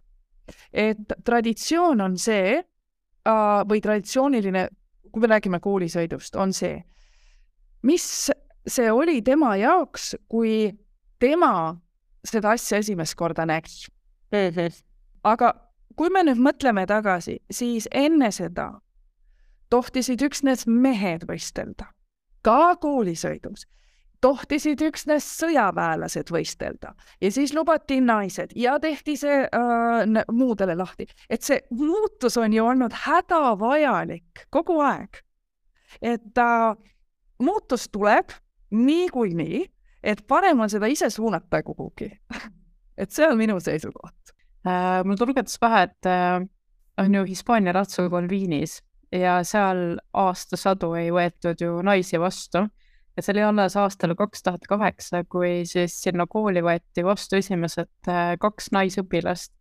et 0.73 1.13
traditsioon 1.25 2.01
on 2.01 2.17
see 2.19 2.57
äh, 2.59 3.61
või 3.69 3.81
traditsiooniline, 3.81 4.69
kui 5.13 5.21
me 5.21 5.27
räägime 5.27 5.61
koolisõidust, 5.61 6.37
on 6.37 6.53
see, 6.53 6.79
mis 7.83 8.31
see 8.67 8.91
oli 8.93 9.23
tema 9.23 9.57
jaoks, 9.57 10.15
kui 10.29 10.71
tema 11.19 11.77
seda 12.25 12.55
asja 12.55 12.79
esimest 12.79 13.15
korda 13.15 13.45
nägi 13.47 13.91
aga 15.25 15.53
kui 15.97 16.11
me 16.11 16.25
nüüd 16.27 16.41
mõtleme 16.43 16.87
tagasi, 16.87 17.39
siis 17.51 17.89
enne 17.93 18.31
seda 18.35 18.71
tohtisid 19.71 20.23
üksnes 20.23 20.67
mehed 20.67 21.25
võistelda, 21.29 21.89
ka 22.45 22.77
koolisõidus 22.83 23.67
tohtisid 24.25 24.81
üksnes 24.87 25.27
sõjaväelased 25.41 26.31
võistelda 26.33 26.95
ja 27.21 27.31
siis 27.33 27.53
lubati 27.57 27.99
naised 28.01 28.55
ja 28.57 28.79
tehti 28.81 29.19
see 29.21 29.43
äh, 29.45 30.25
muudele 30.33 30.77
lahti, 30.79 31.07
et 31.29 31.45
see 31.45 31.61
muutus 31.75 32.39
on 32.41 32.55
ju 32.55 32.65
olnud 32.65 32.95
hädavajalik 33.05 34.47
kogu 34.55 34.79
aeg. 34.81 35.21
et 36.01 36.39
äh, 36.41 36.77
muutus 37.39 37.89
tuleb 37.93 38.33
niikuinii, 38.71 39.65
et 40.03 40.27
parem 40.27 40.61
on 40.61 40.71
seda 40.71 40.89
ise 40.91 41.11
suunata 41.11 41.63
kuhugi 41.63 42.09
et 43.01 43.11
see 43.11 43.29
on 43.29 43.39
minu 43.39 43.61
seisukoht. 43.61 44.34
Mul 45.05 45.17
tulgetas 45.21 45.59
pähe, 45.61 45.83
et 45.89 46.09
äh, 46.09 46.41
on 46.99 47.15
ju 47.15 47.25
Hispaania 47.29 47.73
ratsukool 47.73 48.29
Viinis 48.31 48.79
ja 49.13 49.39
seal 49.47 49.99
aastasadu 50.13 50.95
ei 50.99 51.11
võetud 51.15 51.61
ju 51.61 51.83
naisi 51.87 52.21
vastu. 52.21 52.67
ja 53.17 53.23
see 53.23 53.33
oli 53.35 53.43
alles 53.47 53.77
aastal 53.79 54.15
kaks 54.19 54.43
tuhat 54.43 54.65
kaheksa, 54.69 55.25
kui 55.31 55.63
siis 55.71 56.01
sinna 56.03 56.27
kooli 56.27 56.63
võeti 56.63 57.05
vastu 57.07 57.37
esimesed 57.37 58.09
äh, 58.09 58.35
kaks 58.41 58.73
naisõpilast. 58.73 59.53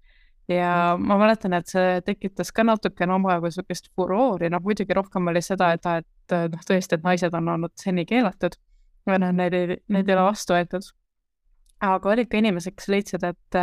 ja 0.48 0.98
ma 1.00 1.18
mäletan, 1.18 1.54
et 1.54 1.68
see 1.68 2.02
tekitas 2.06 2.52
ka 2.52 2.64
natukene 2.64 3.14
omajagu 3.14 3.52
niisugust 3.52 3.92
furoori, 3.96 4.50
noh 4.50 4.64
muidugi 4.64 4.94
rohkem 4.94 5.28
oli 5.28 5.42
seda, 5.42 5.72
et, 5.74 5.86
et 5.86 6.38
noh, 6.52 6.66
tõesti, 6.68 6.98
et 6.98 7.04
naised 7.04 7.34
on 7.34 7.48
olnud 7.56 7.72
seni 7.80 8.06
keelatud 8.06 8.58
või 9.08 9.20
noh, 9.20 9.32
neid 9.36 9.54
ei, 9.54 9.78
neid 9.88 10.10
ei 10.10 10.16
ole 10.16 10.30
vastu 10.32 10.56
võetud. 10.56 10.90
aga 11.84 12.10
olid 12.10 12.30
ka 12.32 12.40
inimesed, 12.40 12.76
kes 12.76 12.88
leidsid, 12.88 13.24
et 13.28 13.60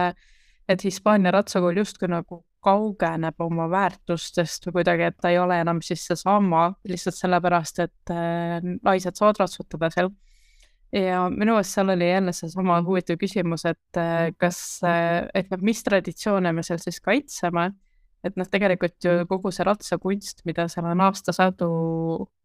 et 0.69 0.85
Hispaania 0.85 1.33
ratsakool 1.35 1.81
justkui 1.83 2.09
nagu 2.11 2.45
kaugeneb 2.65 3.41
oma 3.41 3.67
väärtustest 3.73 4.67
või 4.69 4.81
kuidagi, 4.81 5.09
et 5.09 5.17
ta 5.21 5.31
ei 5.33 5.39
ole 5.41 5.61
enam 5.63 5.81
siis 5.85 6.03
seesama 6.09 6.67
lihtsalt 6.89 7.17
sellepärast, 7.17 7.81
et 7.87 8.13
äh, 8.13 8.59
naised 8.85 9.17
saavad 9.17 9.41
ratsutada 9.41 9.91
seal. 9.95 10.11
ja 10.93 11.29
minu 11.31 11.55
meelest 11.55 11.77
seal 11.77 11.93
oli 11.95 12.09
jälle 12.11 12.33
seesama 12.35 12.81
huvitav 12.83 13.17
küsimus, 13.21 13.65
et 13.65 14.01
äh, 14.01 14.33
kas 14.39 14.81
äh,, 14.85 15.29
et 15.35 15.51
noh, 15.51 15.63
mis 15.63 15.83
traditsioone 15.87 16.53
me 16.53 16.65
seal 16.67 16.83
siis 16.83 17.01
kaitseme, 17.01 17.71
et 18.27 18.37
noh, 18.37 18.49
tegelikult 18.51 18.99
ju 19.05 19.25
kogu 19.31 19.53
see 19.55 19.65
ratsakunst, 19.65 20.45
mida 20.45 20.69
seal 20.69 20.91
on 20.91 21.01
aastasadu 21.07 21.71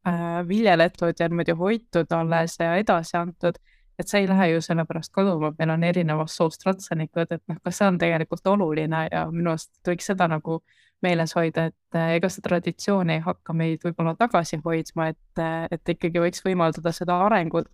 äh, 0.07 0.39
viljeletud 0.47 1.19
ja 1.19 1.27
niimoodi 1.27 1.57
hoitud 1.59 2.15
alles 2.15 2.55
ja 2.61 2.75
edasi 2.79 3.17
antud 3.19 3.59
et 3.99 4.09
see 4.09 4.23
ei 4.23 4.27
lähe 4.29 4.49
ju 4.53 4.61
sellepärast 4.61 5.13
kaduma, 5.15 5.53
meil 5.59 5.73
on 5.75 5.83
erinevast 5.83 6.41
soost 6.41 6.65
ratsanikud, 6.67 7.31
et 7.31 7.43
noh, 7.47 7.59
kas 7.63 7.79
see 7.79 7.87
on 7.87 7.99
tegelikult 8.01 8.47
oluline 8.51 9.05
ja 9.11 9.25
minu 9.31 9.53
arust 9.53 9.71
võiks 9.87 10.11
seda 10.11 10.27
nagu 10.31 10.59
meeles 11.05 11.35
hoida, 11.37 11.69
et 11.71 11.97
äh, 11.99 12.15
ega 12.17 12.29
see 12.31 12.43
traditsioon 12.45 13.13
ei 13.13 13.23
hakka 13.23 13.53
meid 13.53 13.83
võib-olla 13.85 14.15
tagasi 14.19 14.59
hoidma, 14.65 15.11
et, 15.13 15.41
äh, 15.41 15.65
et 15.71 15.95
ikkagi 15.95 16.23
võiks 16.23 16.43
võimaldada 16.45 16.93
seda 16.95 17.19
arengut 17.27 17.69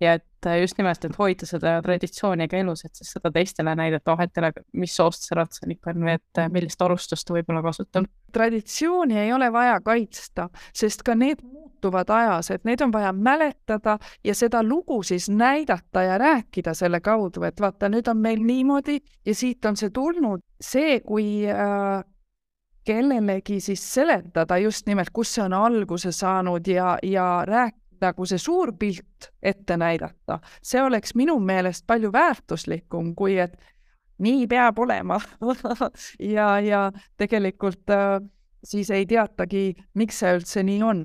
ja 0.00 0.14
et 0.18 0.46
äh, 0.46 0.60
just 0.60 0.78
nimelt, 0.78 1.04
et 1.04 1.18
hoida 1.18 1.46
seda 1.48 1.76
traditsiooni 1.82 2.48
ka 2.50 2.58
elus, 2.60 2.84
et 2.84 2.94
siis 2.98 3.14
seda 3.16 3.30
teistele 3.34 3.74
näidata, 3.78 4.14
vahet 4.16 4.36
ei 4.36 4.44
ole, 4.44 4.52
mis 4.82 4.94
soost 4.96 5.28
see 5.28 5.38
ratsanik 5.38 5.90
on 5.90 6.06
või 6.06 6.16
et 6.18 6.42
millist 6.52 6.82
arvustust 6.82 7.26
ta 7.26 7.36
võib-olla 7.36 7.62
kasutab. 7.64 8.08
traditsiooni 8.34 9.18
ei 9.18 9.32
ole 9.32 9.52
vaja 9.52 9.78
kaitsta, 9.84 10.48
sest 10.74 11.04
ka 11.06 11.14
need 11.14 11.42
muutuvad 11.42 12.10
ajas, 12.10 12.50
et 12.50 12.64
neid 12.64 12.80
on 12.82 12.92
vaja 12.92 13.12
mäletada 13.12 13.98
ja 14.24 14.34
seda 14.34 14.62
lugu 14.62 15.02
siis 15.02 15.28
näidata 15.28 16.02
ja 16.02 16.18
rääkida 16.18 16.74
selle 16.74 17.00
kaudu, 17.00 17.44
et 17.44 17.60
vaata, 17.60 17.88
nüüd 17.88 18.08
on 18.08 18.18
meil 18.18 18.42
niimoodi 18.42 18.98
ja 19.26 19.34
siit 19.34 19.64
on 19.64 19.76
see 19.76 19.90
tulnud. 19.90 20.40
see, 20.60 21.00
kui 21.00 21.44
äh, 21.46 22.04
kellelegi 22.84 23.60
siis 23.60 23.94
seletada 23.94 24.58
just 24.58 24.86
nimelt, 24.86 25.10
kus 25.12 25.34
see 25.34 25.44
on 25.44 25.52
alguse 25.52 26.12
saanud 26.12 26.66
ja, 26.66 26.98
ja 27.02 27.44
rääkida 27.46 27.83
nagu 28.02 28.26
see 28.26 28.38
suur 28.38 28.72
pilt 28.78 29.30
ette 29.42 29.76
näidata, 29.76 30.40
see 30.62 30.82
oleks 30.82 31.14
minu 31.14 31.38
meelest 31.40 31.86
palju 31.86 32.12
väärtuslikum, 32.12 33.14
kui 33.14 33.38
et 33.38 33.56
nii 34.18 34.46
peab 34.46 34.78
olema. 34.78 35.20
Ja, 36.18 36.60
ja 36.60 36.90
tegelikult 37.18 37.90
äh, 37.90 38.20
siis 38.64 38.90
ei 38.90 39.06
teatagi, 39.06 39.74
miks 39.94 40.18
see 40.22 40.32
üldse 40.38 40.62
nii 40.66 40.82
on. 40.82 41.04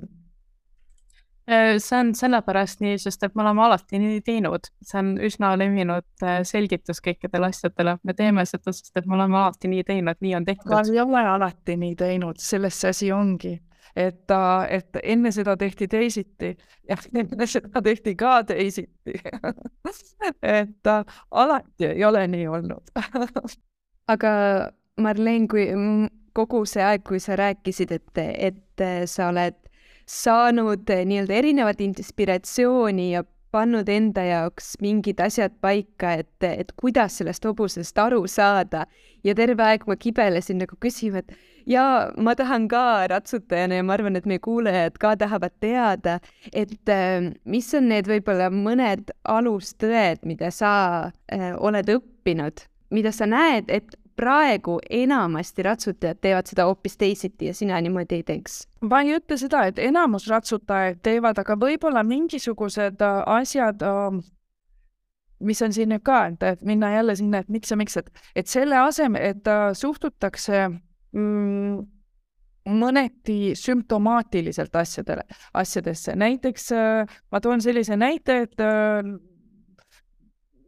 Äh, 1.50 1.78
see 1.82 1.98
on 1.98 2.12
sellepärast 2.14 2.82
nii, 2.84 2.98
sest 3.02 3.24
et 3.26 3.34
me 3.34 3.42
oleme 3.42 3.64
alati 3.64 3.98
nii 3.98 4.20
teinud, 4.26 4.70
see 4.86 5.00
on 5.00 5.14
üsna 5.26 5.52
levinud 5.58 6.06
äh, 6.22 6.40
selgitus 6.46 7.02
kõikidele 7.04 7.50
asjadele, 7.50 7.96
me 8.06 8.14
teeme 8.14 8.44
seda, 8.46 8.74
sest 8.76 8.96
et 8.96 9.08
me 9.08 9.18
oleme 9.18 9.40
alati 9.40 9.70
nii 9.72 9.86
teinud, 9.88 10.20
nii 10.20 10.36
on 10.38 10.46
tehtud. 10.46 10.70
ma 10.70 10.84
ei 10.86 11.02
ole 11.02 11.24
alati 11.34 11.76
nii 11.80 11.96
teinud, 11.98 12.38
selles 12.42 12.78
see 12.80 12.94
asi 12.94 13.10
ongi, 13.14 13.56
et, 13.96 14.34
et 14.68 15.00
enne 15.02 15.32
seda 15.32 15.56
tehti 15.56 15.88
teisiti 15.88 16.54
ja 16.88 16.96
enne 17.22 17.46
seda 17.46 17.82
tehti 17.82 18.14
ka 18.16 18.42
teisiti 18.48 19.18
et 20.58 20.92
alati 21.30 21.90
ei 21.92 22.04
ole 22.04 22.26
nii 22.26 22.46
olnud 22.46 22.94
aga 24.14 24.30
Marleen, 25.00 25.46
kui 25.48 25.66
kogu 26.36 26.64
see 26.68 26.82
aeg, 26.84 27.02
kui 27.06 27.20
sa 27.22 27.36
rääkisid, 27.38 27.92
et, 27.94 28.18
et 28.20 28.84
sa 29.08 29.30
oled 29.30 29.56
saanud 30.10 30.90
nii-öelda 31.06 31.36
erinevat 31.38 31.80
inspiratsiooni 31.80 33.12
ja 33.14 33.22
pannud 33.54 33.88
enda 33.90 34.22
jaoks 34.26 34.74
mingid 34.82 35.20
asjad 35.22 35.54
paika, 35.62 36.14
et, 36.22 36.46
et 36.46 36.72
kuidas 36.78 37.18
sellest 37.20 37.46
hobusest 37.46 37.98
aru 37.98 38.26
saada. 38.30 38.86
ja 39.24 39.34
terve 39.34 39.62
aeg 39.62 39.86
ma 39.86 39.96
kibelesin 39.96 40.62
nagu 40.62 40.76
küsima, 40.80 41.20
et 41.24 41.32
jaa, 41.66 42.10
ma 42.16 42.34
tahan 42.38 42.68
ka 42.68 43.06
ratsutajana 43.12 43.80
ja 43.80 43.86
ma 43.86 43.96
arvan, 43.96 44.16
et 44.16 44.26
meie 44.28 44.42
kuulajad 44.42 44.98
ka 45.00 45.14
tahavad 45.20 45.54
teada, 45.60 46.18
et 46.52 46.88
eh, 46.88 47.30
mis 47.44 47.70
on 47.74 47.88
need 47.92 48.10
võib-olla 48.10 48.50
mõned 48.54 49.12
alustõed, 49.24 50.24
mida 50.28 50.50
sa 50.54 50.72
äh, 51.32 51.50
oled 51.58 51.90
õppinud, 51.96 52.64
mida 52.90 53.12
sa 53.12 53.28
näed, 53.30 53.70
et 53.70 53.96
praegu 54.20 54.78
enamasti 54.90 55.64
ratsutajad 55.64 56.18
teevad 56.20 56.50
seda 56.50 56.66
hoopis 56.68 56.98
teisiti 57.00 57.48
ja 57.48 57.54
sina 57.56 57.78
niimoodi 57.80 58.18
ei 58.18 58.26
teeks? 58.26 58.66
ma 58.84 59.00
ei 59.04 59.14
ütle 59.16 59.38
seda, 59.40 59.64
et 59.70 59.78
enamus 59.80 60.28
ratsutajaid 60.28 61.00
teevad, 61.02 61.38
aga 61.40 61.56
võib-olla 61.56 62.04
mingisugused 62.04 63.00
äh, 63.00 63.22
asjad 63.38 63.82
äh, 63.86 64.20
mis 65.40 65.62
on 65.64 65.72
siin 65.72 65.90
nüüd 65.92 66.04
ka, 66.04 66.20
et, 66.28 66.62
minna 66.66 66.92
jälle 66.94 67.16
sinna, 67.16 67.40
et 67.40 67.48
miks 67.48 67.72
ja 67.72 67.78
miks, 67.80 67.96
et, 67.96 68.10
et 68.36 68.50
selle 68.50 68.76
asemel, 68.80 69.24
et 69.32 69.48
äh, 69.48 69.70
suhtutakse 69.76 70.68
mm, 71.12 71.80
mõneti 72.68 73.54
sümptomaatiliselt 73.56 74.76
asjadele, 74.76 75.24
asjadesse, 75.54 76.14
näiteks 76.16 76.70
äh, 76.72 77.18
ma 77.32 77.40
toon 77.40 77.62
sellise 77.62 77.96
näite, 77.96 78.36
et 78.44 78.60
äh, 78.60 79.00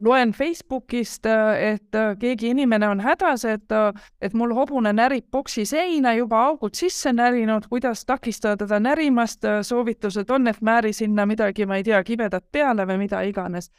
loen 0.03 0.32
Facebookist, 0.34 1.26
et 1.26 1.95
äh, 1.95 2.14
keegi 2.18 2.51
inimene 2.51 2.88
on 2.88 3.05
hädas, 3.05 3.45
et, 3.45 3.76
et 4.20 4.34
mul 4.34 4.55
hobune 4.57 4.93
närib 4.97 5.28
boksi 5.30 5.66
seina, 5.68 6.14
juba 6.18 6.43
augud 6.49 6.74
sisse 6.78 7.12
närinud, 7.12 7.68
kuidas 7.70 8.05
takistada 8.09 8.64
teda 8.64 8.80
närimast, 8.80 9.47
soovitused 9.62 10.30
on, 10.30 10.49
et 10.49 10.61
määri 10.61 10.93
sinna 10.97 11.26
midagi, 11.26 11.66
ma 11.66 11.78
ei 11.78 11.86
tea, 11.86 12.03
kibedat 12.05 12.49
peale 12.53 12.88
või 12.88 13.05
mida 13.07 13.22
iganes. 13.28 13.70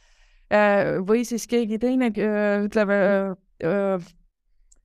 Või 1.07 1.23
siis 1.25 1.47
keegi 1.49 1.79
teine 1.81 2.11
ütleb, 2.13 2.91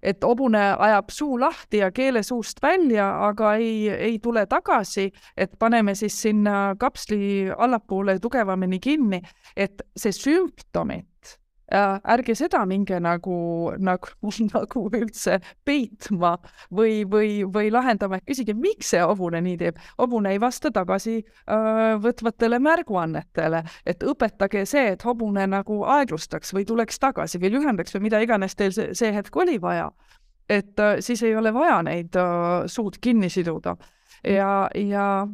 et 0.02 0.24
hobune 0.24 0.62
ajab 0.78 1.10
suu 1.10 1.38
lahti 1.40 1.82
ja 1.82 1.90
keele 1.90 2.22
suust 2.22 2.62
välja, 2.62 3.08
aga 3.28 3.54
ei, 3.54 3.88
ei 3.90 4.18
tule 4.22 4.46
tagasi, 4.46 5.10
et 5.36 5.58
paneme 5.58 5.94
siis 5.94 6.22
sinna 6.22 6.74
kapsli 6.78 7.50
allapoole 7.56 8.18
tugevamini 8.18 8.78
kinni, 8.80 9.22
et 9.56 9.82
see 9.96 10.12
sümptomid 10.14 11.06
äh, 11.34 11.47
ärge 11.68 12.34
seda 12.38 12.62
minge 12.66 12.98
nagu, 13.00 13.72
nagu, 13.78 14.08
nagu 14.54 14.84
üldse 14.88 15.38
peitma 15.64 16.36
või, 16.74 17.02
või, 17.10 17.42
või 17.44 17.72
lahendama, 17.72 18.20
küsige, 18.26 18.54
miks 18.56 18.92
see 18.94 19.02
hobune 19.02 19.40
nii 19.44 19.56
teeb. 19.60 19.80
hobune 19.98 20.32
ei 20.32 20.40
vasta 20.40 20.70
tagasi 20.74 21.18
äh, 21.20 21.96
võtvatele 22.02 22.60
märguannetele, 22.62 23.62
et 23.86 24.02
õpetage 24.02 24.64
see, 24.66 24.94
et 24.94 25.04
hobune 25.04 25.46
nagu 25.46 25.82
aeglustaks 25.84 26.54
või 26.56 26.64
tuleks 26.68 26.98
tagasi 26.98 27.40
või 27.42 27.52
lühendaks 27.56 27.94
või 27.94 28.08
mida 28.08 28.22
iganes 28.24 28.56
teil 28.56 28.72
see, 28.72 28.94
see 28.94 29.12
hetk 29.12 29.36
oli 29.36 29.60
vaja. 29.60 29.90
et 30.48 30.80
äh, 30.80 30.96
siis 31.00 31.22
ei 31.22 31.36
ole 31.36 31.52
vaja 31.54 31.82
neid 31.82 32.16
äh, 32.16 32.66
suud 32.66 32.96
kinni 33.00 33.28
siduda 33.28 33.76
ja, 34.24 34.68
ja 34.74 35.28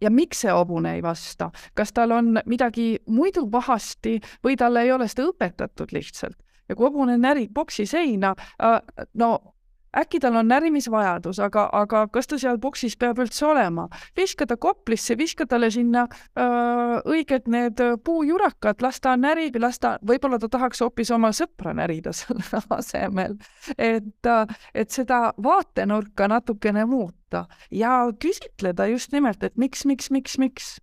ja 0.00 0.10
miks 0.10 0.40
see 0.44 0.52
hobune 0.52 0.94
ei 0.96 1.02
vasta, 1.02 1.50
kas 1.74 1.92
tal 1.92 2.12
on 2.16 2.40
midagi 2.46 2.96
muidu 3.06 3.46
pahasti 3.50 4.18
või 4.44 4.56
talle 4.56 4.84
ei 4.86 4.92
ole 4.92 5.08
seda 5.08 5.28
õpetatud 5.30 5.92
lihtsalt. 5.92 6.36
ja 6.68 6.74
kui 6.74 6.88
hobune 6.88 7.18
närib 7.18 7.52
boksi 7.54 7.86
seina, 7.86 8.34
äh, 8.62 8.80
no 9.14 9.55
äkki 9.96 10.20
tal 10.20 10.36
on 10.36 10.48
närimisvajadus, 10.48 11.38
aga, 11.40 11.68
aga 11.72 12.06
kas 12.12 12.28
ta 12.30 12.38
seal 12.40 12.58
boksis 12.62 12.96
peab 12.96 13.20
üldse 13.22 13.46
olema? 13.46 13.88
viska 14.16 14.46
ta 14.46 14.56
koplisse, 14.56 15.16
viska 15.18 15.46
talle 15.46 15.70
sinna 15.70 16.06
öö, 16.06 16.44
äh, 16.44 16.96
õiged 17.06 17.48
need 17.52 17.82
puujurakad, 18.04 18.82
las 18.82 19.00
ta 19.00 19.16
närib 19.16 19.56
las 19.60 19.78
ta, 19.78 19.96
võib-olla 20.06 20.38
ta 20.42 20.48
tahaks 20.52 20.82
hoopis 20.84 21.10
oma 21.14 21.32
sõpra 21.36 21.74
närida 21.76 22.12
selle 22.20 22.62
asemel. 22.70 23.36
et, 23.78 24.30
et 24.74 24.90
seda 24.90 25.32
vaatenurka 25.42 26.28
natukene 26.28 26.84
muuta 26.84 27.46
ja 27.70 27.98
küsitleda 28.18 28.86
just 28.92 29.12
nimelt, 29.12 29.42
et 29.42 29.56
miks, 29.56 29.84
miks, 29.84 30.10
miks, 30.10 30.38
miks 30.38 30.76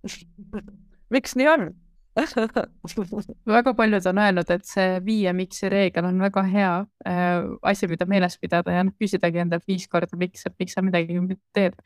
miks 1.14 1.36
nii 1.36 1.48
on 1.48 1.70
väga 3.56 3.74
paljud 3.78 4.06
on 4.10 4.18
öelnud, 4.18 4.50
et 4.50 4.66
see 4.66 4.98
viie 5.06 5.32
miks'i 5.36 5.70
reegel 5.70 6.08
on 6.08 6.18
väga 6.22 6.42
hea 6.50 6.74
äh, 7.06 7.46
asi, 7.70 7.88
mida 7.90 8.06
meeles 8.10 8.36
pidada 8.40 8.74
ja 8.74 8.84
noh, 8.86 8.94
küsidagi 9.00 9.42
endalt 9.44 9.66
viis 9.70 9.86
korda, 9.90 10.18
miks, 10.18 10.46
miks 10.58 10.76
sa 10.76 10.84
midagi 10.84 11.20
teed. 11.54 11.78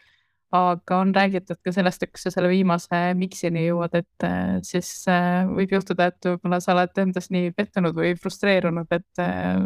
aga 0.55 1.01
on 1.03 1.11
räägitud 1.15 1.59
ka 1.67 1.73
sellest, 1.75 2.05
et 2.07 2.13
kui 2.15 2.21
sa 2.23 2.31
selle 2.31 2.47
viimase 2.47 2.99
miksini 3.19 3.65
jõuad, 3.67 3.97
et 3.99 4.27
äh, 4.27 4.61
siis 4.63 4.91
äh, 5.11 5.43
võib 5.51 5.75
juhtuda, 5.75 6.13
et 6.13 6.29
võib-olla 6.31 6.61
sa 6.63 6.77
oled 6.77 7.01
endas 7.03 7.27
nii 7.35 7.51
pettunud 7.57 7.97
või 7.99 8.15
frustreerunud, 8.21 8.87
et 8.95 9.23
äh,, 9.25 9.59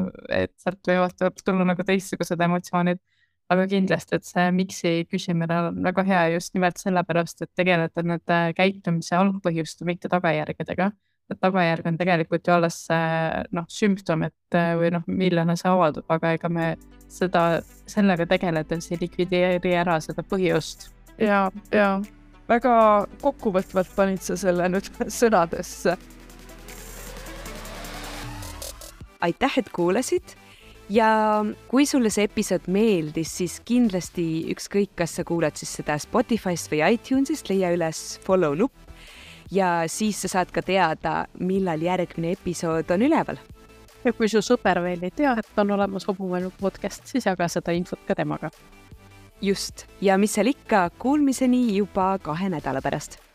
et 0.42 0.54
sealt 0.56 0.80
võivad 0.88 1.44
tulla 1.44 1.68
nagu 1.68 1.84
teistsugused 1.84 2.40
emotsioonid 2.48 3.02
aga 3.52 3.64
kindlasti, 3.68 4.18
et 4.18 4.28
see 4.28 4.48
miks'i 4.52 4.94
küsimine 5.08 5.60
on 5.68 5.82
väga 5.84 6.04
hea 6.08 6.24
just 6.34 6.54
nimelt 6.56 6.80
sellepärast, 6.80 7.44
et 7.44 7.52
tegeleda 7.56 8.04
nende 8.04 8.40
käitumise 8.56 9.16
algpõhjuste, 9.16 9.86
mitte 9.88 10.10
tagajärgedega. 10.12 10.90
et 11.28 11.36
tagajärg 11.44 11.86
on 11.86 11.96
tegelikult 12.00 12.46
ju 12.48 12.52
alles 12.54 12.76
noh, 13.52 13.66
sümptom, 13.68 14.22
et 14.24 14.56
või 14.80 14.92
noh, 14.94 15.02
millena 15.06 15.56
see 15.60 15.68
avaldub, 15.68 16.06
aga 16.08 16.32
ega 16.36 16.48
me 16.48 16.68
seda, 17.08 17.60
sellega 17.88 18.24
tegeledes 18.28 18.88
ei 18.92 19.00
likvideeri 19.00 19.74
ära 19.76 19.98
seda 20.00 20.24
põhjust. 20.24 20.88
ja, 21.20 21.50
ja 21.72 21.98
väga 22.48 22.74
kokkuvõtvalt 23.22 23.92
panid 23.96 24.24
sa 24.24 24.36
selle 24.40 24.68
nüüd 24.72 24.88
sõnadesse. 25.20 25.96
aitäh, 29.20 29.58
et 29.58 29.72
kuulasid 29.74 30.36
ja 30.90 31.44
kui 31.68 31.86
sulle 31.86 32.10
see 32.12 32.26
episood 32.28 32.68
meeldis, 32.72 33.32
siis 33.40 33.58
kindlasti 33.66 34.48
ükskõik, 34.54 34.94
kas 34.98 35.18
sa 35.18 35.24
kuulad 35.28 35.58
siis 35.58 35.76
seda 35.80 35.98
Spotify'st 36.00 36.72
või 36.72 36.82
iTunes'ist, 36.94 37.50
leia 37.52 37.72
üles 37.76 38.18
follow 38.24 38.56
nupp 38.58 38.88
ja 39.52 39.84
siis 39.88 40.20
sa 40.22 40.32
saad 40.32 40.52
ka 40.52 40.62
teada, 40.64 41.26
millal 41.40 41.82
järgmine 41.82 42.34
episood 42.36 42.90
on 42.94 43.06
üleval. 43.08 43.38
ja 44.04 44.12
kui 44.12 44.28
su 44.28 44.40
sõber 44.44 44.82
veel 44.82 45.02
ei 45.04 45.10
tea, 45.10 45.36
et 45.38 45.60
on 45.60 45.70
olemas 45.76 46.06
Hobumõelu 46.08 46.52
podcast, 46.60 47.06
siis 47.06 47.26
jaga 47.26 47.48
seda 47.48 47.72
infot 47.72 48.00
ka 48.06 48.14
temaga. 48.14 48.50
just, 49.40 49.86
ja 50.00 50.18
mis 50.18 50.32
seal 50.32 50.52
ikka, 50.54 50.90
kuulmiseni 50.98 51.76
juba 51.76 52.18
kahe 52.22 52.48
nädala 52.48 52.82
pärast 52.82 53.27